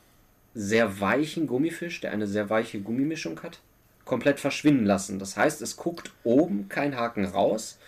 sehr 0.54 1.00
weichen 1.00 1.46
Gummifisch, 1.46 2.00
der 2.00 2.12
eine 2.12 2.26
sehr 2.26 2.50
weiche 2.50 2.80
Gummimischung 2.80 3.42
hat, 3.42 3.60
komplett 4.04 4.40
verschwinden 4.40 4.84
lassen. 4.84 5.18
Das 5.18 5.36
heißt, 5.36 5.62
es 5.62 5.76
guckt 5.76 6.12
oben 6.24 6.68
kein 6.68 6.96
Haken 6.96 7.24
raus. 7.24 7.78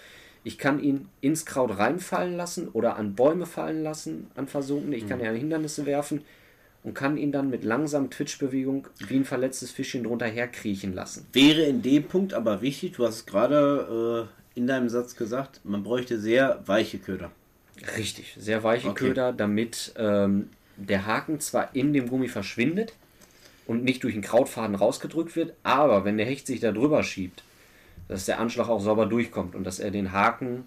Ich 0.44 0.58
kann 0.58 0.80
ihn 0.80 1.08
ins 1.20 1.46
Kraut 1.46 1.78
reinfallen 1.78 2.36
lassen 2.36 2.68
oder 2.68 2.96
an 2.96 3.14
Bäume 3.14 3.46
fallen 3.46 3.82
lassen, 3.82 4.30
an 4.34 4.46
versunkene. 4.46 4.96
Ich 4.96 5.08
kann 5.08 5.20
ihn 5.20 5.26
an 5.26 5.36
Hindernisse 5.36 5.86
werfen 5.86 6.22
und 6.84 6.94
kann 6.94 7.16
ihn 7.16 7.32
dann 7.32 7.50
mit 7.50 7.64
langsamen 7.64 8.10
Twitch-Bewegung 8.10 8.86
wie 9.08 9.16
ein 9.16 9.24
verletztes 9.24 9.70
Fischchen 9.72 10.04
drunter 10.04 10.26
herkriechen 10.26 10.94
lassen. 10.94 11.26
wäre 11.32 11.62
in 11.62 11.82
dem 11.82 12.04
Punkt 12.04 12.34
aber 12.34 12.60
wichtig, 12.60 12.92
du 12.92 13.06
hast 13.06 13.14
es 13.16 13.26
gerade 13.26 14.28
äh, 14.54 14.58
in 14.58 14.66
deinem 14.66 14.88
Satz 14.88 15.16
gesagt, 15.16 15.60
man 15.64 15.82
bräuchte 15.82 16.20
sehr 16.20 16.62
weiche 16.66 16.98
Köder. 16.98 17.32
Richtig, 17.96 18.36
sehr 18.38 18.62
weiche 18.62 18.90
Okay. 18.90 19.08
Köder, 19.08 19.32
damit 19.32 19.94
ähm, 19.96 20.50
der 20.76 21.06
Haken 21.06 21.40
zwar 21.40 21.74
in 21.74 21.92
dem 21.92 22.08
Gummi 22.08 22.28
verschwindet 22.28 22.92
und 23.66 23.82
nicht 23.82 24.04
durch 24.04 24.14
den 24.14 24.22
Krautfaden 24.22 24.76
rausgedrückt 24.76 25.34
wird, 25.34 25.54
aber 25.62 26.04
wenn 26.04 26.18
der 26.18 26.26
Hecht 26.26 26.46
sich 26.46 26.60
da 26.60 26.70
drüber 26.70 27.02
schiebt, 27.02 27.42
dass 28.08 28.26
der 28.26 28.38
Anschlag 28.38 28.68
auch 28.68 28.80
sauber 28.80 29.06
durchkommt 29.06 29.54
und 29.54 29.64
dass 29.64 29.80
er 29.80 29.90
den 29.90 30.12
Haken 30.12 30.64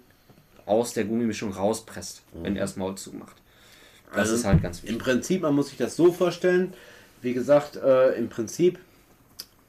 aus 0.66 0.92
der 0.92 1.04
Gummimischung 1.04 1.52
rauspresst, 1.52 2.22
wenn 2.42 2.56
er 2.56 2.62
das 2.62 2.76
Maul 2.76 2.96
zumacht. 2.96 3.36
Das 4.10 4.18
Also 4.18 4.34
ist 4.36 4.44
halt 4.44 4.62
ganz 4.62 4.78
Im 4.80 4.84
wichtig. 4.84 4.98
Prinzip, 4.98 5.42
man 5.42 5.54
muss 5.54 5.68
sich 5.68 5.78
das 5.78 5.96
so 5.96 6.12
vorstellen, 6.12 6.72
wie 7.22 7.34
gesagt, 7.34 7.76
äh, 7.76 8.12
im 8.14 8.28
Prinzip 8.28 8.78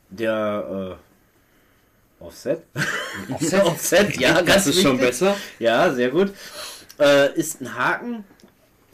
der 0.10 0.98
äh, 2.22 2.24
Offset. 2.24 2.64
Offset? 3.32 3.64
Offset, 3.64 4.18
ja, 4.20 4.42
Das 4.42 4.68
ist 4.68 4.82
schon 4.82 4.94
wichtig. 4.94 5.08
besser. 5.08 5.36
Ja, 5.60 5.94
sehr 5.94 6.10
gut. 6.10 6.34
Äh, 7.00 7.34
ist 7.38 7.62
ein 7.62 7.76
Haken, 7.76 8.24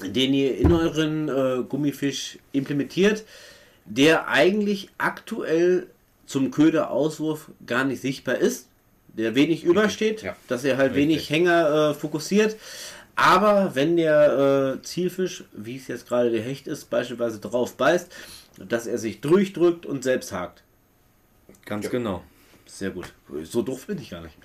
den 0.03 0.33
ihr 0.33 0.57
in 0.57 0.71
euren 0.71 1.29
äh, 1.29 1.63
Gummifisch 1.63 2.37
implementiert, 2.51 3.23
der 3.85 4.27
eigentlich 4.27 4.89
aktuell 4.97 5.87
zum 6.25 6.51
Köderauswurf 6.51 7.49
gar 7.65 7.83
nicht 7.83 8.01
sichtbar 8.01 8.35
ist, 8.35 8.67
der 9.07 9.35
wenig 9.35 9.63
übersteht, 9.63 10.21
ja. 10.23 10.35
dass 10.47 10.63
er 10.63 10.77
halt 10.77 10.93
Richtig. 10.93 11.03
wenig 11.09 11.29
Hänger 11.29 11.91
äh, 11.91 11.93
fokussiert. 11.93 12.57
Aber 13.15 13.75
wenn 13.75 13.95
der 13.97 14.75
äh, 14.77 14.81
Zielfisch, 14.81 15.45
wie 15.53 15.77
es 15.77 15.87
jetzt 15.87 16.07
gerade 16.07 16.31
der 16.31 16.41
Hecht 16.41 16.67
ist, 16.67 16.89
beispielsweise 16.89 17.39
drauf 17.39 17.77
beißt, 17.77 18.11
dass 18.57 18.87
er 18.87 18.97
sich 18.97 19.21
durchdrückt 19.21 19.85
und 19.85 20.03
selbst 20.03 20.31
hakt. 20.31 20.63
Ganz 21.65 21.89
genau. 21.89 22.23
Sehr 22.65 22.89
gut. 22.89 23.13
So 23.43 23.61
doof 23.61 23.87
bin 23.87 23.99
ich 23.99 24.09
gar 24.09 24.21
nicht. 24.21 24.35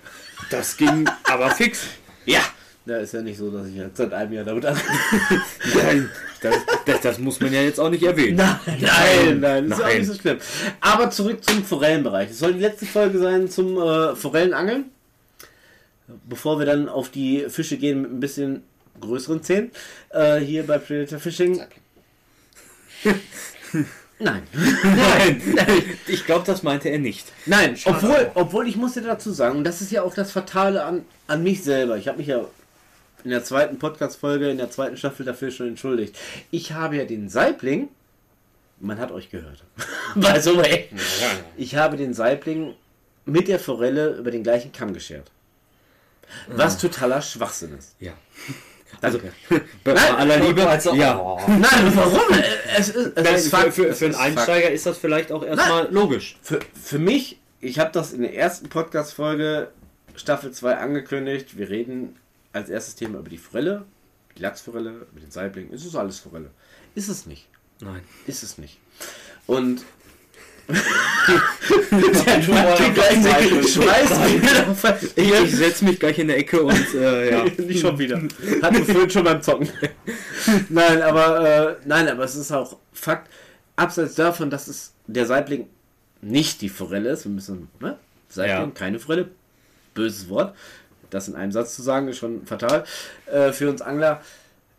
Das 0.49 0.77
ging 0.77 1.09
aber 1.23 1.49
fix. 1.51 1.85
Ja! 2.25 2.41
Da 2.83 2.97
ist 2.97 3.13
ja 3.13 3.21
nicht 3.21 3.37
so, 3.37 3.51
dass 3.51 3.67
ich 3.67 3.75
jetzt 3.75 3.97
seit 3.97 4.11
einem 4.11 4.33
Jahr 4.33 4.43
damit 4.43 4.65
anfange. 4.65 4.97
Nein, 5.75 6.09
das, 6.41 6.55
das, 6.87 7.01
das 7.01 7.19
muss 7.19 7.39
man 7.39 7.53
ja 7.53 7.61
jetzt 7.61 7.79
auch 7.79 7.91
nicht 7.91 8.01
erwähnen. 8.01 8.37
Nein, 8.37 8.57
nein, 8.79 9.39
nein, 9.39 9.69
das 9.69 9.77
ist 9.77 9.83
auch 9.83 9.87
Nein. 9.87 9.97
nicht 9.99 10.07
so 10.07 10.13
schlimm. 10.15 10.37
Aber 10.79 11.11
zurück 11.11 11.43
zum 11.43 11.63
Forellenbereich. 11.63 12.31
Es 12.31 12.39
soll 12.39 12.53
die 12.53 12.59
letzte 12.59 12.87
Folge 12.87 13.19
sein 13.19 13.47
zum 13.49 13.77
äh, 13.77 14.15
Forellenangeln. 14.15 14.85
Bevor 16.27 16.59
wir 16.59 16.65
dann 16.65 16.89
auf 16.89 17.09
die 17.09 17.45
Fische 17.49 17.77
gehen 17.77 18.01
mit 18.01 18.11
ein 18.11 18.19
bisschen 18.19 18.63
größeren 18.99 19.43
Zähnen. 19.43 19.71
Äh, 20.09 20.39
hier 20.39 20.65
bei 20.65 20.77
Predator 20.77 21.19
Fishing. 21.19 21.61
Nein. 24.19 24.43
Nein, 24.85 25.41
ich 26.07 26.25
glaube, 26.25 26.45
das 26.45 26.61
meinte 26.61 26.89
er 26.89 26.99
nicht. 26.99 27.25
Nein, 27.47 27.75
obwohl, 27.85 28.31
obwohl 28.35 28.67
ich 28.67 28.75
muss 28.75 28.93
dir 28.93 29.01
dazu 29.01 29.31
sagen, 29.31 29.57
und 29.57 29.63
das 29.63 29.81
ist 29.81 29.91
ja 29.91 30.03
auch 30.03 30.13
das 30.13 30.31
Fatale 30.31 30.83
an, 30.83 31.05
an 31.27 31.41
mich 31.41 31.63
selber. 31.63 31.97
Ich 31.97 32.07
habe 32.07 32.19
mich 32.19 32.27
ja 32.27 32.45
in 33.23 33.31
der 33.31 33.43
zweiten 33.43 33.79
Podcast-Folge, 33.79 34.49
in 34.49 34.57
der 34.57 34.69
zweiten 34.69 34.97
Staffel 34.97 35.25
dafür 35.25 35.51
schon 35.51 35.69
entschuldigt. 35.69 36.15
Ich 36.51 36.73
habe 36.73 36.97
ja 36.97 37.05
den 37.05 37.29
Saibling, 37.29 37.89
man 38.79 38.99
hat 38.99 39.11
euch 39.11 39.29
gehört, 39.31 39.63
by 40.15 40.39
the 40.39 40.55
way, 40.55 40.89
ich 41.57 41.75
habe 41.75 41.97
den 41.97 42.13
Saibling 42.13 42.75
mit 43.25 43.47
der 43.47 43.59
Forelle 43.59 44.17
über 44.17 44.31
den 44.31 44.43
gleichen 44.43 44.71
Kamm 44.71 44.93
geschert. 44.93 45.31
Was 46.47 46.77
totaler 46.77 47.21
Schwachsinn 47.21 47.77
ist. 47.77 47.95
Ja. 47.99 48.13
Also, 48.99 49.19
bei 49.83 49.93
Nein, 49.93 50.15
aller 50.15 50.37
Liebe, 50.37 50.67
Also, 50.67 50.93
ja. 50.93 51.17
oh. 51.17 51.39
Nein, 51.47 51.91
warum? 51.95 52.21
Es 52.77 52.89
ist, 52.89 52.95
es 52.95 53.23
Nein, 53.23 53.35
ist 53.35 53.43
für, 53.45 53.49
Fakt. 53.49 53.73
für, 53.73 53.87
Es 53.87 53.99
für 53.99 54.05
einen 54.05 54.13
ist 54.13 54.19
Fakt. 54.19 54.37
Einsteiger 54.37 54.69
ist 54.69 54.85
das 54.85 54.97
vielleicht 54.97 55.31
auch 55.31 55.43
erstmal 55.43 55.91
logisch. 55.91 56.37
Für, 56.43 56.59
für 56.79 56.99
mich, 56.99 57.39
ich 57.61 57.79
habe 57.79 57.89
das 57.93 58.11
in 58.11 58.21
der 58.21 58.35
ersten 58.35 58.67
Podcast-Folge 58.69 59.69
Staffel 60.15 60.51
2 60.51 60.75
angekündigt. 60.75 61.57
Wir 61.57 61.69
reden 61.69 62.17
als 62.53 62.69
erstes 62.69 62.95
Thema 62.95 63.19
über 63.19 63.29
die 63.29 63.37
Forelle, 63.37 63.85
die 64.37 64.41
Lachsforelle, 64.41 65.07
über 65.11 65.21
den 65.21 65.31
Saibling. 65.31 65.71
Es 65.73 65.85
ist 65.85 65.95
alles 65.95 66.19
Forelle. 66.19 66.51
Ist 66.93 67.07
es 67.07 67.25
nicht. 67.25 67.47
Nein. 67.79 68.01
Ist 68.27 68.43
es 68.43 68.57
nicht. 68.57 68.77
Und. 69.47 69.83
Der 70.67 72.41
Schweiß. 73.63 75.11
Ich, 75.15 75.31
ich 75.31 75.55
setze 75.55 75.85
mich 75.85 75.99
gleich 75.99 76.19
in 76.19 76.27
der 76.27 76.37
Ecke 76.37 76.61
und 76.61 76.93
äh, 76.95 77.31
ja. 77.31 77.43
Nicht 77.57 77.81
schon 77.81 77.97
wieder. 77.97 78.17
Hatten 78.61 78.77
wir 78.77 78.85
vorhin 78.85 79.09
schon 79.09 79.23
beim 79.23 79.41
Zocken. 79.41 79.69
nein, 80.69 81.01
aber 81.01 81.71
äh, 81.71 81.75
nein, 81.85 82.07
aber 82.07 82.23
es 82.23 82.35
ist 82.35 82.51
auch 82.51 82.77
Fakt. 82.93 83.29
Abseits 83.75 84.15
davon, 84.15 84.49
dass 84.49 84.67
es 84.67 84.93
der 85.07 85.25
Saibling 85.25 85.67
nicht 86.21 86.61
die 86.61 86.69
Forelle 86.69 87.09
ist. 87.09 87.25
Wir 87.25 87.31
müssen, 87.31 87.69
ne? 87.79 87.97
Saibling, 88.29 88.57
Ja. 88.69 88.71
keine 88.73 88.99
Forelle. 88.99 89.29
Böses 89.93 90.29
Wort. 90.29 90.55
Das 91.09 91.27
in 91.27 91.35
einem 91.35 91.51
Satz 91.51 91.75
zu 91.75 91.81
sagen, 91.81 92.07
ist 92.07 92.17
schon 92.17 92.45
fatal. 92.45 92.85
Äh, 93.25 93.51
für 93.51 93.69
uns 93.69 93.81
Angler. 93.81 94.21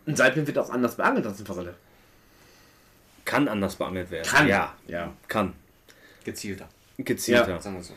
Ein 0.07 0.17
Saibling 0.17 0.47
wird 0.47 0.59
auch 0.59 0.71
anders 0.71 0.97
beangelt 0.97 1.27
als 1.27 1.39
eine 1.39 1.47
Forelle. 1.47 1.75
Kann 3.25 3.49
anders 3.49 3.77
beangelt 3.77 4.11
werden. 4.11 4.27
Kann. 4.29 4.49
Ja, 4.49 4.75
Ja. 4.89 5.13
kann. 5.29 5.53
Gezielter. 6.25 6.69
Gezielter. 6.99 7.61
Sagen 7.61 7.77
wir 7.77 7.83
so. 7.83 7.95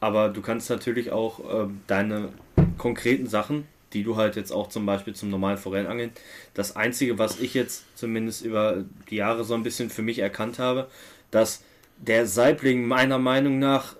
Aber 0.00 0.30
du 0.30 0.40
kannst 0.40 0.70
natürlich 0.70 1.12
auch 1.12 1.64
ähm, 1.64 1.82
deine 1.86 2.30
konkreten 2.78 3.26
Sachen, 3.26 3.66
die 3.92 4.02
du 4.02 4.16
halt 4.16 4.36
jetzt 4.36 4.52
auch 4.52 4.68
zum 4.68 4.86
Beispiel 4.86 5.14
zum 5.14 5.30
normalen 5.30 5.58
Forellenangeln, 5.58 6.12
das 6.54 6.76
Einzige, 6.76 7.18
was 7.18 7.40
ich 7.40 7.54
jetzt 7.54 7.84
zumindest 7.96 8.44
über 8.44 8.84
die 9.10 9.16
Jahre 9.16 9.44
so 9.44 9.54
ein 9.54 9.62
bisschen 9.62 9.90
für 9.90 10.02
mich 10.02 10.20
erkannt 10.20 10.58
habe, 10.58 10.88
dass 11.30 11.62
der 11.98 12.26
Saibling 12.26 12.86
meiner 12.86 13.18
Meinung 13.18 13.58
nach 13.58 13.96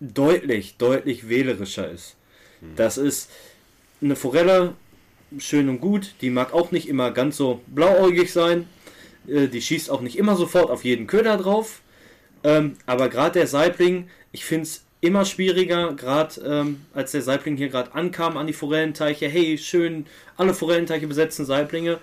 deutlich, 0.00 0.76
deutlich 0.76 1.28
wählerischer 1.28 1.90
ist. 1.90 2.16
Das 2.74 2.98
ist 2.98 3.30
eine 4.02 4.16
Forelle, 4.16 4.74
schön 5.38 5.68
und 5.68 5.80
gut, 5.80 6.14
die 6.20 6.30
mag 6.30 6.52
auch 6.52 6.70
nicht 6.72 6.88
immer 6.88 7.10
ganz 7.10 7.36
so 7.36 7.60
blauäugig 7.66 8.32
sein, 8.32 8.68
äh, 9.28 9.48
die 9.48 9.60
schießt 9.60 9.90
auch 9.90 10.00
nicht 10.00 10.16
immer 10.16 10.36
sofort 10.36 10.70
auf 10.70 10.84
jeden 10.84 11.06
Köder 11.06 11.36
drauf, 11.36 11.80
ähm, 12.44 12.76
aber 12.86 13.08
gerade 13.08 13.32
der 13.32 13.46
Saibling, 13.46 14.08
ich 14.32 14.44
finde 14.44 14.64
es 14.64 14.84
immer 15.00 15.24
schwieriger, 15.24 15.94
gerade 15.94 16.40
ähm, 16.40 16.84
als 16.94 17.12
der 17.12 17.22
Saibling 17.22 17.56
hier 17.56 17.68
gerade 17.68 17.94
ankam 17.94 18.36
an 18.36 18.46
die 18.46 18.52
Forellenteiche, 18.52 19.28
hey, 19.28 19.58
schön, 19.58 20.06
alle 20.36 20.54
Forellenteiche 20.54 21.06
besetzen 21.06 21.44
Saiblinge, 21.44 21.98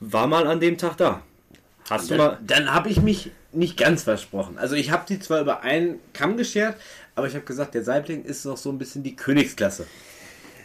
war 0.00 0.26
mal 0.26 0.46
an 0.46 0.60
dem 0.60 0.78
Tag 0.78 0.96
da. 0.96 1.22
Hast 1.88 2.10
du 2.10 2.16
mal. 2.16 2.38
Dann, 2.42 2.64
dann 2.64 2.74
habe 2.74 2.88
ich 2.88 3.00
mich 3.00 3.30
nicht 3.52 3.76
ganz 3.76 4.02
versprochen. 4.04 4.58
Also 4.58 4.74
ich 4.74 4.90
habe 4.90 5.04
die 5.08 5.20
zwar 5.20 5.40
über 5.40 5.62
einen 5.62 6.00
Kamm 6.12 6.36
geschert, 6.36 6.76
aber 7.14 7.26
ich 7.26 7.34
habe 7.34 7.44
gesagt, 7.44 7.74
der 7.74 7.84
Saibling 7.84 8.24
ist 8.24 8.44
noch 8.44 8.56
so 8.56 8.70
ein 8.70 8.78
bisschen 8.78 9.02
die 9.02 9.14
Königsklasse. 9.14 9.86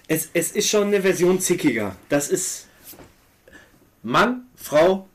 Es, 0.07 0.29
es 0.33 0.51
ist 0.51 0.69
schon 0.69 0.87
eine 0.87 1.01
Version 1.01 1.39
zickiger. 1.39 1.95
Das 2.09 2.29
ist. 2.29 2.67
Mann, 4.03 4.45
Frau, 4.55 5.09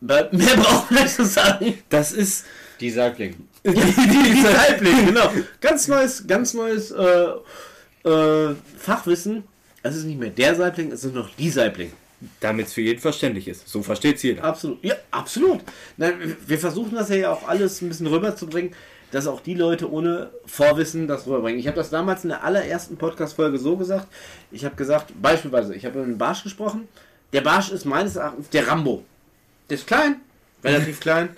mehr 0.00 0.56
braucht 0.56 0.90
man 0.90 1.02
nicht 1.02 1.14
zu 1.14 1.24
sagen. 1.24 1.74
Das 1.88 2.12
ist. 2.12 2.46
Die 2.80 2.90
Saibling. 2.90 3.36
Die, 3.64 3.72
die 3.72 4.40
Saibling, 4.40 5.06
genau. 5.06 5.30
Ganz 5.60 5.86
neues, 5.86 6.26
ganz 6.26 6.54
neues 6.54 6.90
äh, 6.90 8.08
äh, 8.08 8.54
Fachwissen. 8.78 9.44
Es 9.82 9.96
ist 9.96 10.04
nicht 10.04 10.18
mehr 10.18 10.30
der 10.30 10.54
Saibling, 10.54 10.92
es 10.92 11.02
sind 11.02 11.14
noch 11.14 11.28
die 11.36 11.50
Saibling. 11.50 11.92
Damit 12.40 12.66
es 12.66 12.72
für 12.74 12.82
jeden 12.82 13.00
verständlich 13.00 13.48
ist. 13.48 13.68
So 13.68 13.82
versteht 13.82 14.16
es 14.16 14.22
jeder. 14.22 14.44
Absolut. 14.44 14.82
Ja, 14.84 14.94
absolut. 15.10 15.60
Nein, 15.96 16.36
wir 16.46 16.58
versuchen 16.58 16.94
das 16.94 17.08
ja 17.08 17.32
auch 17.32 17.48
alles 17.48 17.80
ein 17.80 17.88
bisschen 17.88 18.06
rüberzubringen, 18.06 18.74
dass 19.10 19.26
auch 19.26 19.40
die 19.40 19.54
Leute 19.54 19.90
ohne 19.90 20.30
Vorwissen 20.44 21.08
das 21.08 21.26
rüberbringen. 21.26 21.58
Ich 21.58 21.66
habe 21.66 21.76
das 21.76 21.90
damals 21.90 22.24
in 22.24 22.30
der 22.30 22.44
allerersten 22.44 22.96
Podcast-Folge 22.96 23.58
so 23.58 23.76
gesagt. 23.76 24.06
Ich 24.50 24.64
habe 24.64 24.76
gesagt, 24.76 25.12
beispielsweise, 25.20 25.74
ich 25.74 25.84
habe 25.84 25.98
über 25.98 26.04
einen 26.04 26.18
Barsch 26.18 26.42
gesprochen. 26.42 26.88
Der 27.32 27.40
Barsch 27.40 27.70
ist 27.70 27.86
meines 27.86 28.16
Erachtens 28.16 28.50
der 28.50 28.68
Rambo. 28.68 29.04
Der 29.70 29.78
ist 29.78 29.86
klein, 29.86 30.20
relativ 30.62 31.00
klein, 31.06 31.30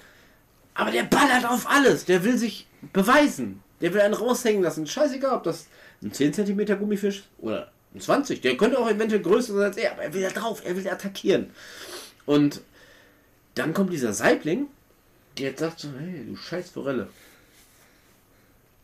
aber 0.75 0.91
der 0.91 1.05
ballert 1.05 1.45
auf 1.45 1.69
alles. 1.69 2.05
Der 2.05 2.25
will 2.25 2.37
sich 2.37 2.67
beweisen. 2.93 3.63
Der 3.81 3.93
will 3.93 4.01
einen 4.01 4.15
raushängen 4.15 4.63
lassen. 4.63 4.87
Scheißegal, 4.87 5.37
ob 5.37 5.45
das 5.45 5.67
ein 6.03 6.13
10 6.13 6.33
cm 6.35 6.79
Gummifisch 6.79 7.25
oder 7.39 7.71
ein 7.95 8.01
20. 8.01 8.41
Der 8.41 8.57
könnte 8.57 8.79
auch 8.79 8.89
eventuell 8.89 9.23
größer 9.23 9.53
sein 9.55 9.65
als 9.65 9.77
er, 9.77 9.93
aber 9.93 10.03
er 10.03 10.15
will 10.15 10.23
da 10.23 10.31
drauf, 10.31 10.63
er 10.65 10.77
will 10.77 10.89
attackieren. 10.89 11.51
Und 12.25 12.63
dann 13.55 13.75
kommt 13.75 13.93
dieser 13.93 14.13
Saibling, 14.13 14.69
der 15.39 15.51
jetzt 15.51 15.61
sagt 15.61 15.81
so, 15.81 15.89
hey, 15.99 16.25
du 16.27 16.37
scheiß 16.37 16.71
Forelle. 16.71 17.09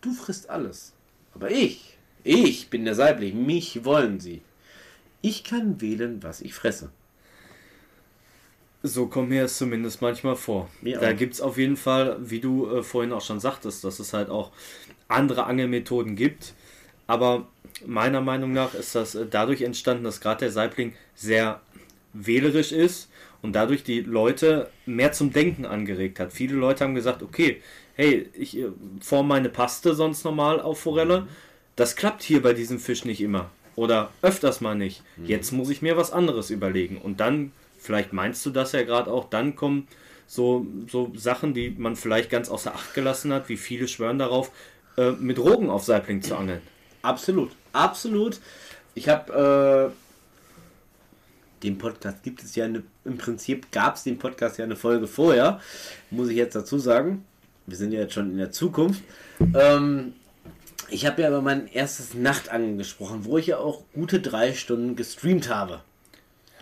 Du 0.00 0.12
frisst 0.12 0.50
alles. 0.50 0.92
Aber 1.34 1.50
ich, 1.50 1.96
ich 2.24 2.68
bin 2.68 2.84
der 2.84 2.94
Saibling, 2.94 3.46
mich 3.46 3.84
wollen 3.84 4.20
sie. 4.20 4.42
Ich 5.22 5.44
kann 5.44 5.80
wählen, 5.80 6.22
was 6.22 6.40
ich 6.40 6.54
fresse. 6.54 6.90
So 8.82 9.06
kommt 9.06 9.30
mir 9.30 9.44
es 9.44 9.58
zumindest 9.58 10.02
manchmal 10.02 10.36
vor. 10.36 10.68
Mir 10.82 10.98
da 10.98 11.12
gibt 11.12 11.34
es 11.34 11.40
auf 11.40 11.58
jeden 11.58 11.76
Fall, 11.76 12.16
wie 12.20 12.40
du 12.40 12.70
äh, 12.70 12.82
vorhin 12.82 13.12
auch 13.12 13.22
schon 13.22 13.40
sagtest, 13.40 13.82
dass 13.84 13.98
es 13.98 14.12
halt 14.12 14.30
auch 14.30 14.52
andere 15.08 15.44
Angelmethoden 15.44 16.14
gibt. 16.14 16.54
Aber 17.06 17.48
meiner 17.84 18.20
Meinung 18.20 18.52
nach 18.52 18.74
ist 18.74 18.94
das 18.94 19.14
äh, 19.14 19.26
dadurch 19.28 19.62
entstanden, 19.62 20.04
dass 20.04 20.20
gerade 20.20 20.40
der 20.40 20.52
Saibling 20.52 20.92
sehr 21.14 21.60
wählerisch 22.12 22.72
ist 22.72 23.10
und 23.42 23.54
dadurch 23.54 23.82
die 23.82 24.00
Leute 24.00 24.70
mehr 24.86 25.12
zum 25.12 25.32
Denken 25.32 25.66
angeregt 25.66 26.20
hat. 26.20 26.32
Viele 26.32 26.54
Leute 26.54 26.84
haben 26.84 26.94
gesagt, 26.94 27.22
okay, 27.22 27.60
hey, 27.94 28.28
ich 28.32 28.56
äh, 28.56 28.68
form 29.00 29.28
meine 29.28 29.48
Paste 29.48 29.94
sonst 29.94 30.24
normal 30.24 30.60
auf 30.60 30.80
Forelle. 30.80 31.26
Das 31.76 31.96
klappt 31.96 32.22
hier 32.22 32.42
bei 32.42 32.52
diesem 32.52 32.78
Fisch 32.78 33.04
nicht 33.04 33.20
immer. 33.20 33.50
Oder 33.76 34.10
öfters 34.22 34.60
mal 34.60 34.74
nicht. 34.74 35.02
Jetzt 35.24 35.52
muss 35.52 35.70
ich 35.70 35.82
mir 35.82 35.96
was 35.96 36.10
anderes 36.10 36.50
überlegen. 36.50 36.98
Und 36.98 37.20
dann, 37.20 37.52
vielleicht 37.78 38.12
meinst 38.12 38.44
du 38.44 38.50
das 38.50 38.72
ja 38.72 38.82
gerade 38.82 39.10
auch, 39.10 39.28
dann 39.30 39.56
kommen 39.56 39.88
so, 40.26 40.66
so 40.88 41.12
Sachen, 41.16 41.54
die 41.54 41.70
man 41.70 41.96
vielleicht 41.96 42.30
ganz 42.30 42.48
außer 42.50 42.74
Acht 42.74 42.94
gelassen 42.94 43.32
hat, 43.32 43.48
wie 43.48 43.56
viele 43.56 43.88
schwören 43.88 44.18
darauf, 44.18 44.50
äh, 44.96 45.12
mit 45.12 45.38
Rogen 45.38 45.70
auf 45.70 45.84
Saibling 45.84 46.22
zu 46.22 46.36
angeln. 46.36 46.60
Absolut, 47.02 47.52
absolut. 47.72 48.40
Ich 48.94 49.08
habe 49.08 49.92
äh, 49.92 51.62
den 51.62 51.78
Podcast 51.78 52.22
gibt 52.22 52.42
es 52.42 52.54
ja 52.54 52.66
eine, 52.66 52.82
im 53.04 53.18
Prinzip 53.18 53.70
gab 53.72 53.96
es 53.96 54.04
den 54.04 54.18
Podcast 54.18 54.58
ja 54.58 54.64
eine 54.64 54.76
Folge 54.76 55.06
vorher, 55.06 55.60
muss 56.10 56.28
ich 56.28 56.36
jetzt 56.36 56.54
dazu 56.54 56.78
sagen. 56.78 57.24
Wir 57.66 57.76
sind 57.76 57.92
ja 57.92 58.00
jetzt 58.00 58.14
schon 58.14 58.30
in 58.30 58.38
der 58.38 58.50
Zukunft. 58.50 59.02
Ähm, 59.54 60.14
ich 60.90 61.06
habe 61.06 61.22
ja 61.22 61.28
über 61.28 61.42
mein 61.42 61.68
erstes 61.68 62.14
Nachtangeln 62.14 62.78
gesprochen, 62.78 63.24
wo 63.24 63.36
ich 63.38 63.48
ja 63.48 63.58
auch 63.58 63.82
gute 63.92 64.20
drei 64.20 64.54
Stunden 64.54 64.96
gestreamt 64.96 65.48
habe. 65.50 65.82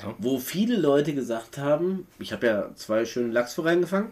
Ja. 0.02 0.14
Wo 0.18 0.38
viele 0.38 0.76
Leute 0.76 1.14
gesagt 1.14 1.58
haben, 1.58 2.06
ich 2.18 2.32
habe 2.32 2.46
ja 2.46 2.70
zwei 2.74 3.04
schöne 3.04 3.32
Lachsforellen 3.32 3.80
gefangen, 3.80 4.10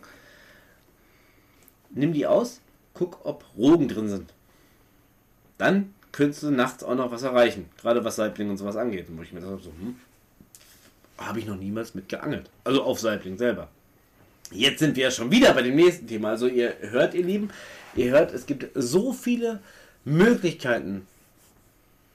nimm 1.90 2.12
die 2.12 2.26
aus, 2.26 2.60
guck, 2.94 3.24
ob 3.24 3.44
Rogen 3.56 3.88
drin 3.88 4.08
sind. 4.08 4.32
Dann 5.58 5.94
könntest 6.12 6.42
du 6.42 6.50
nachts 6.50 6.82
auch 6.82 6.94
noch 6.94 7.10
was 7.10 7.22
erreichen. 7.22 7.68
Gerade 7.80 8.04
was 8.04 8.16
Saibling 8.16 8.50
und 8.50 8.56
sowas 8.56 8.76
angeht. 8.76 9.08
Und 9.08 9.18
wo 9.18 9.22
ich 9.22 9.32
mir 9.32 9.40
dachte, 9.40 9.62
so, 9.62 9.70
hm, 9.70 9.96
habe 11.18 11.38
ich 11.38 11.46
noch 11.46 11.56
niemals 11.56 11.94
mit 11.94 12.08
geangelt. 12.08 12.50
Also 12.64 12.82
auf 12.82 13.00
Saibling 13.00 13.36
selber. 13.36 13.68
Jetzt 14.50 14.78
sind 14.78 14.96
wir 14.96 15.10
schon 15.10 15.30
wieder 15.30 15.52
bei 15.54 15.62
dem 15.62 15.74
nächsten 15.74 16.06
Thema. 16.06 16.30
Also 16.30 16.46
ihr 16.46 16.74
hört, 16.80 17.14
ihr 17.14 17.24
Lieben, 17.24 17.50
ihr 17.96 18.10
hört, 18.10 18.32
es 18.32 18.46
gibt 18.46 18.68
so 18.74 19.12
viele 19.12 19.60
Möglichkeiten 20.04 21.06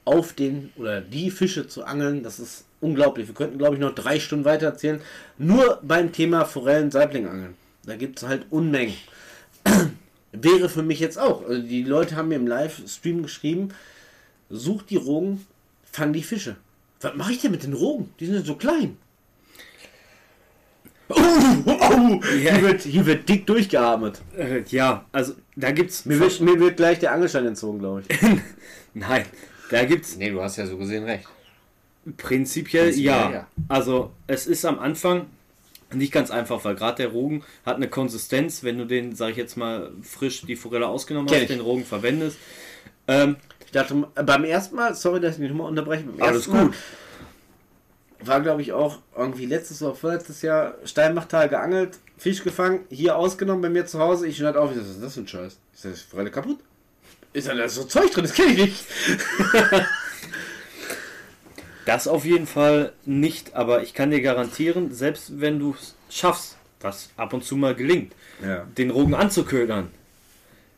auf 0.04 0.32
den 0.32 0.72
oder 0.76 1.00
die 1.00 1.30
Fische 1.30 1.68
zu 1.68 1.84
angeln. 1.84 2.22
Das 2.22 2.38
ist 2.38 2.64
unglaublich. 2.80 3.26
Wir 3.28 3.34
könnten, 3.34 3.58
glaube 3.58 3.74
ich, 3.74 3.80
noch 3.80 3.94
drei 3.94 4.18
Stunden 4.18 4.44
weiter 4.44 4.66
erzählen. 4.66 5.00
Nur 5.38 5.78
beim 5.82 6.12
Thema 6.12 6.44
Forellen-Saibling-Angeln. 6.44 7.54
Da 7.84 7.96
gibt 7.96 8.18
es 8.22 8.28
halt 8.28 8.46
Unmengen. 8.50 8.94
Wäre 10.32 10.68
für 10.68 10.82
mich 10.82 11.00
jetzt 11.00 11.18
auch. 11.18 11.46
Also 11.46 11.62
die 11.62 11.82
Leute 11.82 12.16
haben 12.16 12.28
mir 12.28 12.36
im 12.36 12.46
Livestream 12.46 13.22
geschrieben, 13.22 13.70
such 14.48 14.82
die 14.82 14.96
Rogen, 14.96 15.44
fang 15.90 16.12
die 16.12 16.22
Fische. 16.22 16.56
Was 17.00 17.14
mache 17.14 17.32
ich 17.32 17.40
denn 17.40 17.50
mit 17.50 17.62
den 17.62 17.72
Rogen? 17.72 18.12
Die 18.20 18.26
sind 18.26 18.46
so 18.46 18.54
klein. 18.56 18.96
Oh, 21.08 21.14
oh, 21.66 22.20
Ja. 22.42 22.54
hier, 22.54 22.62
wird, 22.62 22.82
hier 22.82 23.06
wird 23.06 23.28
dick 23.28 23.46
durchgeatmet. 23.46 24.20
Äh, 24.36 24.62
ja, 24.68 25.04
also 25.10 25.34
da 25.56 25.72
gibt's. 25.72 26.04
Mir 26.04 26.20
wird, 26.20 26.40
mir 26.40 26.60
wird 26.60 26.76
gleich 26.76 27.00
der 27.00 27.12
Angelschein 27.12 27.46
entzogen, 27.46 27.80
glaube 27.80 28.02
ich. 28.08 28.18
Nein, 28.94 29.24
da 29.70 29.84
gibt's 29.84 30.16
Nee, 30.16 30.30
du 30.30 30.42
hast 30.42 30.56
ja 30.56 30.66
so 30.66 30.76
gesehen 30.76 31.04
recht. 31.04 31.26
prinzipiell, 32.16 32.84
Prinzipiell, 32.86 33.04
ja. 33.04 33.30
ja. 33.30 33.46
Also 33.68 34.12
es 34.26 34.46
ist 34.46 34.64
am 34.64 34.78
Anfang 34.78 35.26
nicht 35.92 36.12
ganz 36.12 36.30
einfach, 36.30 36.64
weil 36.64 36.76
gerade 36.76 36.98
der 36.98 37.08
Rogen 37.08 37.42
hat 37.66 37.76
eine 37.76 37.88
Konsistenz, 37.88 38.62
wenn 38.62 38.78
du 38.78 38.84
den, 38.86 39.14
sag 39.16 39.30
ich 39.30 39.36
jetzt 39.36 39.56
mal, 39.56 39.90
frisch 40.02 40.42
die 40.42 40.54
Forelle 40.56 40.86
ausgenommen 40.86 41.26
Kenn 41.28 41.36
hast, 41.36 41.42
ich. 41.42 41.48
den 41.48 41.60
Rogen 41.60 41.84
verwendest. 41.84 42.38
Ähm, 43.08 43.36
Ich 43.66 43.72
dachte, 43.72 43.94
beim 44.24 44.44
ersten 44.44 44.76
Mal, 44.76 44.94
sorry, 44.94 45.20
dass 45.20 45.34
ich 45.34 45.40
mich 45.40 45.50
nochmal 45.50 45.66
unterbreche, 45.68 46.04
beim 46.04 46.22
Alles 46.22 46.46
ersten 46.46 46.52
Mal 46.52 46.66
gut. 46.66 46.74
war, 48.22 48.40
glaube 48.40 48.62
ich, 48.62 48.72
auch 48.72 48.98
irgendwie 49.16 49.46
letztes 49.46 49.82
oder 49.82 49.94
vorletztes 49.96 50.42
Jahr 50.42 50.74
Steinbachtal 50.84 51.48
geangelt, 51.48 51.98
Fisch 52.18 52.44
gefangen, 52.44 52.80
hier 52.90 53.16
ausgenommen 53.16 53.62
bei 53.62 53.70
mir 53.70 53.86
zu 53.86 53.98
Hause. 53.98 54.26
Ich 54.28 54.36
schneide 54.36 54.60
auf, 54.60 54.70
ich 54.72 54.76
ist 54.76 55.02
das 55.02 55.14
für 55.14 55.20
ein 55.20 55.28
Scheiß? 55.28 55.58
Ist 55.74 55.84
das 55.84 56.00
Forelle 56.02 56.30
kaputt? 56.30 56.58
Ist 57.32 57.48
da 57.48 57.68
so 57.68 57.84
Zeug 57.84 58.10
drin? 58.12 58.24
Das 58.24 58.34
kenne 58.34 58.52
ich 58.52 58.58
nicht. 58.58 58.84
Das 61.86 62.06
auf 62.06 62.24
jeden 62.24 62.46
Fall 62.46 62.92
nicht, 63.04 63.54
aber 63.54 63.82
ich 63.82 63.94
kann 63.94 64.10
dir 64.10 64.20
garantieren, 64.20 64.92
selbst 64.94 65.40
wenn 65.40 65.58
du 65.58 65.74
es 65.76 65.94
schaffst, 66.14 66.56
was 66.80 67.10
ab 67.16 67.32
und 67.32 67.42
zu 67.44 67.56
mal 67.56 67.74
gelingt, 67.74 68.12
Ja. 68.44 68.64
den 68.78 68.90
Rogen 68.90 69.14
anzuködern, 69.14 69.90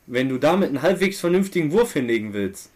wenn 0.07 0.29
du 0.29 0.37
damit 0.37 0.69
einen 0.69 0.81
halbwegs 0.81 1.19
vernünftigen 1.19 1.71
Wurf 1.71 1.93
hinlegen 1.93 2.33
willst, 2.33 2.69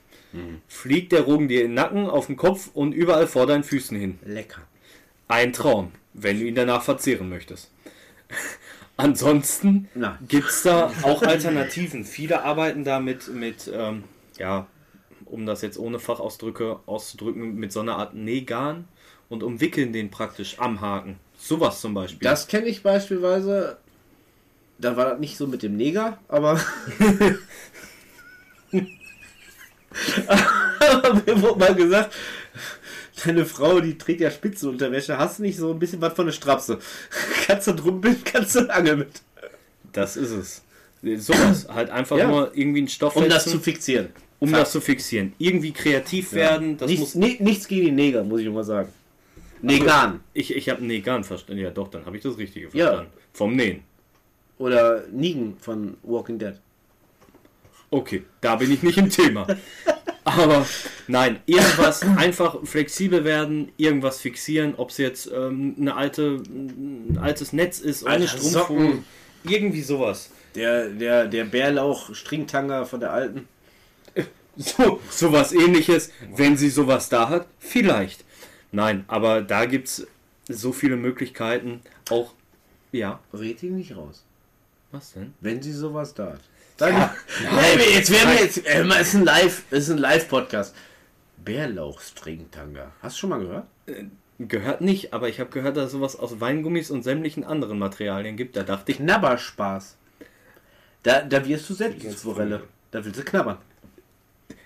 fliegt 0.67 1.13
der 1.13 1.21
Rogen 1.21 1.47
dir 1.47 1.61
in 1.61 1.67
den 1.69 1.73
Nacken, 1.75 2.07
auf 2.07 2.27
den 2.27 2.37
Kopf 2.37 2.69
und 2.73 2.91
überall 2.93 3.25
vor 3.27 3.47
deinen 3.47 3.63
Füßen 3.63 3.97
hin. 3.97 4.19
Lecker. 4.23 4.61
Ein 5.27 5.51
Traum, 5.51 5.91
wenn 6.13 6.39
du 6.39 6.45
ihn 6.45 6.53
danach 6.53 6.83
verzehren 6.83 7.29
möchtest. 7.29 7.71
Ansonsten 8.97 9.87
gibt 10.27 10.49
es 10.49 10.63
da 10.63 10.91
auch 11.03 11.21
Alternativen. 11.21 12.03
Viele 12.03 12.43
arbeiten 12.43 12.83
da 12.83 12.99
mit, 12.99 13.27
mit 13.27 13.71
ähm, 13.71 14.03
ja, 14.37 14.65
um 15.25 15.45
das 15.45 15.61
jetzt 15.61 15.77
ohne 15.77 15.99
Fachausdrücke 15.99 16.79
auszudrücken, 16.87 17.55
mit 17.55 17.71
so 17.71 17.81
einer 17.81 17.97
Art 17.97 18.15
Nähgarn 18.15 18.87
und 19.29 19.43
umwickeln 19.43 19.93
den 19.93 20.09
praktisch 20.09 20.59
am 20.59 20.81
Haken. 20.81 21.17
Sowas 21.37 21.79
zum 21.81 21.93
Beispiel. 21.93 22.27
Das 22.27 22.47
kenne 22.47 22.65
ich 22.65 22.81
beispielsweise. 22.81 23.77
Da 24.79 24.97
war 24.97 25.05
das 25.05 25.19
nicht 25.19 25.37
so 25.37 25.47
mit 25.47 25.63
dem 25.63 25.77
Neger, 25.77 26.17
aber. 26.27 26.59
aber 30.27 31.13
mir 31.25 31.41
wurde 31.41 31.59
mal 31.59 31.75
gesagt, 31.75 32.13
deine 33.25 33.45
Frau, 33.45 33.79
die 33.79 33.97
trägt 33.97 34.21
ja 34.21 34.29
Spitzenunterwäsche, 34.31 35.17
hast 35.17 35.39
du 35.39 35.43
nicht 35.43 35.57
so 35.57 35.71
ein 35.71 35.79
bisschen 35.79 36.01
was 36.01 36.13
von 36.13 36.25
der 36.25 36.33
Strapse? 36.33 36.79
kannst 37.47 37.67
du 37.67 37.73
drum 37.73 38.01
binden, 38.01 38.21
kannst 38.23 38.55
du 38.55 38.61
angeln 38.73 38.99
mit. 38.99 39.21
Das 39.93 40.17
ist 40.17 40.31
es. 40.31 40.63
Sowas. 41.25 41.67
halt 41.69 41.89
einfach 41.89 42.17
Ja. 42.17 42.27
nur 42.27 42.51
irgendwie 42.55 42.79
einen 42.79 42.87
Stoff 42.87 43.15
Um 43.15 43.29
das 43.29 43.43
setzen, 43.45 43.57
zu 43.57 43.63
fixieren. 43.63 44.09
um 44.39 44.51
das 44.51 44.71
zu 44.71 44.81
fixieren. 44.81 45.33
Irgendwie 45.37 45.71
kreativ 45.71 46.33
werden. 46.33 46.77
Das 46.77 46.89
nichts, 46.89 47.13
muss, 47.13 47.15
ni- 47.15 47.37
nichts 47.39 47.67
gegen 47.67 47.85
die 47.85 47.91
Neger, 47.91 48.23
muss 48.23 48.41
ich 48.41 48.47
immer 48.47 48.63
sagen. 48.63 48.89
Negan. 49.61 50.19
ich 50.33 50.55
ich 50.55 50.69
habe 50.69 50.83
Nähgarn 50.85 51.23
verstanden. 51.23 51.61
Ja, 51.61 51.69
doch, 51.71 51.87
dann 51.89 52.05
habe 52.05 52.17
ich 52.17 52.23
das 52.23 52.37
Richtige 52.37 52.69
Ja. 52.73 52.85
verstanden. 52.87 53.11
Vom 53.33 53.55
Nähen. 53.55 53.81
Oder 54.59 55.03
Nigen 55.11 55.57
von 55.59 55.97
Walking 56.03 56.39
Dead. 56.39 56.55
Okay, 57.89 58.23
da 58.41 58.55
bin 58.57 58.71
ich 58.71 58.83
nicht 58.83 58.97
im 58.97 59.09
Thema. 59.09 59.47
Aber 60.27 60.65
nein, 61.07 61.39
irgendwas 61.45 62.01
einfach 62.17 62.57
flexibel 62.65 63.23
werden, 63.23 63.71
irgendwas 63.77 64.19
fixieren, 64.19 64.75
ob 64.75 64.89
es 64.89 64.97
jetzt 64.97 65.31
ähm, 65.33 65.75
eine 65.79 65.95
alte, 65.95 66.41
ein 66.45 67.17
altes 67.21 67.53
Netz 67.53 67.79
ist, 67.79 68.03
ohne 68.03 68.13
Alter, 68.13 68.27
Strumpfhose, 68.27 69.03
irgendwie 69.43 69.81
sowas. 69.81 70.29
Der, 70.53 70.89
der, 70.89 71.27
der 71.27 71.45
Bärlauch-Stringtanger 71.45 72.85
von 72.85 72.99
der 72.99 73.13
alten. 73.13 73.47
So, 74.57 74.99
sowas 75.09 75.53
ähnliches, 75.53 76.09
wenn 76.35 76.57
sie 76.57 76.71
sowas 76.71 77.09
da 77.09 77.29
hat, 77.29 77.45
vielleicht. 77.59 78.25
Nein, 78.71 79.05
aber 79.07 79.41
da 79.41 79.65
gibt 79.65 79.87
es 79.87 80.07
so 80.49 80.73
viele 80.73 80.97
Möglichkeiten. 80.97 81.81
Auch, 82.09 82.33
ja, 82.91 83.19
Red 83.33 83.61
ihn 83.61 83.75
nicht 83.75 83.95
raus. 83.95 84.23
was 84.91 85.13
denn? 85.13 85.35
Wenn 85.41 85.61
sie 85.61 85.73
sowas 85.73 86.15
da 86.15 86.33
hat. 86.33 86.41
Dann, 86.77 86.93
Ja. 86.93 87.15
Hey, 87.49 87.95
jetzt 87.95 88.11
werden 88.11 88.29
wir 88.33 88.41
jetzt. 88.41 88.65
Äh, 88.65 88.83
es 88.83 89.07
ist 89.09 89.15
ein 89.15 89.23
Live, 89.25 89.63
es 89.71 89.83
ist 89.85 89.89
ein 89.89 89.97
Live-Podcast. 89.97 90.75
Bärlauchstringtanga. 91.43 92.91
Hast 93.01 93.15
du 93.15 93.19
schon 93.21 93.29
mal 93.31 93.39
gehört? 93.39 93.65
Gehört 94.39 94.81
nicht, 94.81 95.13
aber 95.13 95.29
ich 95.29 95.39
habe 95.39 95.49
gehört, 95.49 95.77
dass 95.77 95.87
es 95.87 95.91
sowas 95.93 96.15
aus 96.15 96.39
Weingummis 96.39 96.91
und 96.91 97.03
sämtlichen 97.03 97.43
anderen 97.43 97.79
Materialien 97.79 98.37
gibt. 98.37 98.55
Da 98.55 98.63
dachte 98.63 98.91
ich, 98.91 98.97
Knabberspaß. 98.97 99.97
Da, 101.03 101.21
da 101.21 101.45
wirst 101.47 101.69
du 101.69 101.73
selbst 101.73 102.19
Forelle. 102.19 102.63
Da 102.91 103.03
willst 103.03 103.19
du 103.19 103.23
knabbern. 103.23 103.57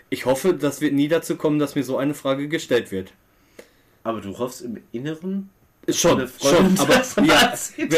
ich 0.10 0.26
hoffe, 0.26 0.54
das 0.54 0.82
wird 0.82 0.94
nie 0.94 1.08
dazu 1.08 1.38
kommen, 1.38 1.60
dass 1.60 1.76
mir 1.76 1.84
so 1.84 1.98
eine 1.98 2.14
Frage 2.14 2.48
gestellt 2.50 2.92
wird. 2.92 3.14
Aber 4.04 4.20
du 4.20 4.38
hoffst 4.38 4.62
im 4.62 4.82
Inneren. 4.92 5.50
Schon, 5.90 6.30
schon, 6.40 6.78
aber 6.78 7.02
ja, 7.24 7.54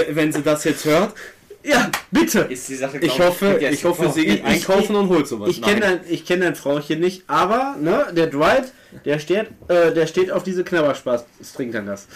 wenn 0.09 0.31
sie 0.31 0.41
das 0.41 0.63
jetzt 0.63 0.85
hört, 0.85 1.15
Ja, 1.63 1.89
bitte. 2.11 2.39
Ist 2.41 2.67
die 2.69 2.75
Sache, 2.75 2.97
ich 2.97 3.17
hoffe, 3.19 3.51
vergessen. 3.51 3.73
ich 3.73 3.83
hoffe, 3.85 4.09
sie 4.13 4.25
geht 4.25 4.39
Ich- 4.39 4.45
einkaufen 4.45 4.95
und 4.97 5.07
holt 5.09 5.27
sowas. 5.27 5.49
Ich 5.49 5.61
kenne 5.61 5.79
dein, 5.79 5.99
ich 6.09 6.25
kenn 6.25 6.41
dein 6.41 6.55
Frauchen 6.55 6.99
nicht, 6.99 7.23
aber 7.27 7.75
ne, 7.79 8.07
der 8.11 8.27
Dwight, 8.27 8.73
der 9.05 9.17
steht, 9.19 9.47
äh, 9.69 9.93
der 9.93 10.05
steht 10.07 10.29
auf 10.31 10.43
diese 10.43 10.63
Knabberspaß-Stringtangas. 10.63 12.07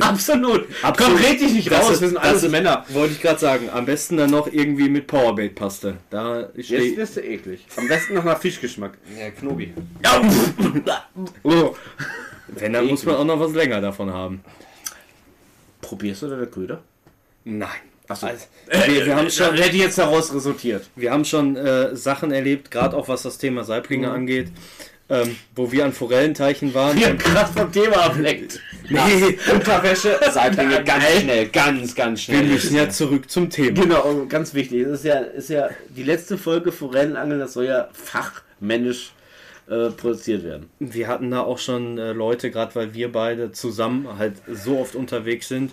Absolut. 0.00 0.66
Absolut. 0.82 0.96
Komm, 0.96 1.16
red 1.16 1.40
dich 1.40 1.52
nicht 1.52 1.70
Das 1.70 1.84
raus, 1.84 1.92
ist- 1.92 2.00
wir 2.00 2.08
sind 2.08 2.16
das 2.18 2.24
alles 2.24 2.42
ist- 2.42 2.50
Männer. 2.50 2.84
Wollte 2.88 3.12
ich 3.14 3.20
gerade 3.22 3.38
sagen, 3.38 3.70
am 3.70 3.86
besten 3.86 4.16
dann 4.16 4.30
noch 4.30 4.46
irgendwie 4.52 4.88
mit 4.88 5.06
Powerbait-Paste. 5.06 5.98
Da 6.10 6.48
Jetzt 6.54 6.66
steht. 6.66 6.96
wirst 6.96 7.16
du 7.16 7.20
eklig. 7.20 7.66
Am 7.76 7.86
besten 7.88 8.14
noch 8.14 8.24
nach 8.24 8.38
Fischgeschmack. 8.40 8.98
Ja, 9.18 9.30
Knobi. 9.30 9.72
oh. 11.44 11.74
Wenn, 12.48 12.72
dann 12.72 12.86
muss 12.88 13.04
man 13.04 13.14
auch 13.14 13.24
noch 13.24 13.38
was 13.38 13.52
länger 13.52 13.80
davon 13.80 14.12
haben. 14.12 14.42
Probierst 15.80 16.22
du 16.22 16.28
deine 16.28 16.46
Köder? 16.46 16.82
Nein. 17.58 17.68
Achso. 18.08 18.26
Also, 18.26 18.46
wir, 18.86 19.06
wir 19.06 19.16
haben 19.16 19.30
schon, 19.30 19.54
hätte 19.54 19.76
jetzt 19.76 19.98
daraus 19.98 20.34
resultiert. 20.34 20.88
wir 20.96 21.12
haben 21.12 21.24
schon 21.24 21.56
äh, 21.56 21.94
Sachen 21.94 22.32
erlebt, 22.32 22.70
gerade 22.70 22.96
auch 22.96 23.08
was 23.08 23.22
das 23.22 23.38
Thema 23.38 23.62
Saiblinge 23.62 24.10
angeht, 24.10 24.48
ähm, 25.08 25.36
wo 25.54 25.70
wir 25.70 25.84
an 25.84 25.92
Forellenteichen 25.92 26.74
waren. 26.74 26.98
Wir 26.98 27.08
haben 27.08 27.18
gerade 27.18 27.52
vom 27.52 27.72
Thema 27.72 27.96
ablenkt. 28.06 28.60
Nee, 28.92 29.38
Unterwäsche, 29.52 30.18
Seitlinge, 30.32 30.82
ganz 30.84 31.04
schnell, 31.20 31.46
ganz, 31.46 31.94
ganz 31.94 32.26
wir 32.26 32.34
schnell. 32.34 32.48
müssen 32.48 32.74
ja 32.74 32.90
zurück 32.90 33.30
zum 33.30 33.48
Thema. 33.48 33.80
Genau, 33.80 34.26
ganz 34.28 34.52
wichtig. 34.52 34.82
Das 34.82 34.98
ist 35.00 35.04
ja, 35.04 35.18
ist 35.18 35.48
ja 35.48 35.68
die 35.90 36.02
letzte 36.02 36.36
Folge 36.36 36.72
Forellenangeln, 36.72 37.38
das 37.38 37.52
soll 37.52 37.66
ja 37.66 37.88
fachmännisch 37.92 39.12
äh, 39.70 39.90
produziert 39.90 40.42
werden. 40.42 40.68
Wir 40.80 41.06
hatten 41.06 41.30
da 41.30 41.42
auch 41.42 41.58
schon 41.58 41.96
äh, 41.96 42.12
Leute, 42.12 42.50
gerade 42.50 42.74
weil 42.74 42.92
wir 42.92 43.12
beide 43.12 43.52
zusammen 43.52 44.18
halt 44.18 44.34
so 44.48 44.78
oft 44.78 44.96
unterwegs 44.96 45.46
sind 45.46 45.70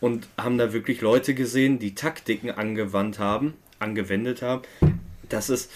und 0.00 0.28
haben 0.38 0.58
da 0.58 0.72
wirklich 0.72 1.00
Leute 1.00 1.34
gesehen, 1.34 1.80
die 1.80 1.96
Taktiken 1.96 2.50
angewandt 2.52 3.18
haben, 3.18 3.54
angewendet 3.80 4.42
haben. 4.42 4.62
Das 5.28 5.50
ist, 5.50 5.72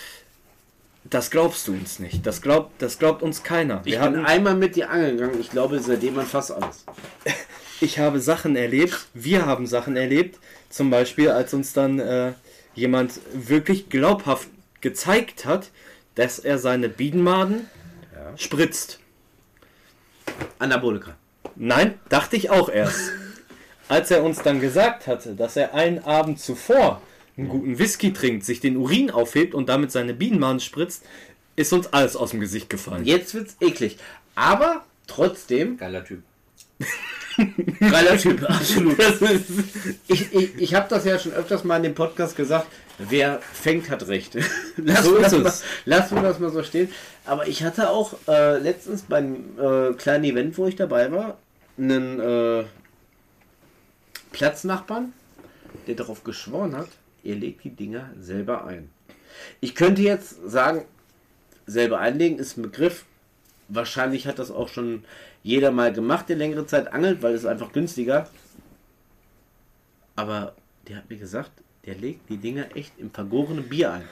das 1.02 1.30
glaubst 1.32 1.66
du 1.66 1.72
uns 1.72 1.98
nicht. 1.98 2.24
Das 2.24 2.40
glaubt, 2.40 2.80
das 2.80 3.00
glaubt 3.00 3.22
uns 3.22 3.42
keiner. 3.42 3.80
Ich 3.84 3.92
Wir 3.92 3.98
bin 3.98 4.16
hatten, 4.18 4.26
einmal 4.26 4.54
mit 4.54 4.76
dir 4.76 4.90
angeln 4.90 5.16
gegangen. 5.16 5.40
Ich 5.40 5.50
glaube, 5.50 5.80
seitdem 5.80 6.14
man 6.14 6.26
fast 6.26 6.52
alles. 6.52 6.84
ich 7.80 7.98
habe 7.98 8.20
Sachen 8.20 8.54
erlebt, 8.54 9.06
wir 9.12 9.44
haben 9.44 9.66
Sachen 9.66 9.96
erlebt. 9.96 10.38
Zum 10.70 10.90
Beispiel, 10.90 11.30
als 11.30 11.52
uns 11.52 11.72
dann 11.72 11.98
äh, 11.98 12.32
jemand 12.76 13.20
wirklich 13.32 13.88
glaubhaft 13.88 14.48
gezeigt 14.80 15.46
hat, 15.46 15.70
dass 16.16 16.40
er 16.40 16.58
seine 16.58 16.88
Bienenmaden 16.88 17.68
spritzt. 18.36 18.98
Anabolika. 20.58 21.16
Nein, 21.54 21.94
dachte 22.08 22.36
ich 22.36 22.50
auch 22.50 22.68
erst. 22.68 23.12
Als 23.88 24.10
er 24.10 24.24
uns 24.24 24.42
dann 24.42 24.60
gesagt 24.60 25.06
hatte, 25.06 25.34
dass 25.34 25.56
er 25.56 25.72
einen 25.74 26.00
Abend 26.00 26.40
zuvor 26.40 27.00
einen 27.36 27.48
guten 27.48 27.78
Whisky 27.78 28.12
trinkt, 28.12 28.44
sich 28.44 28.60
den 28.60 28.76
Urin 28.76 29.10
aufhebt 29.10 29.54
und 29.54 29.68
damit 29.68 29.92
seine 29.92 30.14
Bienenmaden 30.14 30.60
spritzt, 30.60 31.04
ist 31.54 31.72
uns 31.72 31.86
alles 31.92 32.16
aus 32.16 32.30
dem 32.30 32.40
Gesicht 32.40 32.68
gefallen. 32.68 33.04
Jetzt 33.04 33.34
wird's 33.34 33.56
eklig. 33.60 33.98
Aber 34.34 34.84
trotzdem, 35.06 35.76
Geiler 35.76 36.04
Typ. 36.04 36.22
Geiler 37.80 38.16
Typ, 38.18 38.42
absolut. 38.48 38.98
Ist, 38.98 39.20
Ich, 40.08 40.34
ich, 40.34 40.58
ich 40.58 40.74
habe 40.74 40.88
das 40.88 41.04
ja 41.04 41.18
schon 41.18 41.32
öfters 41.32 41.64
mal 41.64 41.76
in 41.76 41.82
dem 41.84 41.94
Podcast 41.94 42.36
gesagt, 42.36 42.66
wer 42.98 43.40
fängt, 43.40 43.90
hat 43.90 44.06
Recht. 44.08 44.36
Lass, 44.76 45.04
So 45.04 45.18
das 45.18 45.32
ist 45.32 45.42
mal, 45.42 45.52
lass 45.84 46.10
mir 46.10 46.22
das 46.22 46.38
mal 46.38 46.50
so 46.50 46.62
stehen. 46.62 46.88
Aber 47.24 47.46
ich 47.46 47.62
hatte 47.62 47.90
auch 47.90 48.14
äh, 48.28 48.58
letztens 48.58 49.02
beim 49.02 49.58
äh, 49.58 49.92
kleinen 49.94 50.24
Event, 50.24 50.56
wo 50.58 50.66
ich 50.66 50.76
dabei 50.76 51.10
war, 51.12 51.38
einen 51.78 52.20
äh, 52.20 52.64
Platznachbarn, 54.32 55.12
der 55.86 55.94
darauf 55.94 56.24
geschworen 56.24 56.76
hat, 56.76 56.88
er 57.24 57.34
legt 57.34 57.64
die 57.64 57.70
Dinger 57.70 58.10
selber 58.20 58.66
ein. 58.66 58.90
Ich 59.60 59.74
könnte 59.74 60.02
jetzt 60.02 60.48
sagen, 60.48 60.84
selber 61.66 61.98
einlegen 61.98 62.38
ist 62.38 62.56
ein 62.56 62.62
Begriff. 62.62 63.04
Wahrscheinlich 63.68 64.26
hat 64.26 64.38
das 64.38 64.50
auch 64.50 64.68
schon 64.68 65.04
jeder 65.46 65.70
mal 65.70 65.92
gemacht, 65.92 66.28
der 66.28 66.34
längere 66.34 66.66
Zeit 66.66 66.92
angelt, 66.92 67.22
weil 67.22 67.32
es 67.32 67.46
einfach 67.46 67.70
günstiger. 67.70 68.28
Aber 70.16 70.56
der 70.88 70.96
hat 70.96 71.08
mir 71.08 71.18
gesagt, 71.18 71.52
der 71.84 71.94
legt 71.94 72.28
die 72.28 72.36
Dinger 72.36 72.74
echt 72.74 72.92
im 72.98 73.12
vergorenen 73.12 73.68
Bier 73.68 73.92
ein. 73.92 74.08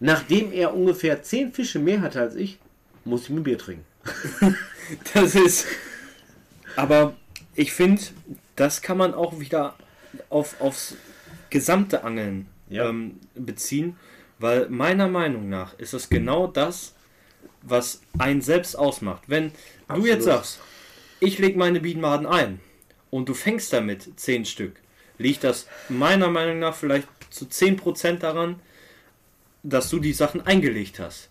Nachdem 0.00 0.52
er 0.52 0.74
ungefähr 0.74 1.22
10 1.22 1.52
Fische 1.52 1.78
mehr 1.78 2.00
hatte 2.00 2.20
als 2.20 2.34
ich, 2.34 2.58
muss 3.04 3.24
ich 3.24 3.30
mir 3.30 3.42
Bier 3.42 3.56
trinken. 3.56 3.84
das 5.14 5.36
ist. 5.36 5.66
Aber 6.74 7.14
ich 7.54 7.72
finde, 7.72 8.02
das 8.56 8.82
kann 8.82 8.98
man 8.98 9.14
auch 9.14 9.38
wieder 9.38 9.76
auf, 10.30 10.60
aufs 10.60 10.96
gesamte 11.50 12.02
Angeln 12.02 12.48
Ja. 12.68 12.88
ähm, 12.88 13.20
beziehen, 13.36 13.96
weil 14.40 14.68
meiner 14.68 15.06
Meinung 15.06 15.48
nach 15.48 15.78
ist 15.78 15.94
es 15.94 16.08
genau 16.08 16.48
das, 16.48 16.93
was 17.66 18.00
einen 18.18 18.42
selbst 18.42 18.76
ausmacht. 18.76 19.22
Wenn 19.26 19.48
du 19.48 19.54
Absolut. 19.88 20.08
jetzt 20.08 20.24
sagst, 20.24 20.60
ich 21.20 21.38
lege 21.38 21.58
meine 21.58 21.80
Bienenmaden 21.80 22.26
ein 22.26 22.60
und 23.10 23.28
du 23.28 23.34
fängst 23.34 23.72
damit 23.72 24.18
10 24.20 24.44
Stück, 24.44 24.76
liegt 25.18 25.44
das 25.44 25.66
meiner 25.88 26.28
Meinung 26.30 26.58
nach 26.58 26.74
vielleicht 26.74 27.08
zu 27.30 27.46
10% 27.46 28.18
daran, 28.18 28.60
dass 29.62 29.88
du 29.88 29.98
die 29.98 30.12
Sachen 30.12 30.42
eingelegt 30.46 30.98
hast. 31.00 31.30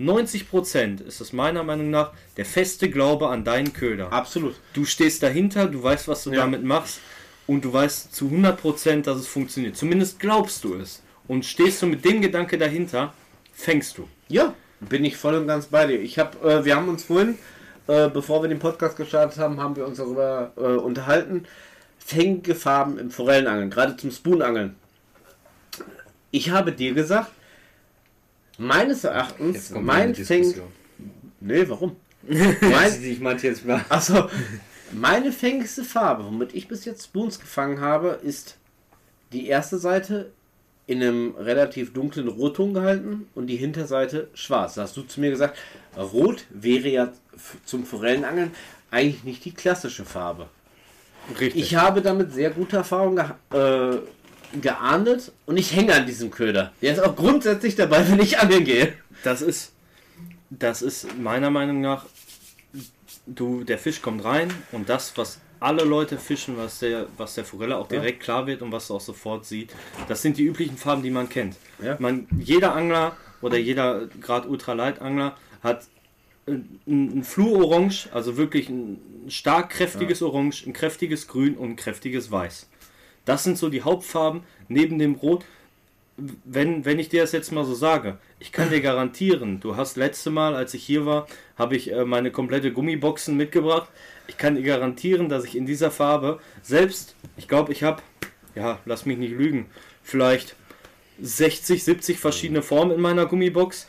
90% 0.00 1.02
ist 1.04 1.20
es 1.20 1.32
meiner 1.32 1.62
Meinung 1.62 1.90
nach 1.90 2.12
der 2.36 2.44
feste 2.44 2.88
Glaube 2.90 3.28
an 3.28 3.44
deinen 3.44 3.72
Köder. 3.72 4.12
Absolut. 4.12 4.54
Du 4.72 4.84
stehst 4.84 5.22
dahinter, 5.22 5.66
du 5.66 5.82
weißt, 5.82 6.08
was 6.08 6.24
du 6.24 6.30
Ja. 6.32 6.40
damit 6.40 6.64
machst 6.64 7.00
und 7.46 7.64
du 7.64 7.72
weißt 7.72 8.14
zu 8.14 8.28
100%, 8.30 9.06
dass 9.06 9.18
es 9.18 9.26
funktioniert. 9.26 9.76
Zumindest 9.76 10.18
glaubst 10.18 10.64
du 10.64 10.74
es. 10.74 11.02
Und 11.28 11.44
stehst 11.46 11.80
du 11.82 11.86
mit 11.86 12.04
dem 12.04 12.20
Gedanke 12.20 12.58
dahinter, 12.58 13.14
fängst 13.52 13.96
du. 13.98 14.08
Ja, 14.28 14.54
bin 14.80 15.04
ich 15.04 15.16
voll 15.16 15.34
und 15.34 15.46
ganz 15.46 15.66
bei 15.66 15.86
dir. 15.86 16.00
Ich 16.00 16.18
hab, 16.18 16.42
äh, 16.44 16.64
wir 16.64 16.76
haben 16.76 16.88
uns 16.88 17.04
vorhin, 17.04 17.38
äh, 17.86 18.08
bevor 18.08 18.42
wir 18.42 18.48
den 18.48 18.58
Podcast 18.58 18.96
gestartet 18.96 19.38
haben, 19.38 19.60
haben 19.60 19.76
wir 19.76 19.86
uns 19.86 19.98
darüber 19.98 20.52
äh, 20.56 20.60
unterhalten. 20.60 21.44
Fängige 21.98 22.54
Farben 22.54 22.98
im 22.98 23.10
Forellenangeln, 23.10 23.70
gerade 23.70 23.96
zum 23.96 24.10
Spoonangeln. 24.10 24.76
Ich 26.30 26.50
habe 26.50 26.72
dir 26.72 26.92
gesagt, 26.94 27.30
meines 28.58 29.04
Erachtens, 29.04 29.70
mein 29.70 30.14
Fäng... 30.14 30.54
Nee, 31.40 31.68
warum? 31.68 31.96
mein, 32.26 33.02
Ich 33.02 33.20
meinte 33.20 33.46
jetzt 33.46 33.64
mal. 33.64 33.84
also, 33.88 34.28
meine 34.92 35.32
fängigste 35.32 35.84
Farbe, 35.84 36.24
womit 36.24 36.54
ich 36.54 36.68
bis 36.68 36.84
jetzt 36.84 37.04
Spoons 37.04 37.38
gefangen 37.38 37.80
habe, 37.80 38.20
ist 38.22 38.56
die 39.32 39.46
erste 39.46 39.78
Seite 39.78 40.32
in 40.86 41.02
einem 41.02 41.34
relativ 41.36 41.92
dunklen 41.92 42.28
Rotton 42.28 42.74
gehalten 42.74 43.26
und 43.34 43.46
die 43.46 43.56
Hinterseite 43.56 44.28
schwarz. 44.34 44.74
Da 44.74 44.82
hast 44.82 44.96
du 44.96 45.02
zu 45.02 45.20
mir 45.20 45.30
gesagt, 45.30 45.56
Rot 45.96 46.44
wäre 46.50 46.88
ja 46.88 47.12
zum 47.64 47.86
Forellenangeln 47.86 48.50
eigentlich 48.90 49.24
nicht 49.24 49.44
die 49.44 49.52
klassische 49.52 50.04
Farbe. 50.04 50.48
Richtig. 51.40 51.62
Ich 51.62 51.76
habe 51.76 52.02
damit 52.02 52.32
sehr 52.32 52.50
gute 52.50 52.76
Erfahrungen 52.76 53.16
ge 53.16 53.58
äh, 53.58 53.98
geahndet 54.60 55.32
und 55.46 55.56
ich 55.56 55.74
hänge 55.74 55.94
an 55.94 56.06
diesem 56.06 56.30
Köder. 56.30 56.72
Der 56.80 56.92
ist 56.92 57.00
auch 57.00 57.16
grundsätzlich 57.16 57.74
dabei, 57.74 58.08
wenn 58.08 58.20
ich 58.20 58.38
angeln 58.38 58.64
gehe. 58.64 58.92
Das 59.24 59.42
ist, 59.42 59.72
das 60.50 60.82
ist 60.82 61.16
meiner 61.18 61.50
Meinung 61.50 61.80
nach, 61.80 62.06
du, 63.26 63.64
der 63.64 63.78
Fisch 63.78 64.00
kommt 64.00 64.22
rein 64.24 64.52
und 64.70 64.88
das, 64.88 65.16
was 65.16 65.40
alle 65.64 65.84
Leute 65.84 66.18
fischen, 66.18 66.58
was 66.58 66.80
der, 66.80 67.06
was 67.16 67.34
der 67.34 67.44
Forelle 67.44 67.78
auch 67.78 67.88
direkt 67.88 68.20
klar 68.20 68.46
wird 68.46 68.60
und 68.60 68.70
was 68.70 68.88
du 68.88 68.94
auch 68.96 69.00
sofort 69.00 69.46
sieht, 69.46 69.74
das 70.08 70.20
sind 70.20 70.36
die 70.36 70.44
üblichen 70.44 70.76
Farben, 70.76 71.02
die 71.02 71.10
man 71.10 71.30
kennt. 71.30 71.56
Ja. 71.82 71.96
Man, 71.98 72.26
jeder 72.38 72.76
Angler 72.76 73.16
oder 73.40 73.56
jeder 73.56 74.06
gerade 74.20 74.46
Ultralight-Angler 74.46 75.36
hat 75.62 75.86
ein, 76.46 76.80
ein 76.86 77.24
Fluororange, 77.24 78.08
also 78.12 78.36
wirklich 78.36 78.68
ein 78.68 79.00
stark 79.28 79.70
kräftiges 79.70 80.20
Orange, 80.20 80.66
ein 80.66 80.74
kräftiges 80.74 81.28
Grün 81.28 81.56
und 81.56 81.70
ein 81.70 81.76
kräftiges 81.76 82.30
Weiß. 82.30 82.68
Das 83.24 83.42
sind 83.42 83.56
so 83.56 83.70
die 83.70 83.80
Hauptfarben 83.80 84.42
neben 84.68 84.98
dem 84.98 85.14
Rot 85.14 85.46
wenn, 86.16 86.84
wenn 86.84 86.98
ich 86.98 87.08
dir 87.08 87.22
das 87.22 87.32
jetzt 87.32 87.50
mal 87.50 87.64
so 87.64 87.74
sage, 87.74 88.18
ich 88.38 88.52
kann 88.52 88.70
dir 88.70 88.80
garantieren, 88.80 89.60
du 89.60 89.76
hast 89.76 89.96
letzte 89.96 90.30
Mal, 90.30 90.54
als 90.54 90.74
ich 90.74 90.84
hier 90.84 91.06
war, 91.06 91.26
habe 91.56 91.76
ich 91.76 91.92
äh, 91.92 92.04
meine 92.04 92.30
komplette 92.30 92.72
Gummiboxen 92.72 93.36
mitgebracht. 93.36 93.88
Ich 94.26 94.36
kann 94.38 94.54
dir 94.54 94.62
garantieren, 94.62 95.28
dass 95.28 95.44
ich 95.44 95.56
in 95.56 95.66
dieser 95.66 95.90
Farbe 95.90 96.40
selbst, 96.62 97.14
ich 97.36 97.48
glaube, 97.48 97.72
ich 97.72 97.82
habe, 97.82 98.02
ja, 98.54 98.78
lass 98.84 99.06
mich 99.06 99.18
nicht 99.18 99.32
lügen, 99.32 99.66
vielleicht 100.02 100.56
60, 101.20 101.84
70 101.84 102.18
verschiedene 102.18 102.62
Formen 102.62 102.92
in 102.92 103.00
meiner 103.00 103.26
Gummibox. 103.26 103.88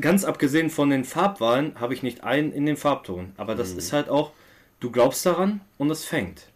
Ganz 0.00 0.24
abgesehen 0.24 0.70
von 0.70 0.90
den 0.90 1.04
Farbwahlen 1.04 1.78
habe 1.80 1.94
ich 1.94 2.02
nicht 2.02 2.24
einen 2.24 2.52
in 2.52 2.66
den 2.66 2.76
Farbton. 2.76 3.32
Aber 3.36 3.54
das 3.54 3.72
ist 3.72 3.92
halt 3.92 4.08
auch, 4.08 4.32
du 4.80 4.90
glaubst 4.90 5.24
daran 5.24 5.60
und 5.78 5.90
es 5.90 6.04
fängt. 6.04 6.48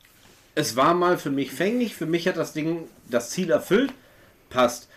es 0.55 0.75
war 0.75 0.93
mal 0.93 1.19
für 1.19 1.31
mich 1.31 1.53
fänglich. 1.53 1.95
Für 1.95 2.07
mich 2.07 2.27
hat 2.27 2.37
das 2.37 2.53
Ding 2.53 2.89
das 3.09 3.31
Ziel 3.31 3.51
erfüllt. 3.51 3.93
Passt. 4.51 4.89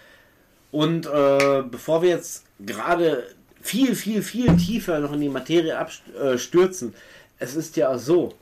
Und 0.71 1.05
äh, 1.05 1.63
bevor 1.69 2.01
wir 2.01 2.09
jetzt 2.09 2.45
gerade 2.59 3.27
viel, 3.61 3.95
viel, 3.95 4.23
viel 4.23 4.57
tiefer 4.57 4.99
noch 4.99 5.13
in 5.13 5.21
die 5.21 5.29
Materie 5.29 5.77
abstürzen, 5.77 6.95
es 7.41 7.55
ist 7.55 7.75
ja 7.75 7.97
so: 7.97 8.33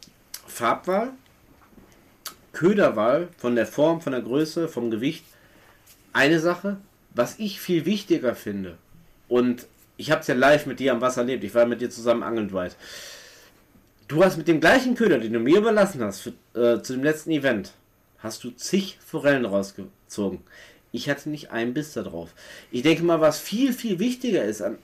Farbwahl, 0.45 1.11
Köderwahl 2.51 3.29
von 3.37 3.55
der 3.55 3.65
Form, 3.65 4.01
von 4.01 4.11
der 4.11 4.21
Größe, 4.21 4.67
vom 4.67 4.91
Gewicht. 4.91 5.25
Eine 6.11 6.39
Sache, 6.39 6.77
was 7.15 7.39
ich 7.39 7.61
viel 7.61 7.85
wichtiger 7.85 8.35
finde, 8.35 8.77
und 9.27 9.67
ich 9.97 10.11
habe 10.11 10.21
es 10.21 10.27
ja 10.27 10.35
live 10.35 10.65
mit 10.65 10.79
dir 10.79 10.91
am 10.91 11.01
Wasser 11.01 11.21
erlebt, 11.21 11.43
ich 11.43 11.55
war 11.55 11.65
mit 11.65 11.81
dir 11.81 11.89
zusammen 11.89 12.23
angeln 12.23 12.51
weit. 12.51 12.75
Du 14.07 14.23
hast 14.23 14.37
mit 14.37 14.47
dem 14.47 14.59
gleichen 14.59 14.95
Köder, 14.95 15.19
den 15.19 15.33
du 15.33 15.39
mir 15.39 15.59
überlassen 15.59 16.03
hast, 16.03 16.19
für, 16.21 16.33
äh, 16.59 16.81
zu 16.81 16.93
dem 16.93 17.03
letzten 17.03 17.31
Event, 17.31 17.73
hast 18.17 18.43
du 18.43 18.51
zig 18.51 18.97
Forellen 19.05 19.45
rausgezogen. 19.45 20.39
Ich 20.91 21.09
hatte 21.09 21.29
nicht 21.29 21.51
einen 21.51 21.73
Biss 21.73 21.93
da 21.93 22.01
drauf. 22.01 22.33
Ich 22.71 22.81
denke 22.81 23.03
mal, 23.03 23.21
was 23.21 23.39
viel, 23.39 23.71
viel 23.71 23.99
wichtiger 23.99 24.43
ist, 24.43 24.61
an, 24.61 24.79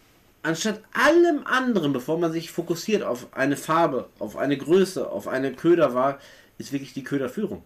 anstatt 0.46 0.82
allem 0.94 1.46
anderen, 1.46 1.92
bevor 1.92 2.18
man 2.18 2.32
sich 2.32 2.52
fokussiert 2.52 3.04
auf 3.04 3.34
eine 3.34 3.58
Farbe, 3.58 4.10
auf 4.20 4.38
eine 4.38 4.58
Größe, 4.58 5.10
auf 5.10 5.28
eine 5.28 5.54
Köderwahl, 5.54 6.20
ist 6.58 6.72
wirklich 6.72 6.94
die 6.94 7.04
Köderführung. 7.04 7.64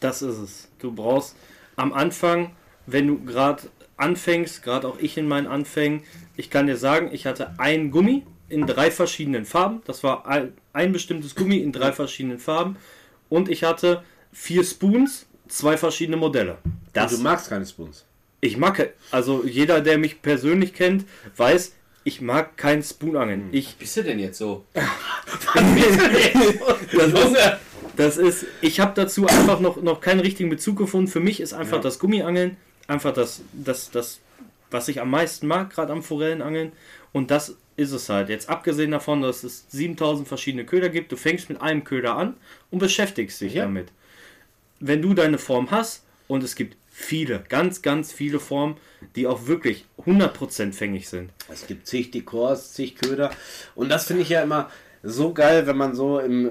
Das 0.00 0.22
ist 0.22 0.38
es. 0.38 0.68
Du 0.78 0.92
brauchst 0.92 1.34
am 1.76 1.92
Anfang, 1.92 2.52
wenn 2.86 3.06
du 3.06 3.24
gerade 3.24 3.62
anfängst, 3.96 4.62
gerade 4.62 4.86
auch 4.86 4.98
ich 4.98 5.18
in 5.18 5.26
meinen 5.26 5.46
Anfängen, 5.46 6.02
ich 6.36 6.50
kann 6.50 6.66
dir 6.66 6.76
sagen, 6.76 7.10
ich 7.12 7.26
hatte 7.26 7.54
ein 7.58 7.90
Gummi 7.90 8.24
in 8.48 8.66
drei 8.66 8.90
verschiedenen 8.90 9.44
Farben. 9.44 9.82
Das 9.86 10.04
war 10.04 10.26
ein, 10.26 10.92
bestimmtes 10.92 11.34
Gummi 11.34 11.58
in 11.58 11.72
drei 11.72 11.92
verschiedenen 11.92 12.38
Farben. 12.38 12.76
Und 13.28 13.48
ich 13.48 13.64
hatte 13.64 14.04
vier 14.32 14.64
Spoons, 14.64 15.26
zwei 15.48 15.76
verschiedene 15.76 16.16
Modelle. 16.16 16.58
Das, 16.92 17.12
Und 17.12 17.18
du 17.18 17.24
magst 17.24 17.48
keine 17.48 17.66
Spoons. 17.66 18.04
ich 18.40 18.56
mag, 18.56 18.92
also 19.10 19.44
jeder, 19.44 19.80
der 19.80 19.98
mich 19.98 20.22
persönlich 20.22 20.72
kennt, 20.74 21.04
weiß, 21.36 21.74
ich 22.04 22.20
mag 22.20 22.56
kein 22.56 22.82
Spoonangeln. 22.82 23.48
Ich 23.52 23.76
Bist 23.78 23.96
du 23.96 24.02
denn 24.04 24.18
jetzt 24.18 24.38
so? 24.38 24.64
Das 26.92 27.12
ist, 27.12 27.36
das 27.96 28.16
ist 28.16 28.46
ich 28.60 28.80
habe 28.80 28.92
dazu 28.94 29.26
einfach 29.26 29.60
noch, 29.60 29.80
noch 29.82 30.00
keinen 30.00 30.20
richtigen 30.20 30.50
Bezug 30.50 30.76
gefunden. 30.78 31.08
Für 31.08 31.20
mich 31.20 31.40
ist 31.40 31.52
einfach 31.52 31.76
Ja. 31.78 31.82
das 31.82 31.98
Gummiangeln 31.98 32.56
einfach 32.86 33.12
das, 33.12 33.42
das, 33.52 33.90
das, 33.90 34.20
was 34.70 34.88
ich 34.88 35.00
am 35.00 35.10
meisten 35.10 35.46
mag, 35.46 35.70
gerade 35.70 35.92
am 35.92 36.02
Forellenangeln. 36.02 36.72
Und 37.12 37.30
das 37.30 37.56
ist 37.76 37.92
es 37.92 38.08
halt. 38.08 38.28
Jetzt 38.30 38.48
abgesehen 38.48 38.90
davon, 38.90 39.20
dass 39.22 39.44
es 39.44 39.66
7000 39.68 40.26
verschiedene 40.26 40.64
Köder 40.64 40.88
gibt, 40.88 41.12
du 41.12 41.16
fängst 41.16 41.48
mit 41.50 41.60
einem 41.60 41.84
Köder 41.84 42.16
an 42.16 42.34
und 42.70 42.78
beschäftigst 42.78 43.40
dich 43.40 43.54
Ja. 43.54 43.64
damit. 43.64 43.88
Wenn 44.80 45.02
du 45.02 45.12
deine 45.14 45.38
Form 45.38 45.70
hast 45.70 46.04
und 46.28 46.42
es 46.42 46.54
gibt 46.54 46.76
viele, 46.98 47.44
ganz, 47.48 47.80
ganz 47.80 48.12
viele 48.12 48.40
Formen, 48.40 48.76
die 49.14 49.28
auch 49.28 49.46
wirklich 49.46 49.86
100% 50.04 50.72
fängig 50.72 51.08
sind. 51.08 51.30
Es 51.48 51.66
gibt 51.66 51.86
zig 51.86 52.10
Dekors, 52.10 52.72
zig 52.74 52.96
Köder. 52.96 53.30
Und 53.76 53.88
das 53.88 54.06
finde 54.06 54.24
ich 54.24 54.30
ja 54.30 54.42
immer 54.42 54.68
so 55.02 55.32
geil, 55.32 55.66
wenn 55.68 55.76
man 55.76 55.94
so 55.94 56.18
im 56.18 56.50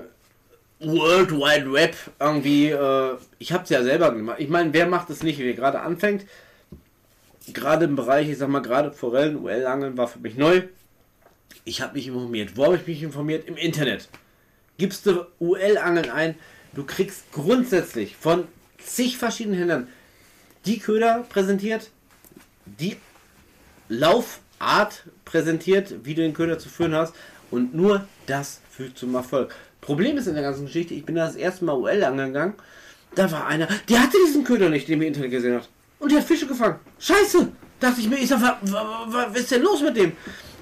World 0.80 1.32
Wide 1.32 1.72
Web 1.74 1.96
irgendwie. 2.20 2.70
Äh, 2.70 3.18
ich 3.40 3.52
habe 3.52 3.66
es 3.66 3.70
ja 3.70 3.84
selber 3.84 4.12
gemacht. 4.14 4.38
Ich 4.40 4.48
meine, 4.48 4.74
wer 4.74 4.88
macht 4.88 5.10
es 5.10 5.22
nicht, 5.22 5.38
wer 5.40 5.54
gerade 5.54 5.82
anfängt? 5.82 6.26
Gerade 7.54 7.86
im 7.86 7.98
Bereich, 7.98 8.30
ich 8.30 8.38
sag 8.38 8.48
mal, 8.48 8.62
gerade 8.62 8.92
Forellen, 8.92 9.36
UL-Angeln 9.36 9.98
war 9.98 10.08
für 10.08 10.20
mich 10.20 10.38
neu. 10.38 10.64
Ich 11.66 11.82
habe 11.82 11.96
mich 11.96 12.08
informiert. 12.08 12.56
Wo 12.56 12.66
habe 12.66 12.78
ich 12.78 12.88
mich 12.88 13.04
informiert? 13.04 13.48
Im 13.48 13.58
Internet. 13.58 14.08
gibst 14.78 15.06
du 15.06 15.26
UL-Angeln 15.40 16.10
ein, 16.10 16.36
du 16.74 16.86
kriegst 16.86 17.32
grundsätzlich 17.34 18.16
von 18.16 18.48
zig 18.78 19.18
verschiedenen 19.18 19.58
Händlern 19.58 19.88
die 20.68 20.80
Köder 20.80 21.26
präsentiert, 21.30 21.90
die 22.66 22.98
Laufart 23.90 25.04
präsentiert, 25.26 25.96
wie 26.04 26.14
du 26.14 26.22
den 26.22 26.34
Köder 26.34 26.60
zu 26.60 26.70
führen 26.70 26.94
hast 26.94 27.14
und 27.52 27.74
nur 27.74 28.06
das 28.26 28.60
führt 28.70 28.98
zum 28.98 29.16
Erfolg. 29.16 29.54
Problem 29.82 30.18
ist 30.18 30.28
in 30.28 30.34
der 30.34 30.44
ganzen 30.44 30.66
Geschichte, 30.66 30.94
ich 30.94 31.06
bin 31.06 31.16
da 31.16 31.26
das 31.26 31.36
erste 31.36 31.64
Mal 31.66 31.74
UL 31.74 32.04
angegangen, 32.04 32.54
da 33.16 33.32
war 33.32 33.48
einer, 33.48 33.68
der 33.90 34.04
hatte 34.04 34.18
diesen 34.28 34.44
Köder 34.44 34.70
nicht, 34.70 34.88
den 34.88 35.00
mir 35.00 35.08
Internet 35.08 35.32
gesehen 35.32 35.56
hat. 35.56 35.70
Und 36.00 36.12
der 36.12 36.20
hat 36.20 36.28
Fische 36.28 36.46
gefangen. 36.46 36.80
Scheiße! 37.00 37.48
Dachte 37.80 38.02
ich 38.02 38.10
mir, 38.10 38.18
ich 38.18 38.28
sag, 38.28 38.42
wa- 38.42 38.58
wa- 38.64 39.06
wa- 39.08 39.28
was 39.32 39.40
ist 39.40 39.52
denn 39.52 39.62
los 39.62 39.82
mit 39.82 39.96
dem? 39.96 40.12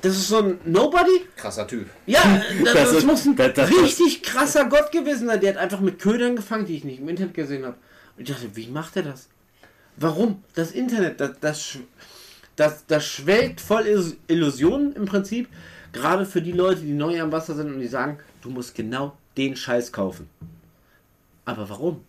Das 0.01 0.15
ist 0.15 0.27
so 0.27 0.37
ein 0.39 0.59
Nobody? 0.65 1.25
Krasser 1.35 1.65
Typ. 1.67 1.87
Ja, 2.05 2.21
das, 2.63 2.73
Das 2.73 2.83
das, 2.89 2.91
ist- 2.99 3.05
muss 3.05 3.25
ein 3.25 3.35
das- 3.35 3.53
das- 3.53 3.69
richtig 3.71 4.21
krasser 4.21 4.65
Gott 4.65 4.91
gewesen 4.91 5.27
sein. 5.27 5.39
Der 5.41 5.53
hat 5.55 5.57
einfach 5.57 5.79
mit 5.79 5.99
Ködern 5.99 6.35
gefangen, 6.35 6.65
die 6.65 6.75
ich 6.75 6.83
nicht 6.83 6.99
im 6.99 7.09
Internet 7.09 7.33
gesehen 7.33 7.65
habe. 7.65 7.75
Und 8.17 8.29
ich 8.29 8.35
dachte, 8.35 8.55
wie 8.55 8.67
macht 8.67 8.95
er 8.97 9.03
das? 9.03 9.27
Warum? 9.97 10.43
Das 10.55 10.71
Internet, 10.71 11.19
das, 11.19 11.39
das, 11.39 11.77
das, 12.55 12.85
das 12.87 13.05
schwelgt 13.05 13.61
voll 13.61 13.83
Illus- 13.87 14.15
Illusionen 14.27 14.93
im 14.95 15.05
Prinzip. 15.05 15.47
Gerade 15.93 16.25
für 16.25 16.41
die 16.41 16.51
Leute, 16.51 16.81
die 16.81 16.91
neu 16.93 17.21
am 17.21 17.31
Wasser 17.31 17.55
sind 17.55 17.73
und 17.73 17.79
die 17.79 17.87
sagen, 17.87 18.17
du 18.41 18.49
musst 18.49 18.75
genau 18.75 19.15
den 19.37 19.55
Scheiß 19.55 19.91
kaufen. 19.93 20.29
Aber 21.45 21.69
warum? 21.69 22.01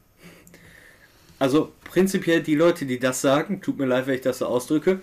Also 1.38 1.72
prinzipiell 1.84 2.42
die 2.42 2.54
Leute, 2.54 2.86
die 2.86 2.98
das 2.98 3.20
sagen, 3.20 3.60
tut 3.60 3.78
mir 3.78 3.86
leid, 3.86 4.06
wenn 4.06 4.14
ich 4.14 4.22
das 4.22 4.38
so 4.38 4.46
ausdrücke, 4.46 5.00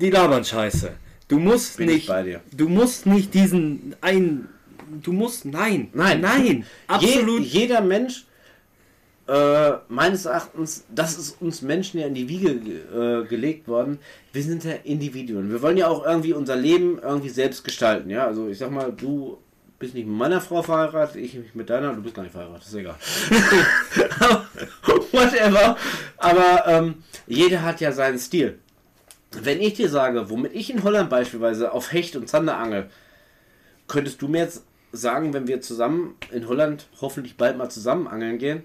die 0.00 0.10
labern 0.10 0.44
Scheiße. 0.44 0.92
Du 1.28 1.38
musst 1.38 1.76
Bin 1.78 1.88
ich 1.88 1.94
nicht, 1.94 2.08
bei 2.08 2.22
dir. 2.24 2.40
du 2.52 2.68
musst 2.68 3.06
nicht 3.06 3.32
diesen 3.32 3.94
ein, 4.00 4.48
du 5.02 5.12
musst 5.12 5.44
nein, 5.46 5.88
Nein. 5.94 6.20
nein, 6.20 6.66
absolut. 6.88 7.40
Je, 7.42 7.60
jeder 7.60 7.80
Mensch, 7.80 8.26
äh, 9.28 9.72
meines 9.88 10.24
Erachtens, 10.26 10.84
das 10.92 11.16
ist 11.18 11.40
uns 11.40 11.62
Menschen 11.62 12.00
ja 12.00 12.06
in 12.06 12.14
die 12.14 12.28
Wiege 12.28 12.56
ge- 12.56 13.22
äh, 13.22 13.24
gelegt 13.26 13.68
worden. 13.68 13.98
Wir 14.32 14.42
sind 14.42 14.64
ja 14.64 14.72
Individuen. 14.84 15.50
Wir 15.50 15.62
wollen 15.62 15.76
ja 15.76 15.88
auch 15.88 16.04
irgendwie 16.04 16.32
unser 16.32 16.56
Leben 16.56 16.98
irgendwie 17.00 17.28
selbst 17.28 17.62
gestalten. 17.64 18.10
Ja, 18.10 18.26
also 18.26 18.48
ich 18.48 18.58
sag 18.58 18.70
mal, 18.70 18.92
du 18.92 19.38
bist 19.78 19.94
nicht 19.94 20.06
mit 20.06 20.16
meiner 20.16 20.40
Frau 20.40 20.62
verheiratet, 20.62 21.16
ich 21.16 21.34
nicht 21.34 21.54
mit 21.54 21.70
deiner, 21.70 21.92
du 21.94 22.02
bist 22.02 22.14
gar 22.14 22.22
nicht 22.22 22.32
verheiratet, 22.32 22.66
ist 22.66 22.74
egal. 22.74 22.96
Whatever. 25.12 25.76
Aber 26.18 26.64
ähm, 26.66 26.94
jeder 27.26 27.62
hat 27.62 27.80
ja 27.80 27.92
seinen 27.92 28.18
Stil. 28.18 28.58
Wenn 29.42 29.60
ich 29.60 29.74
dir 29.74 29.88
sage, 29.88 30.28
womit 30.30 30.52
ich 30.54 30.70
in 30.70 30.82
Holland 30.84 31.08
beispielsweise 31.10 31.72
auf 31.72 31.92
Hecht 31.92 32.16
und 32.16 32.28
Zander 32.28 32.58
angel, 32.58 32.90
könntest 33.88 34.20
du 34.20 34.28
mir 34.28 34.38
jetzt 34.42 34.64
sagen, 34.92 35.32
wenn 35.32 35.46
wir 35.48 35.60
zusammen 35.62 36.16
in 36.30 36.46
Holland 36.48 36.86
hoffentlich 37.00 37.36
bald 37.36 37.56
mal 37.56 37.70
zusammen 37.70 38.06
angeln 38.06 38.38
gehen, 38.38 38.62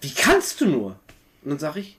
wie 0.00 0.12
kannst 0.12 0.60
du 0.60 0.66
nur? 0.66 0.96
Und 1.42 1.50
dann 1.50 1.58
sage 1.58 1.80
ich, 1.80 1.96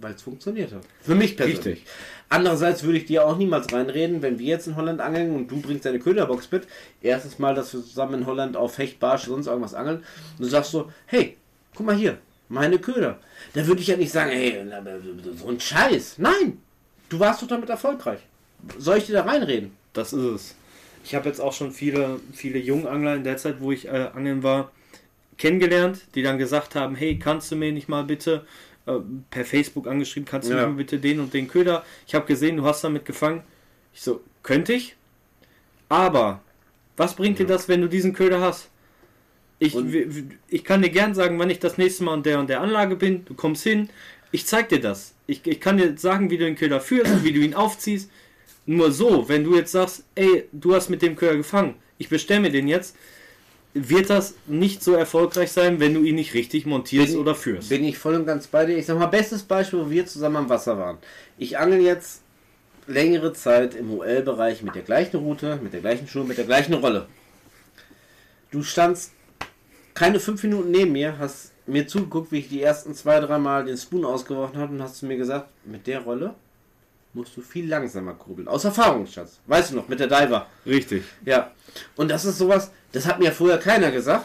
weil 0.00 0.14
es 0.14 0.22
funktioniert 0.22 0.72
hat. 0.72 0.82
Für 1.00 1.14
mich 1.14 1.36
persönlich. 1.36 1.66
Richtig. 1.66 1.86
Andererseits 2.28 2.82
würde 2.82 2.98
ich 2.98 3.06
dir 3.06 3.26
auch 3.26 3.36
niemals 3.36 3.72
reinreden, 3.72 4.20
wenn 4.20 4.38
wir 4.38 4.46
jetzt 4.46 4.66
in 4.66 4.76
Holland 4.76 5.00
angeln 5.00 5.34
und 5.34 5.50
du 5.50 5.60
bringst 5.60 5.84
deine 5.84 6.00
Köderbox 6.00 6.50
mit. 6.50 6.66
Erstes 7.00 7.38
Mal, 7.38 7.54
dass 7.54 7.72
wir 7.72 7.82
zusammen 7.82 8.22
in 8.22 8.26
Holland 8.26 8.56
auf 8.56 8.78
Hecht, 8.78 8.98
Barsch, 8.98 9.24
sonst 9.24 9.46
irgendwas 9.46 9.74
angeln. 9.74 9.98
Und 9.98 10.44
du 10.44 10.46
sagst 10.46 10.72
so, 10.72 10.90
hey, 11.06 11.36
guck 11.74 11.86
mal 11.86 11.94
hier, 11.94 12.18
meine 12.48 12.78
Köder. 12.78 13.18
Da 13.54 13.66
würde 13.66 13.80
ich 13.80 13.86
ja 13.86 13.96
nicht 13.96 14.12
sagen, 14.12 14.30
hey, 14.30 14.64
so 15.36 15.48
ein 15.48 15.60
Scheiß. 15.60 16.18
Nein, 16.18 16.60
du 17.08 17.18
warst 17.20 17.42
doch 17.42 17.48
damit 17.48 17.70
erfolgreich. 17.70 18.20
Soll 18.78 18.98
ich 18.98 19.06
dir 19.06 19.14
da 19.14 19.22
reinreden? 19.22 19.76
Das 19.92 20.12
ist 20.12 20.22
es. 20.22 20.54
Ich 21.04 21.14
habe 21.14 21.28
jetzt 21.28 21.40
auch 21.40 21.52
schon 21.52 21.70
viele, 21.70 22.20
viele 22.32 22.58
Jungangler 22.58 23.14
in 23.14 23.22
der 23.22 23.36
Zeit, 23.36 23.60
wo 23.60 23.70
ich 23.70 23.86
äh, 23.86 24.10
angeln 24.12 24.42
war, 24.42 24.72
kennengelernt, 25.38 26.00
die 26.14 26.22
dann 26.22 26.38
gesagt 26.38 26.74
haben, 26.74 26.94
hey, 26.94 27.18
kannst 27.18 27.50
du 27.50 27.56
mir 27.56 27.72
nicht 27.72 27.88
mal 27.88 28.04
bitte 28.04 28.46
äh, 28.86 28.92
per 29.30 29.44
Facebook 29.44 29.86
angeschrieben, 29.86 30.26
kannst 30.28 30.48
du 30.50 30.54
Ja. 30.54 30.66
mir 30.66 30.74
bitte 30.74 30.98
den 30.98 31.20
und 31.20 31.34
den 31.34 31.48
Köder? 31.48 31.84
Ich 32.06 32.14
habe 32.14 32.26
gesehen, 32.26 32.56
du 32.56 32.64
hast 32.64 32.82
damit 32.84 33.04
gefangen. 33.04 33.42
Ich 33.94 34.02
so, 34.02 34.20
könnte 34.42 34.72
ich? 34.72 34.96
Aber 35.88 36.40
was 36.96 37.14
bringt 37.14 37.38
dir 37.38 37.46
das, 37.46 37.68
wenn 37.68 37.80
du 37.80 37.88
diesen 37.88 38.12
Köder 38.12 38.40
hast? 38.40 38.68
Ich, 39.58 39.74
Und- 39.74 39.94
ich 40.48 40.64
kann 40.64 40.82
dir 40.82 40.90
gern 40.90 41.14
sagen, 41.14 41.38
wann 41.38 41.50
ich 41.50 41.58
das 41.58 41.78
nächste 41.78 42.04
Mal 42.04 42.14
an 42.14 42.22
der 42.22 42.38
und 42.40 42.48
der 42.50 42.60
Anlage 42.60 42.96
bin. 42.96 43.24
Du 43.24 43.34
kommst 43.34 43.62
hin, 43.62 43.88
ich 44.32 44.46
zeig 44.46 44.68
dir 44.68 44.80
das. 44.80 45.14
Ich, 45.26 45.46
ich 45.46 45.60
kann 45.60 45.78
dir 45.78 45.96
sagen, 45.96 46.30
wie 46.30 46.38
du 46.38 46.44
den 46.44 46.56
Köder 46.56 46.80
führst, 46.80 47.24
wie 47.24 47.32
du 47.32 47.40
ihn 47.40 47.54
aufziehst. 47.54 48.10
Nur 48.66 48.90
so, 48.92 49.28
wenn 49.28 49.44
du 49.44 49.56
jetzt 49.56 49.72
sagst, 49.72 50.04
ey, 50.14 50.44
du 50.52 50.74
hast 50.74 50.90
mit 50.90 51.00
dem 51.02 51.16
Köder 51.16 51.36
gefangen, 51.36 51.76
ich 51.98 52.08
bestelle 52.08 52.40
mir 52.40 52.50
den 52.50 52.68
jetzt, 52.68 52.96
wird 53.76 54.08
das 54.08 54.34
nicht 54.46 54.82
so 54.82 54.94
erfolgreich 54.94 55.52
sein, 55.52 55.80
wenn 55.80 55.92
du 55.92 56.02
ihn 56.02 56.14
nicht 56.14 56.32
richtig 56.32 56.64
montierst 56.64 57.12
Bin- 57.12 57.20
oder 57.20 57.34
führst. 57.34 57.68
Bin 57.68 57.84
ich 57.84 57.98
voll 57.98 58.14
und 58.14 58.26
ganz 58.26 58.46
bei 58.46 58.64
dir. 58.64 58.76
Ich 58.76 58.86
sag 58.86 58.98
mal, 58.98 59.06
bestes 59.06 59.42
Beispiel, 59.42 59.80
wo 59.80 59.90
wir 59.90 60.06
zusammen 60.06 60.36
am 60.36 60.48
Wasser 60.48 60.78
waren. 60.78 60.98
Ich 61.36 61.58
angel 61.58 61.80
jetzt 61.80 62.22
längere 62.86 63.34
Zeit 63.34 63.74
im 63.74 63.90
UL-Bereich 63.92 64.62
mit 64.62 64.74
der 64.74 64.82
gleichen 64.82 65.18
Route, 65.18 65.58
mit 65.62 65.74
der 65.74 65.80
gleichen 65.80 66.08
Schuhe, 66.08 66.24
mit 66.24 66.38
der 66.38 66.46
gleichen 66.46 66.74
Rolle. 66.74 67.06
Du 68.50 68.62
standst 68.62 69.12
keine 69.92 70.20
fünf 70.20 70.42
Minuten 70.42 70.70
neben 70.70 70.92
mir, 70.92 71.18
hast 71.18 71.52
mir 71.66 71.86
zugeguckt, 71.86 72.32
wie 72.32 72.38
ich 72.38 72.48
die 72.48 72.62
ersten 72.62 72.94
zwei, 72.94 73.20
dreimal 73.20 73.64
den 73.64 73.76
Spoon 73.76 74.04
ausgeworfen 74.04 74.58
habe 74.58 74.72
und 74.72 74.82
hast 74.82 74.96
zu 74.96 75.06
mir 75.06 75.16
gesagt, 75.16 75.48
mit 75.64 75.86
der 75.86 76.00
Rolle 76.00 76.34
musst 77.12 77.36
du 77.36 77.40
viel 77.40 77.68
langsamer 77.68 78.14
kurbeln. 78.14 78.46
Aus 78.46 78.64
Erfahrung, 78.64 79.06
Schatz. 79.06 79.40
Weißt 79.46 79.72
du 79.72 79.76
noch, 79.76 79.88
mit 79.88 79.98
der 79.98 80.06
Diver. 80.06 80.46
Richtig. 80.64 81.02
Ja, 81.24 81.50
und 81.96 82.10
das 82.10 82.24
ist 82.24 82.38
sowas, 82.38 82.70
das 82.96 83.06
hat 83.06 83.18
mir 83.18 83.30
vorher 83.30 83.58
keiner 83.58 83.90
gesagt. 83.90 84.24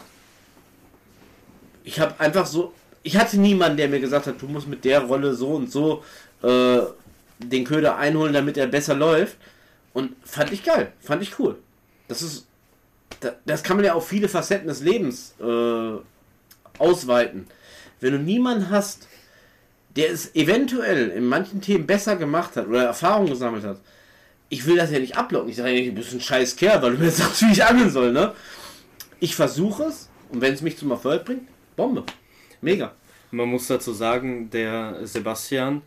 Ich 1.84 2.00
habe 2.00 2.18
einfach 2.18 2.46
so, 2.46 2.72
ich 3.02 3.16
hatte 3.16 3.38
niemanden, 3.38 3.76
der 3.76 3.88
mir 3.88 4.00
gesagt 4.00 4.26
hat, 4.26 4.40
du 4.40 4.46
musst 4.46 4.68
mit 4.68 4.84
der 4.84 5.00
Rolle 5.00 5.34
so 5.34 5.48
und 5.54 5.70
so 5.70 6.02
äh, 6.42 6.78
den 7.38 7.64
Köder 7.64 7.96
einholen, 7.96 8.32
damit 8.32 8.56
er 8.56 8.66
besser 8.66 8.94
läuft. 8.94 9.36
Und 9.92 10.12
fand 10.24 10.52
ich 10.52 10.64
geil, 10.64 10.92
fand 11.00 11.22
ich 11.22 11.38
cool. 11.38 11.58
Das 12.08 12.22
ist, 12.22 12.46
da- 13.20 13.34
das 13.44 13.62
kann 13.62 13.76
man 13.76 13.84
ja 13.84 13.92
auf 13.94 14.08
viele 14.08 14.28
Facetten 14.28 14.68
des 14.68 14.80
Lebens 14.80 15.34
äh, 15.40 15.92
ausweiten. 16.78 17.46
Wenn 18.00 18.12
du 18.12 18.18
niemanden 18.18 18.70
hast, 18.70 19.06
der 19.96 20.10
es 20.10 20.34
eventuell 20.34 21.10
in 21.10 21.26
manchen 21.26 21.60
Themen 21.60 21.86
besser 21.86 22.16
gemacht 22.16 22.56
hat 22.56 22.68
oder 22.68 22.84
Erfahrung 22.84 23.26
gesammelt 23.26 23.64
hat, 23.64 23.78
ich 24.48 24.66
will 24.66 24.76
das 24.76 24.90
ja 24.90 24.98
nicht 24.98 25.16
ablocken. 25.16 25.50
Ich 25.50 25.56
sage 25.56 25.84
du 25.84 25.92
bist 25.92 26.12
ein 26.14 26.20
scheiß 26.20 26.56
Kerl, 26.56 26.80
weil 26.82 26.92
du 26.92 26.98
mir 27.02 27.10
sagst, 27.10 27.42
wie 27.42 27.52
ich 27.52 27.64
angeln 27.64 27.90
soll, 27.90 28.12
ne? 28.12 28.32
Ich 29.22 29.36
versuche 29.36 29.84
es 29.84 30.08
und 30.30 30.40
wenn 30.40 30.52
es 30.52 30.62
mich 30.62 30.76
zum 30.76 30.90
Erfolg 30.90 31.24
bringt, 31.24 31.42
Bombe. 31.76 32.02
Mega. 32.60 32.92
Man 33.30 33.48
muss 33.48 33.68
dazu 33.68 33.92
sagen, 33.92 34.50
der 34.50 35.06
Sebastian, 35.06 35.82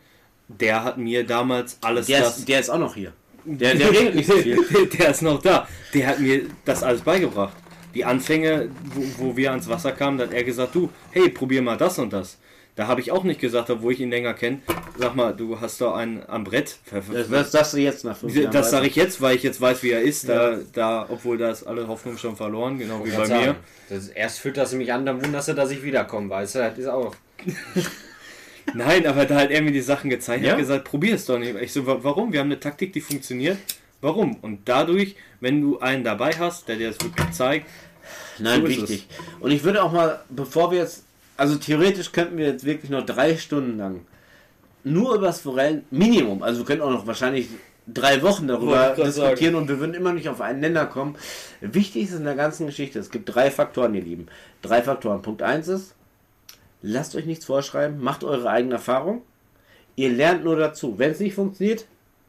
der 0.48 0.82
hat 0.82 0.96
mir 0.96 1.22
damals 1.22 1.76
alles 1.82 2.06
Der 2.06 2.20
das. 2.22 2.38
ist, 2.38 2.48
der 2.48 2.60
ist 2.60 2.70
auch 2.70 2.78
noch 2.78 2.94
hier. 2.94 3.12
Der, 3.44 3.74
der 3.74 3.90
redet 3.96 4.14
nicht 4.14 4.26
so 4.26 4.38
viel. 4.38 4.56
der, 4.86 5.10
ist 5.10 5.20
noch 5.20 5.42
da. 5.42 5.68
Der 5.92 6.06
hat 6.06 6.18
mir 6.18 6.46
das 6.64 6.82
alles 6.82 7.02
beigebracht. 7.02 7.54
Die 7.94 8.06
Anfänge, 8.06 8.70
wo, 8.94 9.02
wo 9.26 9.36
wir 9.36 9.50
ans 9.50 9.68
Wasser 9.68 9.92
kamen, 9.92 10.16
da 10.16 10.24
hat 10.24 10.32
er 10.32 10.42
gesagt, 10.42 10.74
du, 10.74 10.88
hey, 11.10 11.28
probier 11.28 11.60
mal 11.60 11.76
das 11.76 11.98
und 11.98 12.14
das. 12.14 12.38
Da 12.76 12.86
habe 12.88 13.00
ich 13.00 13.10
auch 13.10 13.24
nicht 13.24 13.40
gesagt, 13.40 13.70
wo 13.80 13.90
ich 13.90 14.00
ihn 14.00 14.10
länger 14.10 14.34
kenne. 14.34 14.58
Sag 14.98 15.16
mal, 15.16 15.34
du 15.34 15.58
hast 15.60 15.80
doch 15.80 15.94
einen 15.94 16.22
am 16.28 16.44
Brett. 16.44 16.76
Das, 16.90 17.28
das 17.30 17.50
sagst 17.52 17.72
du 17.72 17.78
jetzt 17.78 18.04
nach 18.04 18.16
fünf 18.16 18.34
Jahren. 18.36 18.52
Das 18.52 18.70
sage 18.70 18.86
ich 18.86 18.94
jetzt, 18.96 19.20
weil 19.22 19.34
ich 19.34 19.42
jetzt 19.42 19.60
weiß, 19.60 19.82
wie 19.82 19.90
er 19.90 20.02
ist. 20.02 20.28
Da, 20.28 20.58
da, 20.74 21.06
obwohl 21.08 21.38
da 21.38 21.50
ist 21.50 21.62
alle 21.64 21.88
Hoffnung 21.88 22.18
schon 22.18 22.36
verloren, 22.36 22.78
genau 22.78 23.02
wie 23.04 23.10
bei 23.10 23.26
mir. 23.28 23.56
Das, 23.88 24.08
erst 24.08 24.40
führt 24.40 24.58
das 24.58 24.72
mich 24.74 24.92
an, 24.92 25.06
dann 25.06 25.24
wunderst 25.24 25.48
du, 25.48 25.54
dass 25.54 25.70
ich 25.70 25.82
wiederkomme, 25.82 26.28
weißt 26.28 26.56
du? 26.56 26.58
Das 26.58 26.78
ist 26.78 26.86
auch. 26.86 27.14
Nein, 28.74 29.06
aber 29.06 29.24
da 29.24 29.36
hat 29.40 29.50
er 29.50 29.62
mir 29.62 29.72
die 29.72 29.80
Sachen 29.80 30.10
gezeigt 30.10 30.44
Ja? 30.44 30.50
hat 30.52 30.58
gesagt, 30.58 30.84
probier 30.84 31.14
es 31.14 31.24
doch 31.24 31.38
nicht. 31.38 31.54
Ich 31.56 31.72
so, 31.72 31.86
wa- 31.86 31.98
warum? 32.02 32.32
Wir 32.32 32.40
haben 32.40 32.48
eine 32.48 32.60
Taktik, 32.60 32.92
die 32.92 33.00
funktioniert. 33.00 33.58
Warum? 34.00 34.36
Und 34.42 34.68
dadurch, 34.68 35.16
wenn 35.40 35.62
du 35.62 35.78
einen 35.78 36.04
dabei 36.04 36.32
hast, 36.32 36.68
der 36.68 36.76
dir 36.76 36.88
das 36.90 37.00
wirklich 37.00 37.30
zeigt, 37.30 37.66
Nein, 38.38 38.60
So 38.60 38.66
ist 38.66 38.80
wichtig. 38.82 39.08
Und 39.40 39.50
ich 39.50 39.64
würde 39.64 39.82
auch 39.82 39.92
mal, 39.92 40.20
bevor 40.28 40.70
wir 40.70 40.78
jetzt, 40.80 41.04
also 41.36 41.56
theoretisch 41.56 42.12
könnten 42.12 42.36
wir 42.36 42.46
jetzt 42.46 42.64
wirklich 42.64 42.90
noch 42.90 43.04
drei 43.04 43.36
Stunden 43.36 43.78
lang 43.78 44.00
nur 44.86 45.16
über 45.16 45.26
das 45.26 45.40
Forellen, 45.40 45.84
Minimum, 45.90 46.44
also 46.44 46.60
wir 46.60 46.64
könnten 46.64 46.82
auch 46.84 46.90
noch 46.90 47.08
wahrscheinlich 47.08 47.48
drei 47.88 48.22
Wochen 48.22 48.46
darüber 48.46 48.94
diskutieren 48.96 49.56
und 49.56 49.68
wir 49.68 49.80
würden 49.80 49.94
immer 49.94 50.12
nicht 50.12 50.28
auf 50.28 50.40
einen 50.40 50.60
Nenner 50.60 50.86
kommen. 50.86 51.16
Wichtig 51.60 52.04
ist 52.04 52.14
in 52.14 52.24
der 52.24 52.36
ganzen 52.36 52.66
Geschichte, 52.66 53.00
es 53.00 53.10
gibt 53.10 53.34
drei 53.34 53.50
Faktoren, 53.50 53.94
ihr 53.94 54.02
Lieben. 54.02 54.28
Drei 54.62 54.82
Faktoren. 54.82 55.22
Punkt 55.22 55.42
eins 55.42 55.66
ist, 55.66 55.94
lasst 56.82 57.16
euch 57.16 57.26
nichts 57.26 57.46
vorschreiben, 57.46 58.00
macht 58.00 58.22
eure 58.22 58.48
eigene 58.48 58.74
Erfahrung. 58.74 59.22
Ihr 59.96 60.10
lernt 60.10 60.44
nur 60.44 60.56
dazu. 60.56 60.98
Wenn 60.98 61.10
es 61.10 61.20
nicht 61.20 61.34
funktioniert, 61.34 61.86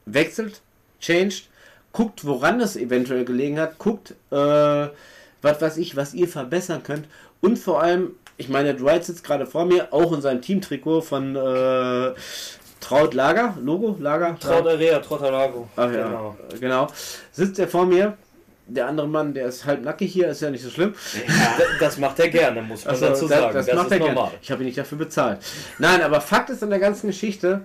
wechselt, 0.08 0.62
changed, 1.00 1.50
guckt, 1.92 2.26
woran 2.26 2.60
es 2.60 2.76
eventuell 2.76 3.24
gelegen 3.24 3.60
hat, 3.60 3.78
guckt, 3.78 4.16
äh, 4.32 4.88
was 5.42 5.62
weiß 5.62 5.78
ich, 5.78 5.96
was 5.96 6.16
ihr 6.16 6.28
verbessern 6.28 6.82
könnt. 6.82 7.08
Und 7.40 7.60
vor 7.60 7.84
allem, 7.84 8.14
ich 8.38 8.50
meine, 8.50 8.66
der 8.66 8.74
Dwight 8.76 9.04
sitzt 9.06 9.24
gerade 9.24 9.46
vor 9.46 9.66
mir, 9.66 9.92
auch 9.92 10.14
in 10.14 10.22
seinem 10.22 10.42
Teamtrikot 10.42 11.02
von 11.02 11.36
äh, 11.36 12.14
Traut 12.80 13.14
Lager, 13.14 13.58
Logo, 13.62 13.98
Lager. 14.00 14.38
Area, 14.48 15.00
Trottalago. 15.00 15.68
Ach 15.76 15.92
ja, 15.92 16.36
genau. 16.60 16.88
Sitzt 17.32 17.58
er 17.60 17.68
vor 17.68 17.86
mir. 17.86 18.16
der 18.68 18.88
andere 18.88 19.08
Mann, 19.08 19.34
der 19.34 19.48
ist 19.48 19.66
halb 19.66 19.84
nackig 19.84 20.12
hier, 20.14 20.28
ist 20.30 20.42
ja 20.42 20.50
nicht 20.52 20.64
so 20.64 20.70
schlimm. 20.70 20.94
Ja, 21.28 21.66
das 21.80 21.98
macht 21.98 22.20
er 22.20 22.30
gerne, 22.30 22.62
muss 22.62 22.86
man 22.86 22.94
Also, 22.94 23.08
dazu 23.08 23.28
das, 23.28 23.40
sagen. 23.40 23.54
das, 23.54 23.66
Das, 23.66 23.76
macht 23.76 23.86
ist 23.88 23.92
er 23.94 23.98
gerne. 24.00 24.14
normal. 24.14 24.32
Ich 24.42 24.52
habe 24.52 24.62
ihn 24.62 24.66
nicht 24.68 24.78
dafür 24.78 24.98
bezahlt. 24.98 25.40
Nein, 25.80 26.02
aber 26.02 26.22
Fakt 26.22 26.50
ist 26.50 26.62
an 26.64 26.70
der 26.70 26.80
ganzen 26.80 27.08
Geschichte, 27.08 27.62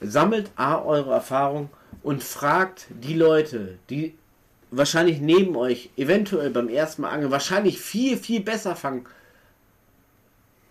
sammelt 0.00 0.50
A 0.56 0.80
eure 0.82 1.12
Erfahrung 1.12 1.70
und 2.02 2.22
fragt 2.22 2.86
die 2.90 3.14
Leute, 3.14 3.78
die 3.90 4.14
wahrscheinlich 4.70 5.20
neben 5.20 5.56
euch 5.56 5.90
eventuell 5.96 6.50
beim 6.50 6.68
ersten 6.68 7.02
Mal 7.02 7.10
angeln, 7.10 7.30
wahrscheinlich 7.30 7.80
viel, 7.80 8.16
viel 8.16 8.40
besser 8.40 8.76
fangen, 8.76 9.06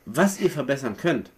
was 0.05 0.39
ihr 0.39 0.49
verbessern 0.49 0.97
könnt. 0.97 1.29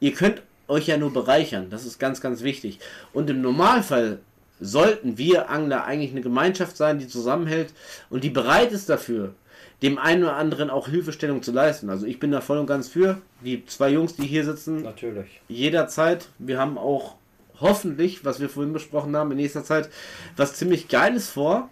Ihr 0.00 0.12
könnt 0.12 0.42
euch 0.68 0.86
ja 0.86 0.96
nur 0.96 1.12
bereichern, 1.12 1.70
das 1.70 1.86
ist 1.86 1.98
ganz, 1.98 2.20
ganz 2.20 2.42
wichtig. 2.42 2.78
Und 3.12 3.30
im 3.30 3.40
Normalfall 3.40 4.18
sollten 4.60 5.18
wir 5.18 5.50
Angler 5.50 5.84
eigentlich 5.84 6.10
eine 6.10 6.20
Gemeinschaft 6.20 6.76
sein, 6.76 6.98
die 6.98 7.08
zusammenhält 7.08 7.72
und 8.10 8.24
die 8.24 8.30
bereit 8.30 8.72
ist 8.72 8.88
dafür, 8.88 9.34
dem 9.82 9.98
einen 9.98 10.24
oder 10.24 10.36
anderen 10.36 10.70
auch 10.70 10.88
Hilfestellung 10.88 11.42
zu 11.42 11.52
leisten. 11.52 11.88
Also 11.90 12.06
ich 12.06 12.18
bin 12.18 12.32
da 12.32 12.40
voll 12.40 12.58
und 12.58 12.66
ganz 12.66 12.88
für. 12.88 13.20
Die 13.44 13.64
zwei 13.66 13.90
Jungs, 13.90 14.16
die 14.16 14.26
hier 14.26 14.44
sitzen, 14.44 14.82
Natürlich. 14.82 15.40
jederzeit. 15.48 16.28
Wir 16.38 16.58
haben 16.58 16.76
auch 16.76 17.14
hoffentlich, 17.60 18.24
was 18.24 18.40
wir 18.40 18.48
vorhin 18.48 18.72
besprochen 18.72 19.16
haben, 19.16 19.30
in 19.30 19.36
nächster 19.36 19.64
Zeit 19.64 19.88
was 20.36 20.54
ziemlich 20.54 20.88
Geiles 20.88 21.30
vor. 21.30 21.70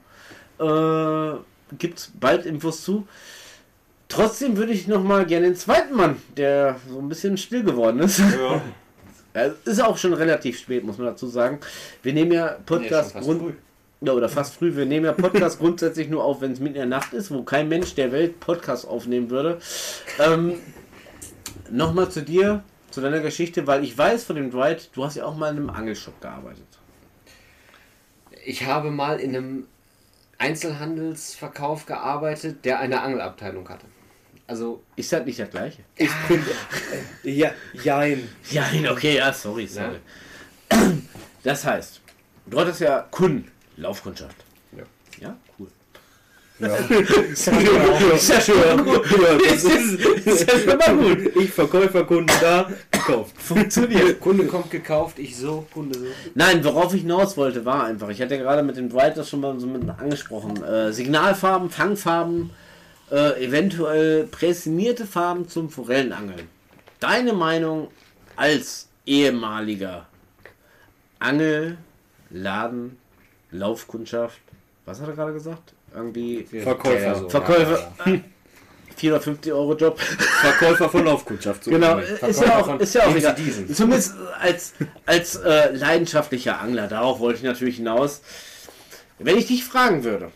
Äh, 0.58 1.36
Gibt 1.78 2.12
bald 2.20 2.46
Infos 2.46 2.84
zu. 2.84 3.08
Trotzdem 4.08 4.56
würde 4.56 4.72
ich 4.72 4.86
noch 4.86 5.02
mal 5.02 5.26
gerne 5.26 5.46
den 5.46 5.56
zweiten 5.56 5.94
Mann, 5.94 6.16
der 6.36 6.76
so 6.88 6.98
ein 6.98 7.08
bisschen 7.08 7.36
still 7.36 7.64
geworden 7.64 8.00
ist. 8.00 8.18
Ja. 8.20 8.62
Ist 9.66 9.82
auch 9.82 9.98
schon 9.98 10.14
relativ 10.14 10.58
spät, 10.58 10.82
muss 10.84 10.96
man 10.96 11.08
dazu 11.08 11.26
sagen. 11.26 11.58
Wir 12.02 12.14
nehmen 12.14 12.32
ja 12.32 12.56
Podcast 12.64 13.14
Nee, 13.14 13.20
grund 13.20 13.42
früh. 13.42 13.52
ja, 14.00 14.12
oder 14.12 14.30
fast 14.30 14.54
früh. 14.54 14.74
Wir 14.74 14.86
nehmen 14.86 15.04
ja 15.04 15.12
Podcast 15.12 15.58
grundsätzlich 15.60 16.08
nur 16.08 16.24
auf, 16.24 16.40
wenn 16.40 16.52
es 16.52 16.60
mitten 16.60 16.76
in 16.76 16.88
der 16.88 16.98
Nacht 16.98 17.12
ist, 17.12 17.30
wo 17.30 17.42
kein 17.42 17.68
Mensch 17.68 17.94
der 17.94 18.12
Welt 18.12 18.40
Podcast 18.40 18.86
aufnehmen 18.88 19.28
würde. 19.28 19.58
Ähm, 20.18 20.54
Nochmal 21.70 22.08
zu 22.10 22.22
dir, 22.22 22.62
zu 22.90 23.00
deiner 23.00 23.20
Geschichte, 23.20 23.66
weil 23.66 23.82
ich 23.82 23.96
weiß 23.98 24.24
von 24.24 24.36
dem 24.36 24.50
Dwight, 24.50 24.90
du 24.94 25.04
hast 25.04 25.16
ja 25.16 25.24
auch 25.24 25.36
mal 25.36 25.50
in 25.50 25.56
einem 25.56 25.70
Angelshop 25.70 26.20
gearbeitet. 26.20 26.64
Ich 28.44 28.64
habe 28.64 28.90
mal 28.90 29.18
in 29.18 29.34
einem 29.34 29.66
Einzelhandelsverkauf 30.38 31.86
gearbeitet, 31.86 32.64
der 32.64 32.78
eine 32.78 33.02
Angelabteilung 33.02 33.68
hatte. 33.68 33.86
Also, 34.48 34.82
Ist 34.94 35.12
das 35.12 35.24
nicht 35.24 35.38
das 35.38 35.50
gleiche? 35.50 35.82
Ich 35.96 36.10
bin. 36.28 36.42
Ja, 37.24 37.50
jein. 37.82 38.28
Ja, 38.50 38.66
okay, 38.90 39.16
ja, 39.16 39.32
sorry, 39.32 39.66
sorry. 39.66 39.98
Das 41.42 41.64
heißt, 41.64 42.00
du 42.46 42.60
hattest 42.60 42.80
ja 42.80 43.06
Kunden, 43.10 43.50
Laufkundschaft. 43.76 44.36
Ja. 44.76 44.84
Ja, 45.20 45.36
cool. 45.58 45.68
Ja. 46.58 46.76
Ist 46.76 47.46
ja 48.28 48.40
schön. 48.40 48.86
das 48.86 49.64
ist, 49.64 50.26
ist 50.26 50.50
ja 50.50 50.58
schon 50.58 50.78
mal 50.78 50.96
gut. 50.96 51.36
Ich 51.36 51.50
Verkäufer, 51.50 52.04
Kunden 52.04 52.32
da, 52.40 52.70
gekauft. 52.90 53.34
Funktioniert. 53.36 54.20
Kunde 54.20 54.46
kommt 54.46 54.70
gekauft, 54.70 55.18
ich 55.18 55.36
so, 55.36 55.66
Kunde 55.72 55.98
so. 55.98 56.06
Nein, 56.34 56.64
worauf 56.64 56.94
ich 56.94 57.02
hinaus 57.02 57.36
wollte, 57.36 57.64
war 57.64 57.84
einfach, 57.84 58.08
ich 58.08 58.22
hatte 58.22 58.36
ja 58.36 58.42
gerade 58.42 58.62
mit 58.62 58.76
dem 58.76 58.88
Dwight 58.88 59.16
das 59.16 59.28
schon 59.28 59.40
mal 59.40 59.58
so 59.60 59.66
mit 59.66 59.86
angesprochen. 59.88 60.62
Äh, 60.62 60.92
Signalfarben, 60.92 61.68
Fangfarben, 61.68 62.50
äh, 63.10 63.44
eventuell 63.44 64.24
präsentierte 64.26 65.06
Farben 65.06 65.48
zum 65.48 65.70
Forellenangeln. 65.70 66.48
Deine 67.00 67.32
Meinung 67.32 67.88
als 68.36 68.88
ehemaliger 69.04 70.06
Angel, 71.18 71.78
Laden, 72.30 72.98
Laufkundschaft, 73.50 74.40
was 74.84 75.00
hat 75.00 75.08
er 75.08 75.14
gerade 75.14 75.32
gesagt? 75.32 75.72
Irgendwie 75.94 76.44
Verkäufer. 76.44 77.00
Ja, 77.00 77.14
so. 77.14 77.28
Verkäufer. 77.28 77.92
Ja, 78.06 78.12
ja. 78.12 78.20
450 78.96 79.52
Euro 79.52 79.76
Job. 79.76 80.00
Verkäufer 80.00 80.88
von 80.88 81.04
Laufkundschaft. 81.04 81.64
So 81.64 81.70
Genau, 81.70 81.98
ist 81.98 82.40
ja 82.40 82.58
auch, 82.58 82.80
ist 82.80 82.94
ja 82.94 83.06
auch 83.06 83.14
egal. 83.14 83.34
diesen. 83.34 83.72
Zumindest 83.74 84.14
als, 84.40 84.72
als 85.04 85.36
äh, 85.36 85.72
leidenschaftlicher 85.72 86.58
Angler, 86.60 86.88
darauf 86.88 87.20
wollte 87.20 87.38
ich 87.38 87.44
natürlich 87.44 87.76
hinaus. 87.76 88.22
Wenn 89.18 89.36
ich 89.36 89.46
dich 89.46 89.64
fragen 89.64 90.02
würde, 90.02 90.30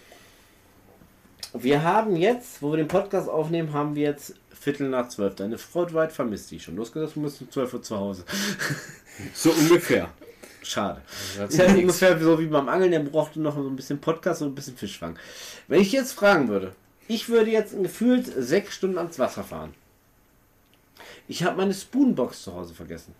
wir 1.53 1.83
haben 1.83 2.17
jetzt, 2.17 2.63
wo 2.63 2.71
wir 2.71 2.77
den 2.77 2.89
Podcast 2.89 3.29
aufnehmen, 3.29 3.73
haben 3.73 3.95
wir 3.95 4.03
jetzt 4.03 4.35
Viertel 4.53 4.89
nach 4.89 5.09
zwölf. 5.09 5.35
Deine 5.37 5.59
Frau 5.59 5.85
Dwight 5.85 6.13
vermisst 6.13 6.51
dich 6.51 6.63
schon. 6.63 6.77
Du 6.77 6.83
hast 6.83 6.93
gesagt, 6.93 7.17
du 7.17 7.23
bist 7.23 7.41
um 7.41 7.51
12 7.51 7.75
Uhr 7.75 7.83
zu 7.83 7.99
Hause. 7.99 8.25
So 9.35 9.51
ungefähr. 9.51 10.09
Schade. 10.63 11.03
Das 11.37 11.51
Ist 11.51 11.59
ja 11.59 11.67
ungefähr 11.67 12.19
so 12.19 12.39
wie 12.39 12.47
beim 12.47 12.69
Angeln, 12.69 12.91
der 12.91 13.01
brauchte 13.01 13.41
noch 13.41 13.55
so 13.55 13.67
ein 13.67 13.77
bisschen 13.77 14.01
Podcast 14.01 14.41
und 14.43 14.49
ein 14.49 14.55
bisschen 14.55 14.77
Fischfang. 14.77 15.19
Wenn 15.69 15.81
ich 15.81 15.93
jetzt 15.93 16.13
fragen 16.13 16.49
würde, 16.49 16.75
ich 17.09 17.29
würde 17.29 17.51
jetzt 17.51 17.75
gefühlt 17.83 18.27
sechs 18.27 18.75
Stunden 18.75 18.99
ans 18.99 19.19
Wasser 19.19 19.45
fahren. 19.45 19.75
Ich 21.29 21.45
habe 21.45 21.57
meine 21.57 21.75
Spoonbox 21.75 22.43
zu 22.43 22.55
Hause 22.55 22.75
vergessen. 22.75 23.15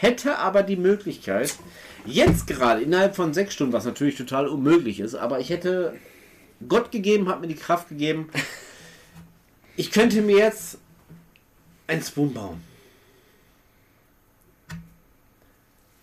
Hätte 0.00 0.38
aber 0.38 0.62
die 0.62 0.76
Möglichkeit, 0.76 1.54
jetzt 2.06 2.46
gerade 2.46 2.82
innerhalb 2.82 3.16
von 3.16 3.34
sechs 3.34 3.54
Stunden, 3.54 3.72
was 3.72 3.84
natürlich 3.84 4.16
total 4.16 4.48
unmöglich 4.48 5.00
ist, 5.00 5.14
aber 5.14 5.40
ich 5.40 5.50
hätte 5.50 5.96
Gott 6.68 6.90
gegeben, 6.90 7.28
hat 7.28 7.40
mir 7.40 7.48
die 7.48 7.56
Kraft 7.56 7.88
gegeben. 7.88 8.30
Ich 9.76 9.90
könnte 9.90 10.22
mir 10.22 10.36
jetzt 10.36 10.78
ein 11.88 12.00
Spoon 12.00 12.32
bauen. 12.32 12.62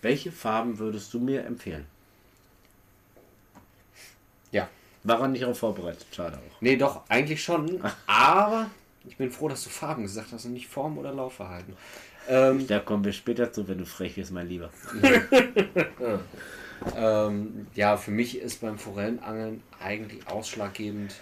Welche 0.02 0.30
Farben 0.30 0.78
würdest 0.78 1.14
du 1.14 1.20
mir 1.20 1.45
empfehlen? 1.45 1.86
Ja. 4.52 4.68
War 5.04 5.22
er 5.22 5.30
nicht 5.30 5.43
darauf 5.43 5.58
vorbereitet? 5.58 6.06
Schade 6.12 6.38
auch. 6.38 6.62
Nee, 6.62 6.76
doch, 6.76 7.04
eigentlich 7.08 7.41
schon. 7.41 7.82
Aber 8.08 8.70
ich 9.08 9.18
bin 9.18 9.32
froh, 9.32 9.47
dass 9.47 9.64
du 9.64 9.70
Farben 9.70 10.04
gesagt 10.04 10.32
hast 10.32 10.45
und 10.45 10.54
nicht 10.54 10.68
Form 10.68 10.97
oder 10.97 11.14
Laufverhalten. 11.14 11.76
Ähm, 12.32 12.65
Da 12.67 12.79
kommen 12.79 13.03
wir 13.03 13.11
später 13.11 13.51
zu, 13.51 13.67
wenn 13.67 13.77
du 13.77 13.86
frech 13.86 14.15
bist, 14.15 14.32
mein 14.32 14.47
Lieber. 14.47 14.69
ähm, 16.95 17.67
ja, 17.75 17.97
für 17.97 18.11
mich 18.11 18.38
ist 18.39 18.61
beim 18.61 18.77
Forellenangeln 18.77 19.61
eigentlich 19.84 20.25
ausschlaggebend 20.27 21.13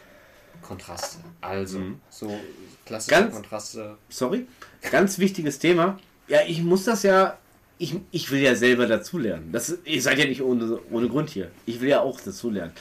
Kontraste. 0.61 1.17
Also, 1.41 1.79
so 2.09 2.39
klassische 2.85 3.11
Ganz- 3.19 3.33
Kontraste. 3.33 3.97
Sorry, 4.09 4.45
ganz 4.91 5.17
wichtiges 5.19 5.57
Thema. 5.59 5.97
Ja, 6.27 6.39
ich 6.47 6.61
muss 6.61 6.83
das 6.85 7.03
ja. 7.03 7.37
Ich, 7.81 7.95
ich 8.11 8.29
will 8.29 8.41
ja 8.41 8.55
selber 8.55 8.87
dazulernen. 8.87 9.53
Das, 9.53 9.77
ihr 9.85 10.01
seid 10.01 10.19
ja 10.19 10.25
nicht 10.25 10.41
ohne, 10.41 10.79
ohne 10.91 11.07
Grund 11.07 11.29
hier. 11.29 11.49
Ich 11.65 11.79
will 11.79 11.87
ja 11.87 12.01
auch 12.01 12.19
dazulernen. 12.19 12.73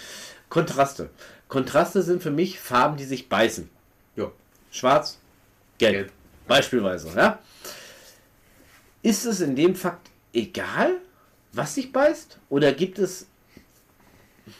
Kontraste. 0.48 1.10
Kontraste 1.46 2.02
sind 2.02 2.20
für 2.20 2.32
mich 2.32 2.58
Farben, 2.58 2.96
die 2.96 3.04
sich 3.04 3.28
beißen. 3.28 3.70
Ja. 4.16 4.32
Schwarz, 4.72 5.18
gelb. 5.78 5.92
Gelb. 5.94 6.12
Beispielsweise. 6.48 7.08
Ja? 7.16 7.38
Ist 9.02 9.24
es 9.24 9.40
in 9.40 9.56
dem 9.56 9.74
Fakt 9.74 10.10
egal, 10.32 10.96
was 11.52 11.74
sich 11.74 11.92
beißt? 11.92 12.38
Oder 12.48 12.72
gibt 12.72 12.98
es. 12.98 13.26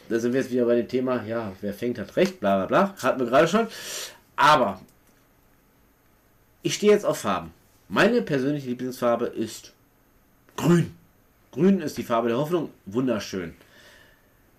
Da 0.09 0.19
sind 0.19 0.33
wir 0.33 0.41
jetzt 0.41 0.51
wieder 0.51 0.67
bei 0.67 0.77
dem 0.77 0.89
Thema, 0.89 1.23
ja, 1.25 1.53
wer 1.61 1.73
fängt, 1.73 1.99
hat 1.99 2.17
recht, 2.17 2.41
bla 2.41 2.57
bla 2.57 2.67
bla. 2.67 3.03
Hatten 3.03 3.21
wir 3.21 3.27
gerade 3.27 3.49
schon. 3.49 3.69
Aber 4.37 4.81
ich 6.63 6.75
stehe 6.75 6.93
jetzt 6.93 7.07
auf 7.07 7.19
Farben. 7.19 7.53
Meine 7.89 8.23
persönliche 8.23 8.69
Lieblingsfarbe 8.69 9.27
ist 9.27 9.73
grün. 10.57 10.95
Grün 11.53 11.81
ist 11.81 11.97
die 11.97 12.03
Farbe 12.03 12.29
der 12.29 12.39
Hoffnung. 12.39 12.71
Wunderschön. 12.85 13.55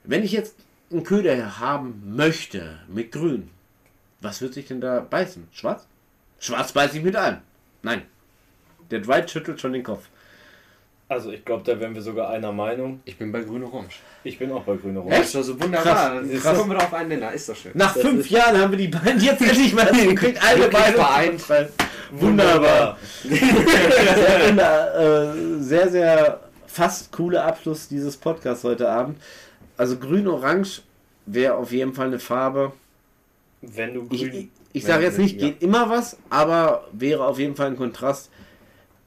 Wenn 0.04 0.24
ich 0.24 0.32
jetzt 0.32 0.56
einen 0.92 1.04
Köder 1.04 1.60
haben 1.60 2.16
möchte 2.16 2.80
mit 2.88 3.12
grün, 3.12 3.52
was 4.22 4.42
wird 4.42 4.56
sich 4.56 4.68
denn 4.68 4.82
da 4.82 5.02
beißen? 5.02 5.48
Schwarz? 5.52 5.86
Schwarz 6.40 6.72
beißt 6.72 6.94
sich 6.94 7.04
mit 7.04 7.16
allem. 7.16 7.38
Nein. 7.84 8.02
Der 8.92 9.00
Dwight 9.00 9.30
schüttelt 9.30 9.60
schon 9.62 9.74
den 9.74 9.84
Kopf. 9.84 10.06
Also 11.08 11.32
ich 11.32 11.44
glaube, 11.44 11.64
da 11.64 11.80
wären 11.80 11.96
wir 11.96 12.04
sogar 12.04 12.30
einer 12.30 12.52
Meinung. 12.52 13.00
Ich 13.06 13.18
bin 13.18 13.32
bei 13.32 13.42
Grün 13.42 13.64
Orange. 13.64 13.96
Ich 14.24 14.38
bin 14.38 14.52
auch 14.52 14.62
bei 14.64 14.76
Grün 14.76 14.96
Echt? 14.96 15.06
Orange. 15.06 15.22
ist 15.24 15.36
doch 15.36 15.42
so 15.42 15.60
wunderbar. 15.60 15.84
Krass, 16.12 16.28
Jetzt 16.30 16.42
krass. 16.44 16.58
kommen 16.58 16.70
wir 16.72 16.78
auf 16.78 16.94
einen 16.94 17.10
Nenner. 17.10 17.32
Ist 17.32 17.50
doch 17.50 17.56
schön. 17.56 17.72
Nach 17.74 17.94
Das 17.94 18.02
fünf 18.04 18.30
Jahren 18.30 18.58
haben 18.60 18.72
wir 18.72 18.78
die 18.78 18.88
beiden 18.90 19.20
jetzt 19.20 19.42
endlich 19.42 19.74
mal 19.74 19.92
gekriegt. 19.92 20.40
Alle 20.48 20.68
beide. 20.70 20.98
vereint. 20.98 21.42
Wunderbar. 22.12 22.98
sehr, 23.24 24.48
wunder- 24.50 25.34
äh, 25.36 25.62
sehr, 25.64 25.90
sehr 25.90 26.40
fast 26.68 27.12
cooler 27.12 27.44
Abschluss 27.46 27.88
dieses 27.88 28.16
Podcasts 28.18 28.64
heute 28.64 28.90
Abend. 28.90 29.20
Also 29.78 29.98
grün-orange 29.98 30.82
wäre 31.26 31.56
auf 31.56 31.72
jeden 31.72 31.94
Fall 31.94 32.08
eine 32.08 32.20
Farbe. 32.20 32.74
Wenn 33.62 33.94
du 33.96 34.08
Ich, 34.12 34.22
grün. 34.22 34.34
ich, 34.34 34.48
ich 34.74 34.84
sage 34.86 35.04
jetzt 35.06 35.18
nicht, 35.18 35.42
ja, 35.42 35.48
geht 35.50 35.62
immer 35.64 35.90
was, 35.90 36.18
aber 36.30 36.88
wäre 36.92 37.26
auf 37.26 37.40
jeden 37.40 37.56
Fall 37.56 37.68
ein 37.68 37.78
Kontrast. 37.78 38.30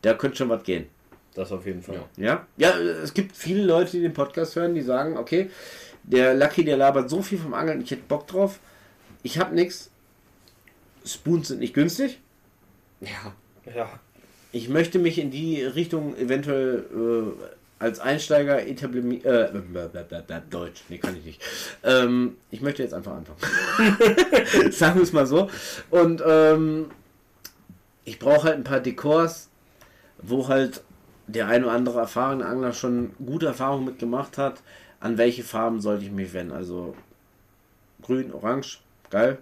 Da 0.02 0.14
könnte 0.14 0.36
schon 0.36 0.48
was 0.48 0.62
gehen. 0.64 0.86
Das 1.34 1.50
auf 1.50 1.64
jeden 1.64 1.82
Fall. 1.82 2.04
Ja. 2.16 2.46
Ja? 2.56 2.72
ja, 2.74 2.78
es 2.78 3.14
gibt 3.14 3.36
viele 3.36 3.64
Leute, 3.64 3.92
die 3.92 4.00
den 4.00 4.12
Podcast 4.12 4.54
hören, 4.56 4.74
die 4.74 4.82
sagen, 4.82 5.16
okay, 5.16 5.50
der 6.02 6.34
Lucky, 6.34 6.64
der 6.64 6.76
labert 6.76 7.08
so 7.08 7.22
viel 7.22 7.38
vom 7.38 7.54
Angeln, 7.54 7.80
ich 7.80 7.90
hätte 7.90 8.02
Bock 8.06 8.26
drauf. 8.26 8.58
Ich 9.22 9.38
habe 9.38 9.54
nichts. 9.54 9.90
Spoons 11.04 11.48
sind 11.48 11.60
nicht 11.60 11.74
günstig. 11.74 12.20
Ja. 13.00 13.34
Ja. 13.74 13.88
Ich 14.52 14.68
möchte 14.68 14.98
mich 14.98 15.18
in 15.18 15.30
die 15.30 15.62
Richtung 15.62 16.16
eventuell 16.16 16.84
äh, 16.94 17.44
als 17.82 17.98
Einsteiger 17.98 18.64
etabliert. 18.66 19.24
Äh, 19.24 20.40
Deutsch, 20.50 20.82
nee, 20.88 20.98
kann 20.98 21.16
ich 21.16 21.24
nicht. 21.24 21.42
Ähm, 21.82 22.36
ich 22.50 22.60
möchte 22.60 22.82
jetzt 22.82 22.94
einfach 22.94 23.12
anfangen. 23.12 23.38
Sagen 24.70 24.96
wir 24.96 25.02
es 25.02 25.12
mal 25.12 25.26
so. 25.26 25.50
Und 25.90 26.22
ähm, 26.26 26.90
ich 28.04 28.18
brauche 28.18 28.48
halt 28.48 28.56
ein 28.56 28.64
paar 28.64 28.80
Dekors, 28.80 29.48
wo 30.22 30.48
halt 30.48 30.82
der 31.26 31.48
ein 31.48 31.64
oder 31.64 31.72
andere 31.72 32.00
erfahrene 32.00 32.46
Angler 32.46 32.72
schon 32.72 33.12
gute 33.24 33.46
Erfahrungen 33.46 33.84
mitgemacht 33.84 34.38
hat. 34.38 34.62
An 35.00 35.18
welche 35.18 35.42
Farben 35.42 35.80
sollte 35.80 36.04
ich 36.04 36.10
mich 36.10 36.32
wenden? 36.32 36.52
Also 36.52 36.94
grün, 38.02 38.32
orange, 38.32 38.80
geil. 39.10 39.38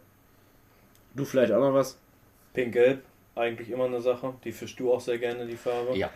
Du 1.14 1.24
vielleicht 1.24 1.52
auch 1.52 1.60
noch 1.60 1.74
was? 1.74 1.98
Pink-Gelb, 2.54 3.02
eigentlich 3.34 3.70
immer 3.70 3.84
eine 3.84 4.00
Sache. 4.00 4.34
Die 4.44 4.52
fischst 4.52 4.78
du 4.80 4.92
auch 4.92 5.00
sehr 5.00 5.18
gerne, 5.18 5.46
die 5.46 5.56
Farbe. 5.56 5.96
Ja. 5.96 6.10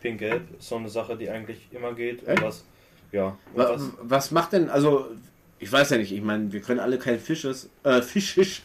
Pink-Gelb 0.00 0.58
ist 0.58 0.68
so 0.68 0.76
eine 0.76 0.88
Sache, 0.88 1.16
die 1.16 1.30
eigentlich 1.30 1.68
immer 1.72 1.94
geht. 1.94 2.22
Und 2.24 2.42
was, 2.42 2.64
ja. 3.12 3.36
Und 3.54 3.56
Was, 3.56 3.70
was, 3.70 3.90
was 4.02 4.30
macht 4.30 4.52
denn, 4.52 4.68
also 4.68 5.10
ich 5.58 5.70
weiß 5.70 5.90
ja 5.90 5.98
nicht, 5.98 6.12
ich 6.12 6.22
meine, 6.22 6.52
wir 6.52 6.60
können 6.60 6.80
alle 6.80 6.98
kein 6.98 7.18
Fisches, 7.18 7.70
äh, 7.82 8.02
Fischisch, 8.02 8.62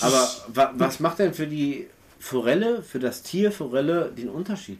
aber 0.00 0.28
wa, 0.48 0.72
was 0.74 1.00
macht 1.00 1.18
denn 1.18 1.34
für 1.34 1.46
die 1.46 1.88
Forelle, 2.20 2.82
für 2.82 3.00
das 3.00 3.22
Tier 3.22 3.50
Forelle 3.50 4.12
den 4.16 4.28
Unterschied? 4.28 4.78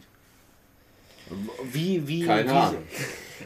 Wie, 1.71 2.07
wie, 2.07 2.25
Keine 2.25 2.49
wie, 2.49 2.53
Ahnung. 2.53 2.83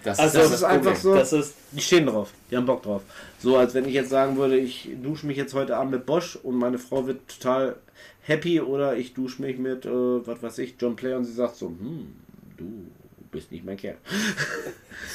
Das, 0.04 0.20
Also, 0.20 0.40
das 0.40 0.52
ist 0.52 0.64
einfach 0.64 0.96
so. 0.96 1.16
das 1.16 1.32
ist, 1.34 1.56
Die 1.72 1.82
stehen 1.82 2.06
drauf, 2.06 2.32
die 2.52 2.58
haben 2.58 2.66
Bock 2.66 2.84
drauf. 2.84 3.04
So 3.40 3.58
als 3.58 3.74
wenn 3.74 3.86
ich 3.86 3.94
jetzt 3.94 4.10
sagen 4.10 4.38
würde, 4.38 4.58
ich 4.58 4.90
dusche 5.02 5.26
mich 5.26 5.38
jetzt 5.38 5.54
heute 5.54 5.78
Abend 5.78 5.92
mit 5.92 6.06
Bosch 6.06 6.36
und 6.36 6.56
meine 6.56 6.78
Frau 6.78 7.08
wird 7.08 7.22
total 7.28 7.78
happy 8.22 8.60
oder 8.60 8.98
ich 8.98 9.14
dusche 9.14 9.42
mich 9.42 9.58
mit, 9.58 9.86
äh, 9.86 9.90
was 9.90 10.44
weiß 10.44 10.58
ich, 10.60 10.76
John 10.80 10.96
Player 10.96 11.18
und 11.18 11.26
sie 11.26 11.34
sagt 11.34 11.56
so, 11.56 11.68
hm, 11.68 12.14
du 12.58 12.66
bist 13.32 13.52
nicht 13.52 13.64
mein 13.64 13.78
Kerl. 13.78 13.98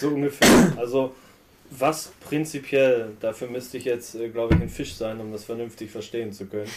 so 0.01 0.09
ungefähr. 0.09 0.73
Also, 0.77 1.15
was 1.71 2.13
prinzipiell, 2.29 3.13
dafür 3.21 3.49
müsste 3.49 3.79
ich 3.79 3.85
jetzt, 3.85 4.15
äh, 4.15 4.29
glaube 4.29 4.55
ich, 4.55 4.61
ein 4.61 4.69
Fisch 4.69 4.95
sein, 4.95 5.21
um 5.21 5.33
das 5.33 5.45
vernünftig 5.45 5.91
verstehen 5.91 6.33
zu 6.33 6.47
können. 6.47 6.69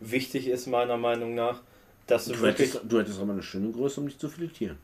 Wichtig 0.00 0.48
ist 0.48 0.66
meiner 0.66 0.96
Meinung 0.96 1.34
nach, 1.34 1.60
dass 2.06 2.24
du 2.26 2.32
Du 2.32 2.40
wirklich. 2.40 2.70
hättest, 2.74 2.84
du 2.90 2.98
hättest 2.98 3.20
aber 3.20 3.32
eine 3.32 3.42
schöne 3.42 3.70
Größe, 3.70 4.00
um 4.00 4.06
dich 4.08 4.18
zu 4.18 4.28
filetieren. 4.28 4.76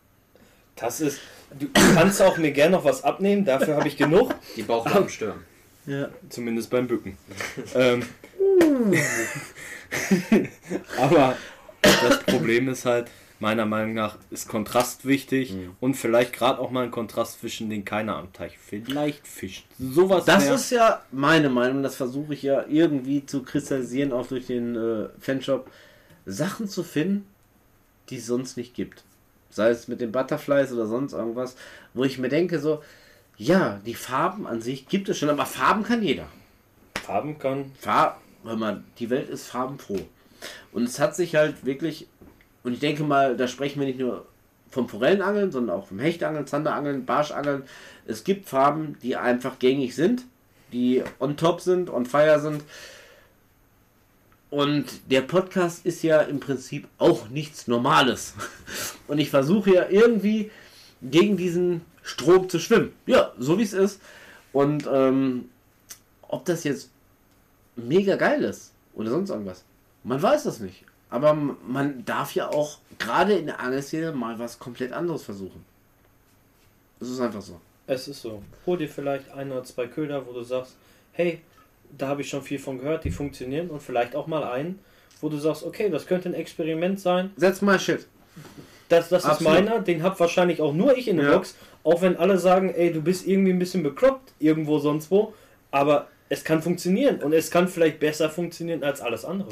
Das 0.76 1.00
ist. 1.00 1.18
Du 1.58 1.66
kannst 1.72 2.22
auch 2.22 2.36
mir 2.38 2.52
gerne 2.52 2.76
noch 2.76 2.84
was 2.84 3.02
abnehmen, 3.02 3.44
dafür 3.44 3.76
habe 3.76 3.88
ich 3.88 3.96
genug. 3.96 4.32
die 4.54 4.62
Bauchlappen 4.62 5.08
stören. 5.08 5.44
Ja. 5.86 6.08
Zumindest 6.28 6.70
beim 6.70 6.86
Bücken. 6.86 7.16
ähm, 7.74 8.04
aber 10.98 11.36
das 11.82 12.22
Problem 12.24 12.68
ist 12.68 12.84
halt, 12.84 13.08
meiner 13.40 13.66
Meinung 13.66 13.94
nach 13.94 14.16
ist 14.30 14.48
Kontrast 14.48 15.04
wichtig 15.04 15.54
und 15.80 15.94
vielleicht 15.94 16.32
gerade 16.32 16.58
auch 16.58 16.70
mal 16.70 16.84
ein 16.84 16.90
Kontrast 16.90 17.40
zwischen 17.40 17.70
den 17.70 17.84
keiner 17.84 18.16
am 18.16 18.32
Teich 18.32 18.58
vielleicht 18.58 19.26
fischt. 19.26 19.66
Sowas 19.78 20.24
Das 20.24 20.44
mehr. 20.44 20.54
ist 20.54 20.70
ja 20.70 21.02
meine 21.12 21.48
Meinung, 21.48 21.82
das 21.82 21.94
versuche 21.96 22.34
ich 22.34 22.42
ja 22.42 22.64
irgendwie 22.68 23.24
zu 23.24 23.42
kristallisieren, 23.42 24.12
auch 24.12 24.26
durch 24.26 24.46
den 24.46 24.76
äh, 24.76 25.08
Fanshop. 25.20 25.70
Sachen 26.26 26.68
zu 26.68 26.82
finden, 26.82 27.26
die 28.10 28.16
es 28.16 28.26
sonst 28.26 28.56
nicht 28.56 28.74
gibt. 28.74 29.02
Sei 29.50 29.70
es 29.70 29.88
mit 29.88 30.00
den 30.00 30.12
Butterflies 30.12 30.72
oder 30.72 30.86
sonst 30.86 31.14
irgendwas, 31.14 31.56
wo 31.94 32.04
ich 32.04 32.18
mir 32.18 32.28
denke, 32.28 32.58
so, 32.60 32.82
ja, 33.38 33.80
die 33.86 33.94
Farben 33.94 34.46
an 34.46 34.60
sich 34.60 34.88
gibt 34.88 35.08
es 35.08 35.18
schon, 35.18 35.30
aber 35.30 35.46
Farben 35.46 35.84
kann 35.84 36.02
jeder. 36.02 36.26
Farben 37.02 37.38
kann. 37.38 37.72
Farb, 37.80 38.20
hör 38.44 38.56
mal, 38.56 38.82
die 38.98 39.08
Welt 39.08 39.30
ist 39.30 39.46
farbenfroh. 39.46 40.00
Und 40.72 40.82
es 40.84 40.98
hat 40.98 41.16
sich 41.16 41.34
halt 41.34 41.64
wirklich, 41.64 42.08
und 42.68 42.74
ich 42.74 42.80
denke 42.80 43.02
mal, 43.02 43.34
da 43.34 43.48
sprechen 43.48 43.80
wir 43.80 43.86
nicht 43.86 43.98
nur 43.98 44.26
vom 44.68 44.90
Forellenangeln, 44.90 45.50
sondern 45.50 45.74
auch 45.74 45.86
vom 45.86 45.98
Hechtangeln, 45.98 46.46
Zanderangeln, 46.46 47.06
Barschangeln. 47.06 47.62
Es 48.06 48.24
gibt 48.24 48.46
Farben, 48.46 48.98
die 49.02 49.16
einfach 49.16 49.58
gängig 49.58 49.94
sind, 49.94 50.24
die 50.70 51.02
on 51.18 51.38
top 51.38 51.62
sind, 51.62 51.88
on 51.88 52.04
fire 52.04 52.38
sind. 52.38 52.62
Und 54.50 54.84
der 55.10 55.22
Podcast 55.22 55.86
ist 55.86 56.02
ja 56.02 56.20
im 56.20 56.40
Prinzip 56.40 56.86
auch 56.98 57.30
nichts 57.30 57.68
Normales. 57.68 58.34
Und 59.08 59.18
ich 59.18 59.30
versuche 59.30 59.72
ja 59.72 59.88
irgendwie 59.88 60.50
gegen 61.00 61.38
diesen 61.38 61.80
Strom 62.02 62.50
zu 62.50 62.58
schwimmen. 62.58 62.92
Ja, 63.06 63.32
so 63.38 63.58
wie 63.58 63.62
es 63.62 63.72
ist. 63.72 64.02
Und 64.52 64.86
ähm, 64.92 65.48
ob 66.20 66.44
das 66.44 66.64
jetzt 66.64 66.90
mega 67.76 68.16
geil 68.16 68.44
ist 68.44 68.72
oder 68.94 69.08
sonst 69.08 69.30
irgendwas, 69.30 69.64
man 70.04 70.20
weiß 70.20 70.42
das 70.42 70.60
nicht. 70.60 70.84
Aber 71.10 71.34
man 71.34 72.04
darf 72.04 72.34
ja 72.34 72.48
auch 72.48 72.78
gerade 72.98 73.34
in 73.34 73.46
der 73.46 73.60
Angelszene 73.60 74.12
mal 74.12 74.38
was 74.38 74.58
komplett 74.58 74.92
anderes 74.92 75.22
versuchen. 75.22 75.64
Es 77.00 77.08
ist 77.08 77.20
einfach 77.20 77.40
so. 77.40 77.60
Es 77.86 78.08
ist 78.08 78.20
so. 78.20 78.42
Hol 78.66 78.76
dir 78.76 78.88
vielleicht 78.88 79.30
ein 79.30 79.50
oder 79.50 79.64
zwei 79.64 79.86
Köder, 79.86 80.26
wo 80.26 80.32
du 80.32 80.42
sagst, 80.42 80.76
hey, 81.12 81.40
da 81.96 82.08
habe 82.08 82.20
ich 82.20 82.28
schon 82.28 82.42
viel 82.42 82.58
von 82.58 82.78
gehört, 82.78 83.04
die 83.04 83.10
funktionieren 83.10 83.70
und 83.70 83.80
vielleicht 83.82 84.14
auch 84.14 84.26
mal 84.26 84.44
einen, 84.44 84.78
wo 85.20 85.28
du 85.28 85.38
sagst, 85.38 85.64
okay, 85.64 85.88
das 85.88 86.06
könnte 86.06 86.28
ein 86.28 86.34
Experiment 86.34 87.00
sein. 87.00 87.30
Setz 87.36 87.62
mal 87.62 87.80
Shit. 87.80 88.06
Das, 88.88 89.08
das 89.08 89.24
ist 89.24 89.40
meiner, 89.40 89.80
den 89.80 90.02
hab 90.02 90.18
wahrscheinlich 90.20 90.60
auch 90.60 90.72
nur 90.72 90.96
ich 90.96 91.08
in 91.08 91.16
der 91.16 91.26
Ja. 91.26 91.34
Box, 91.34 91.56
auch 91.84 92.02
wenn 92.02 92.16
alle 92.16 92.38
sagen, 92.38 92.70
ey, 92.74 92.92
du 92.92 93.00
bist 93.02 93.26
irgendwie 93.26 93.52
ein 93.52 93.58
bisschen 93.58 93.82
bekloppt, 93.82 94.32
irgendwo 94.38 94.78
sonst 94.78 95.10
wo, 95.10 95.34
aber 95.70 96.08
es 96.28 96.44
kann 96.44 96.62
funktionieren 96.62 97.22
und 97.22 97.32
es 97.32 97.50
kann 97.50 97.68
vielleicht 97.68 98.00
besser 98.00 98.30
funktionieren 98.30 98.82
als 98.82 99.00
alles 99.00 99.24
andere. 99.24 99.50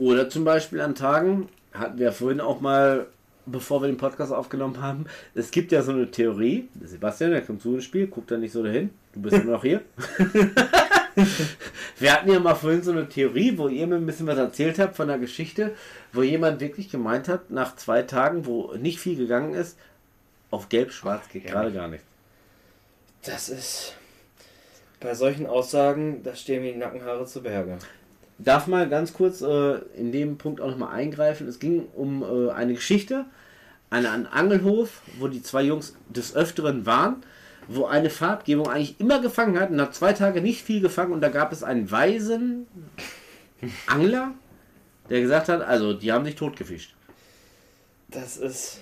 Oder 0.00 0.30
zum 0.30 0.44
Beispiel 0.44 0.80
an 0.80 0.94
Tagen, 0.94 1.50
hatten 1.74 1.98
wir 1.98 2.12
vorhin 2.12 2.40
auch 2.40 2.62
mal, 2.62 3.06
bevor 3.44 3.82
wir 3.82 3.86
den 3.86 3.98
Podcast 3.98 4.32
aufgenommen 4.32 4.80
haben, 4.80 5.04
es 5.34 5.50
gibt 5.50 5.72
ja 5.72 5.82
so 5.82 5.92
eine 5.92 6.10
Theorie, 6.10 6.68
Sebastian, 6.82 7.32
der 7.32 7.42
kommt 7.42 7.60
zu 7.60 7.74
ins 7.74 7.84
Spiel, 7.84 8.06
guckt 8.06 8.30
da 8.30 8.38
nicht 8.38 8.52
so 8.52 8.62
dahin, 8.62 8.88
du 9.12 9.20
bist 9.20 9.36
immer 9.36 9.52
noch 9.52 9.62
hier. 9.62 9.82
wir 11.98 12.12
hatten 12.14 12.32
ja 12.32 12.40
mal 12.40 12.54
vorhin 12.54 12.82
so 12.82 12.92
eine 12.92 13.10
Theorie, 13.10 13.58
wo 13.58 13.68
ihr 13.68 13.86
mir 13.86 13.96
ein 13.96 14.06
bisschen 14.06 14.26
was 14.26 14.38
erzählt 14.38 14.78
habt 14.78 14.96
von 14.96 15.08
der 15.08 15.18
Geschichte, 15.18 15.74
wo 16.14 16.22
jemand 16.22 16.60
wirklich 16.60 16.90
gemeint 16.90 17.28
hat, 17.28 17.50
nach 17.50 17.76
zwei 17.76 18.00
Tagen, 18.00 18.46
wo 18.46 18.72
nicht 18.78 19.00
viel 19.00 19.16
gegangen 19.16 19.52
ist, 19.52 19.76
auf 20.50 20.70
Gelb-Schwarz 20.70 21.28
geht 21.28 21.44
ja. 21.44 21.50
gerade 21.50 21.72
gar 21.72 21.88
nicht. 21.88 22.04
Das 23.22 23.50
ist 23.50 23.94
bei 24.98 25.14
solchen 25.14 25.46
Aussagen, 25.46 26.22
da 26.22 26.34
stehen 26.34 26.62
mir 26.62 26.72
die 26.72 26.78
Nackenhaare 26.78 27.26
zu 27.26 27.42
Berge. 27.42 27.78
Darf 28.44 28.66
mal 28.66 28.88
ganz 28.88 29.12
kurz 29.12 29.40
äh, 29.42 29.78
in 29.96 30.12
dem 30.12 30.38
Punkt 30.38 30.60
auch 30.60 30.70
nochmal 30.70 30.94
eingreifen. 30.94 31.48
Es 31.48 31.58
ging 31.58 31.86
um 31.94 32.22
äh, 32.22 32.50
eine 32.50 32.74
Geschichte 32.74 33.26
an 33.90 34.06
einem 34.06 34.26
Angelhof, 34.30 35.02
wo 35.18 35.28
die 35.28 35.42
zwei 35.42 35.62
Jungs 35.62 35.94
des 36.08 36.34
Öfteren 36.34 36.86
waren, 36.86 37.22
wo 37.68 37.86
eine 37.86 38.08
Farbgebung 38.10 38.68
eigentlich 38.68 38.98
immer 39.00 39.20
gefangen 39.20 39.58
hat 39.58 39.70
und 39.70 39.76
nach 39.76 39.90
zwei 39.90 40.12
Tagen 40.12 40.42
nicht 40.42 40.62
viel 40.62 40.80
gefangen 40.80 41.12
und 41.12 41.20
da 41.20 41.28
gab 41.28 41.52
es 41.52 41.62
einen 41.62 41.90
weisen 41.90 42.66
Angler, 43.86 44.32
der 45.08 45.20
gesagt 45.20 45.48
hat, 45.48 45.60
also 45.60 45.92
die 45.92 46.12
haben 46.12 46.24
sich 46.24 46.36
totgefischt. 46.36 46.94
Das 48.08 48.36
ist 48.36 48.80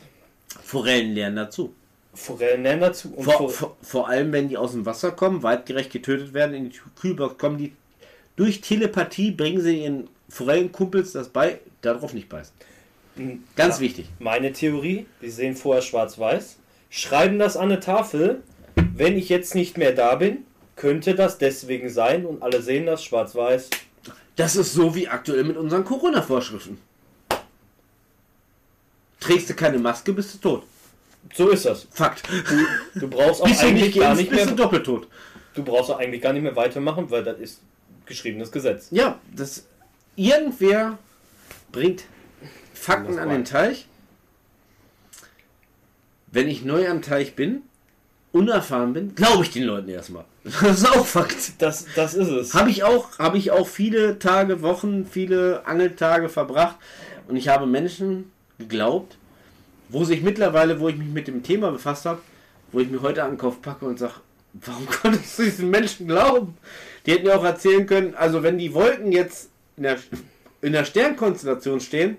Forellen 0.62 1.14
lernen 1.14 1.36
dazu. 1.36 1.74
Forellen 2.14 2.62
lernen 2.62 2.80
dazu 2.82 3.14
vor, 3.18 3.50
vor, 3.50 3.76
vor 3.80 4.08
allem, 4.08 4.32
wenn 4.32 4.48
die 4.48 4.56
aus 4.56 4.72
dem 4.72 4.86
Wasser 4.86 5.12
kommen, 5.12 5.42
weitgerecht 5.42 5.90
getötet 5.90 6.34
werden, 6.34 6.54
in 6.54 6.70
die 6.70 6.78
Kühlbox 7.00 7.38
kommen 7.38 7.58
die 7.58 7.74
durch 8.38 8.60
Telepathie, 8.62 9.32
bringen 9.32 9.60
sie 9.60 9.82
ihren 9.82 10.08
Forellenkumpels 10.30 11.12
das 11.12 11.28
bei, 11.28 11.58
darauf 11.82 12.14
nicht 12.14 12.28
beißen. 12.28 12.54
Ganz 13.56 13.76
Ja. 13.76 13.80
wichtig. 13.80 14.06
Meine 14.20 14.52
Theorie, 14.52 15.06
die 15.20 15.28
sehen 15.30 15.56
vorher 15.56 15.82
schwarz-weiß, 15.82 16.56
schreiben 16.88 17.38
das 17.38 17.56
an 17.56 17.64
eine 17.72 17.80
Tafel, 17.80 18.42
wenn 18.94 19.18
ich 19.18 19.28
jetzt 19.28 19.54
nicht 19.56 19.76
mehr 19.76 19.92
da 19.92 20.14
bin, 20.14 20.38
könnte 20.76 21.16
das 21.16 21.38
deswegen 21.38 21.90
sein 21.90 22.24
und 22.24 22.42
alle 22.42 22.62
sehen 22.62 22.86
das 22.86 23.02
schwarz-weiß. 23.02 23.70
Das 24.36 24.54
ist 24.54 24.72
so 24.72 24.94
wie 24.94 25.08
aktuell 25.08 25.42
mit 25.42 25.56
unseren 25.56 25.84
Corona-Vorschriften. 25.84 26.78
Trägst 29.18 29.50
du 29.50 29.54
keine 29.54 29.78
Maske, 29.78 30.12
bist 30.12 30.34
du 30.34 30.38
tot. 30.38 30.62
So 31.34 31.48
ist 31.48 31.64
das. 31.66 31.88
Fakt. 31.90 32.22
Du 32.94 33.08
brauchst 33.08 33.42
auch 33.42 33.48
du 33.48 33.58
eigentlich 33.58 33.86
nicht 33.96 33.98
gar 33.98 34.14
nicht 34.14 34.30
bist 34.30 34.42
du 34.42 34.46
mehr, 34.46 34.54
doppelt 34.54 34.86
tot. 34.86 35.08
du 35.54 35.64
brauchst 35.64 35.90
auch 35.90 35.98
eigentlich 35.98 36.22
gar 36.22 36.32
nicht 36.32 36.42
mehr 36.42 36.54
weitermachen, 36.54 37.10
weil 37.10 37.24
das 37.24 37.38
ist 37.40 37.60
geschriebenes 38.08 38.50
Gesetz. 38.50 38.88
Ja, 38.90 39.20
das 39.34 39.66
irgendwer 40.16 40.98
bringt 41.70 42.04
Fakten 42.74 43.18
an 43.18 43.28
den 43.28 43.44
Teich. 43.44 43.86
Wenn 46.30 46.48
ich 46.48 46.64
neu 46.64 46.88
am 46.88 47.02
Teich 47.02 47.34
bin, 47.34 47.62
unerfahren 48.32 48.92
bin, 48.92 49.14
glaube 49.14 49.44
ich 49.44 49.50
den 49.50 49.64
Leuten 49.64 49.88
erstmal. 49.88 50.24
Das 50.44 50.78
ist 50.78 50.90
auch 50.90 51.06
Fakt. 51.06 51.60
Das, 51.60 51.86
das 51.94 52.14
ist 52.14 52.28
es. 52.28 52.54
Habe 52.54 52.70
ich 52.70 52.82
auch, 52.82 53.18
habe 53.18 53.38
ich 53.38 53.50
auch 53.50 53.66
viele 53.66 54.18
Tage, 54.18 54.62
Wochen, 54.62 55.06
viele 55.06 55.66
Angeltage 55.66 56.28
verbracht 56.28 56.76
und 57.28 57.36
ich 57.36 57.48
habe 57.48 57.66
Menschen 57.66 58.30
geglaubt, 58.58 59.16
wo 59.88 60.04
sich 60.04 60.22
mittlerweile, 60.22 60.80
wo 60.80 60.88
ich 60.88 60.96
mich 60.96 61.08
mit 61.08 61.28
dem 61.28 61.42
Thema 61.42 61.70
befasst 61.70 62.06
habe, 62.06 62.20
wo 62.72 62.80
ich 62.80 62.88
mir 62.88 63.02
heute 63.02 63.24
an 63.24 63.32
den 63.32 63.38
Kopf 63.38 63.60
packe 63.60 63.84
und 63.84 63.98
sage, 63.98 64.14
warum 64.54 64.86
konntest 65.02 65.38
du 65.38 65.42
diesen 65.42 65.70
Menschen 65.70 66.08
glauben? 66.08 66.56
Die 67.06 67.12
hätten 67.12 67.26
ja 67.26 67.36
auch 67.36 67.44
erzählen 67.44 67.86
können, 67.86 68.14
also 68.14 68.42
wenn 68.42 68.58
die 68.58 68.74
Wolken 68.74 69.12
jetzt 69.12 69.50
in 69.76 69.84
der, 69.84 69.98
in 70.60 70.72
der 70.72 70.84
Sternkonstellation 70.84 71.80
stehen, 71.80 72.16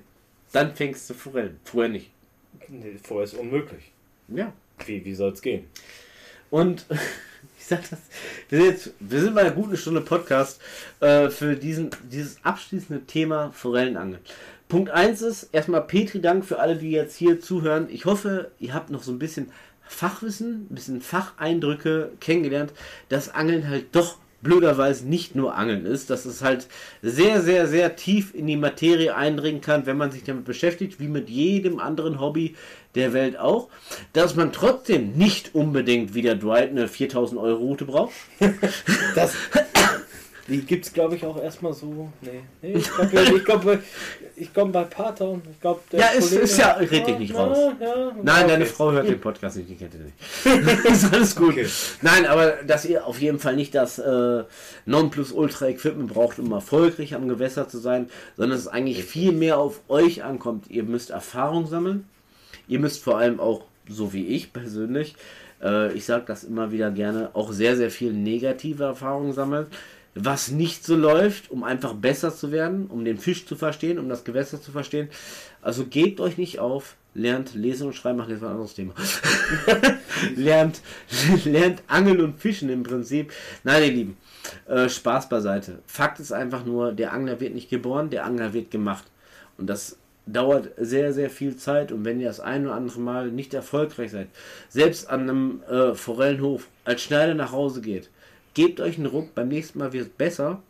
dann 0.51 0.73
fängst 0.73 1.09
du 1.09 1.13
Forellen. 1.13 1.59
Vorher 1.63 1.91
nicht. 1.91 2.11
Nee, 2.67 2.95
vorher 3.03 3.25
ist 3.25 3.36
unmöglich. 3.36 3.91
Ja. 4.27 4.53
Wie, 4.86 5.03
wie 5.03 5.13
soll 5.13 5.32
es 5.32 5.41
gehen? 5.41 5.65
Und 6.49 6.86
ich 7.59 7.65
sag 7.65 7.88
das, 7.89 7.99
wir 8.49 8.59
sind, 8.59 8.71
jetzt, 8.71 8.93
wir 8.99 9.21
sind 9.21 9.36
bei 9.36 9.41
einer 9.41 9.51
guten 9.51 9.77
Stunde 9.77 10.01
Podcast 10.01 10.61
äh, 10.99 11.30
für 11.30 11.55
diesen, 11.55 11.91
dieses 12.11 12.43
abschließende 12.43 13.05
Thema 13.05 13.51
Forellenangeln. 13.51 14.21
Punkt 14.67 14.91
1 14.91 15.23
ist 15.23 15.49
erstmal 15.51 15.82
Petri 15.82 16.21
Dank 16.21 16.45
für 16.45 16.59
alle, 16.59 16.75
die 16.75 16.91
jetzt 16.91 17.15
hier 17.15 17.41
zuhören. 17.41 17.88
Ich 17.89 18.05
hoffe, 18.05 18.51
ihr 18.59 18.73
habt 18.73 18.91
noch 18.91 19.01
so 19.01 19.11
ein 19.11 19.19
bisschen 19.19 19.51
Fachwissen, 19.82 20.67
ein 20.69 20.75
bisschen 20.75 21.01
Facheindrücke 21.01 22.11
kennengelernt, 22.19 22.71
dass 23.09 23.34
Angeln 23.34 23.67
halt 23.67 23.88
doch 23.93 24.19
blöderweise 24.41 25.07
nicht 25.07 25.35
nur 25.35 25.55
Angeln 25.55 25.85
ist, 25.85 26.09
dass 26.09 26.25
es 26.25 26.43
halt 26.43 26.67
sehr, 27.01 27.41
sehr, 27.41 27.67
sehr 27.67 27.95
tief 27.95 28.33
in 28.33 28.47
die 28.47 28.57
Materie 28.57 29.15
eindringen 29.15 29.61
kann, 29.61 29.85
wenn 29.85 29.97
man 29.97 30.11
sich 30.11 30.23
damit 30.23 30.45
beschäftigt, 30.45 30.99
wie 30.99 31.07
mit 31.07 31.29
jedem 31.29 31.79
anderen 31.79 32.19
Hobby 32.19 32.55
der 32.95 33.13
Welt 33.13 33.37
auch, 33.37 33.69
dass 34.13 34.35
man 34.35 34.51
trotzdem 34.51 35.13
nicht 35.13 35.53
unbedingt 35.53 36.13
wie 36.15 36.21
der 36.21 36.35
Dwight 36.35 36.69
eine 36.71 36.87
4000 36.87 37.39
Euro 37.39 37.59
Route 37.59 37.85
braucht. 37.85 38.13
Das, 39.15 39.33
die 40.49 40.61
gibt 40.61 40.85
es, 40.85 40.93
glaube 40.93 41.15
ich, 41.15 41.25
auch 41.25 41.41
erstmal 41.41 41.73
so. 41.73 42.11
Nee, 42.21 42.41
nee 42.61 42.73
ich 42.73 42.89
glaube, 42.91 43.37
ich, 43.37 43.45
glaub, 43.45 43.79
ich 44.35 44.53
komme 44.53 44.71
bei 44.71 44.83
Pater. 44.83 45.39
Ich 45.51 45.59
glaub, 45.61 45.87
der 45.89 45.99
Ja, 45.99 46.07
ist, 46.07 46.29
Kollege- 46.29 46.43
ist 46.43 46.57
ja, 46.57 46.71
red 46.73 47.07
dich 47.07 47.19
nicht 47.19 47.35
raus. 47.35 47.57
ja, 47.79 48.11
Nein, 48.21 48.43
okay. 48.43 48.47
deine 48.47 48.65
Frau 48.65 48.91
hört 48.91 49.07
den 49.07 49.21
Podcast 49.21 49.57
nicht, 49.57 49.69
die 49.69 49.75
kennt 49.75 49.93
ihn 49.93 50.05
nicht. 50.05 50.85
ist 50.85 51.13
alles 51.13 51.35
gut. 51.35 51.51
Okay. 51.51 51.67
Nein, 52.01 52.25
aber 52.25 52.57
dass 52.65 52.85
ihr 52.85 53.05
auf 53.05 53.21
jeden 53.21 53.39
Fall 53.39 53.55
nicht 53.55 53.75
das 53.75 53.99
äh, 53.99 54.43
Nonplusultra-Equipment 54.85 56.11
braucht, 56.11 56.39
um 56.39 56.51
erfolgreich 56.51 57.15
am 57.15 57.27
Gewässer 57.27 57.67
zu 57.67 57.77
sein, 57.77 58.09
sondern 58.37 58.57
es 58.57 58.67
eigentlich 58.67 59.03
viel 59.05 59.31
mehr 59.31 59.57
auf 59.57 59.81
euch 59.87 60.23
ankommt. 60.23 60.65
Ihr 60.69 60.83
müsst 60.83 61.09
Erfahrung 61.11 61.67
sammeln. 61.67 62.05
Ihr 62.67 62.79
müsst 62.79 63.03
vor 63.03 63.17
allem 63.17 63.39
auch, 63.39 63.63
so 63.87 64.13
wie 64.13 64.27
ich 64.27 64.53
persönlich, 64.53 65.15
äh, 65.61 65.91
ich 65.93 66.05
sage 66.05 66.23
das 66.27 66.43
immer 66.43 66.71
wieder 66.71 66.91
gerne, 66.91 67.31
auch 67.33 67.51
sehr, 67.51 67.75
sehr 67.75 67.89
viel 67.91 68.13
negative 68.13 68.83
Erfahrungen 68.83 69.33
sammeln. 69.33 69.67
Was 70.16 70.49
nicht 70.49 70.84
so 70.84 70.95
läuft, 70.95 71.51
um 71.51 71.64
einfach 71.64 71.93
besser 71.93 72.36
zu 72.36 72.51
werden, 72.51 72.88
um 72.88 73.05
den 73.05 73.18
Fisch 73.18 73.45
zu 73.45 73.55
verstehen, 73.55 73.99
um 73.99 74.10
das 74.10 74.24
Gewässer 74.24 74.62
zu 74.62 74.72
verstehen. 74.72 75.10
Also 75.62 75.86
gebt 75.86 76.20
euch 76.20 76.38
nicht 76.38 76.60
auf, 76.60 76.95
lernt 77.14 77.53
lesen 77.53 77.88
und 77.88 77.93
schreiben, 77.93 78.20
ach, 78.22 78.28
das 78.28 78.41
war 78.41 78.49
ein 78.49 78.53
anderes 78.53 78.74
Thema. 78.74 78.93
lernt, 80.36 80.82
lernt 81.45 81.84
Angeln 81.88 82.22
und 82.22 82.39
Fischen 82.39 82.70
im 82.70 82.84
Prinzip. 82.84 83.32
Nein, 83.64 83.84
ihr 83.84 83.91
Lieben, 83.91 84.18
äh, 84.68 84.89
Spaß 84.89 85.30
beiseite. 85.30 85.80
Fakt 85.86 86.20
ist 86.20 86.32
einfach 86.32 86.66
nur, 86.66 86.91
der 86.91 87.14
Angler 87.14 87.39
wird 87.39 87.53
nicht 87.53 87.70
geboren, 87.70 88.10
der 88.10 88.26
Angler 88.26 88.53
wird 88.53 88.72
gemacht. 88.72 89.05
Und 89.57 89.68
das 89.68 89.97
dauert 90.26 90.72
sehr, 90.78 91.14
sehr 91.14 91.30
viel 91.30 91.55
Zeit. 91.57 91.91
Und 91.91 92.05
wenn 92.05 92.20
ihr 92.20 92.28
das 92.28 92.39
ein 92.39 92.66
oder 92.66 92.76
andere 92.76 92.99
Mal 92.99 93.32
nicht 93.32 93.53
erfolgreich 93.53 94.12
seid, 94.12 94.28
selbst 94.70 95.10
an 95.10 95.22
einem 95.22 95.64
äh, 95.70 95.93
Forellenhof 95.93 96.68
als 96.86 97.01
Schneider 97.01 97.34
nach 97.34 97.51
Hause 97.51 97.82
geht, 97.82 98.10
gebt 98.60 98.82
euch 98.82 98.97
einen 98.97 99.05
Ruck, 99.05 99.34
beim 99.36 99.47
nächsten 99.47 99.80
Mal 99.80 99.93
wird 99.93 100.03
es 100.07 100.10
besser. 100.12 100.62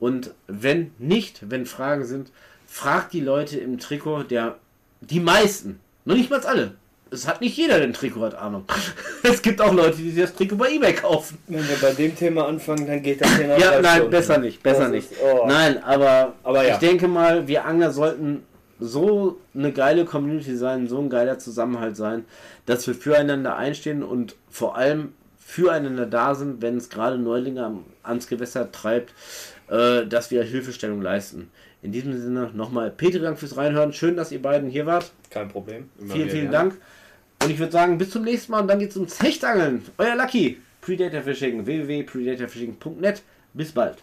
Und 0.00 0.32
wenn 0.46 0.92
nicht, 0.98 1.50
wenn 1.50 1.66
Fragen 1.66 2.04
sind, 2.06 2.32
fragt 2.66 3.12
die 3.12 3.20
Leute 3.20 3.58
im 3.58 3.78
Trikot, 3.78 4.22
der 4.24 4.56
die 5.02 5.20
meisten, 5.20 5.78
noch 6.06 6.16
nicht 6.16 6.30
mal 6.30 6.40
alle. 6.40 6.72
Es 7.10 7.28
hat 7.28 7.42
nicht 7.42 7.54
jeder 7.56 7.78
den 7.80 7.92
Trikot, 7.92 8.22
hat 8.22 8.34
Ahnung. 8.34 8.64
Es 9.22 9.42
gibt 9.42 9.60
auch 9.60 9.72
Leute, 9.74 9.98
die 9.98 10.10
sich 10.10 10.22
das 10.22 10.34
Trikot 10.34 10.56
bei 10.56 10.70
eBay 10.72 10.94
kaufen. 10.94 11.36
Wenn 11.46 11.68
wir 11.68 11.76
bei 11.76 11.92
dem 11.92 12.16
Thema 12.16 12.46
anfangen, 12.48 12.86
dann 12.86 13.02
geht 13.02 13.20
das 13.20 13.36
Thema 13.36 13.58
Ja, 13.58 13.80
nein, 13.82 14.08
besser 14.10 14.38
nicht, 14.38 14.62
besser 14.62 14.84
Das 14.84 14.90
nicht. 14.90 15.12
ist- 15.12 15.20
oh. 15.22 15.44
Nein, 15.46 15.82
aber, 15.84 16.34
Aber 16.42 16.66
ja. 16.66 16.72
ich 16.74 16.78
denke 16.80 17.06
mal, 17.06 17.46
wir 17.46 17.66
Angler 17.66 17.90
sollten 17.92 18.42
so 18.80 19.38
eine 19.54 19.70
geile 19.72 20.04
Community 20.06 20.56
sein, 20.56 20.88
so 20.88 20.98
ein 20.98 21.10
geiler 21.10 21.38
Zusammenhalt 21.38 21.96
sein, 21.96 22.24
dass 22.66 22.86
wir 22.86 22.94
füreinander 22.94 23.54
einstehen 23.56 24.02
und 24.02 24.34
vor 24.50 24.76
allem 24.76 25.12
füreinander 25.46 26.06
da 26.06 26.34
sind, 26.34 26.62
wenn 26.62 26.76
es 26.76 26.88
gerade 26.90 27.18
Neulinge 27.18 27.64
am- 27.64 27.84
ans 28.02 28.26
Gewässer 28.26 28.70
treibt, 28.72 29.12
äh, 29.68 30.06
dass 30.06 30.30
wir 30.30 30.42
Hilfestellung 30.42 31.02
leisten. 31.02 31.50
In 31.82 31.92
diesem 31.92 32.18
Sinne 32.18 32.50
nochmal 32.54 32.90
Peter 32.90 33.18
Dank 33.18 33.38
fürs 33.38 33.56
Reinhören. 33.56 33.92
Schön, 33.92 34.16
dass 34.16 34.32
ihr 34.32 34.40
beiden 34.40 34.70
hier 34.70 34.86
wart. 34.86 35.12
Kein 35.30 35.48
Problem. 35.48 35.90
Immer 35.98 36.14
vielen, 36.14 36.30
vielen 36.30 36.50
gerne. 36.50 36.70
Dank. 36.70 36.80
Und 37.42 37.50
ich 37.50 37.58
würde 37.58 37.72
sagen, 37.72 37.98
bis 37.98 38.10
zum 38.10 38.24
nächsten 38.24 38.52
Mal 38.52 38.60
und 38.62 38.68
dann 38.68 38.78
geht 38.78 38.90
es 38.90 38.96
ums 38.96 39.22
Hechtangeln. 39.22 39.82
Euer 39.98 40.16
Lucky. 40.16 40.60
Predator 40.80 41.20
Fishing. 41.20 41.66
www.predatorfishing.net. 41.66 43.22
Bis 43.52 43.72
bald. 43.72 43.98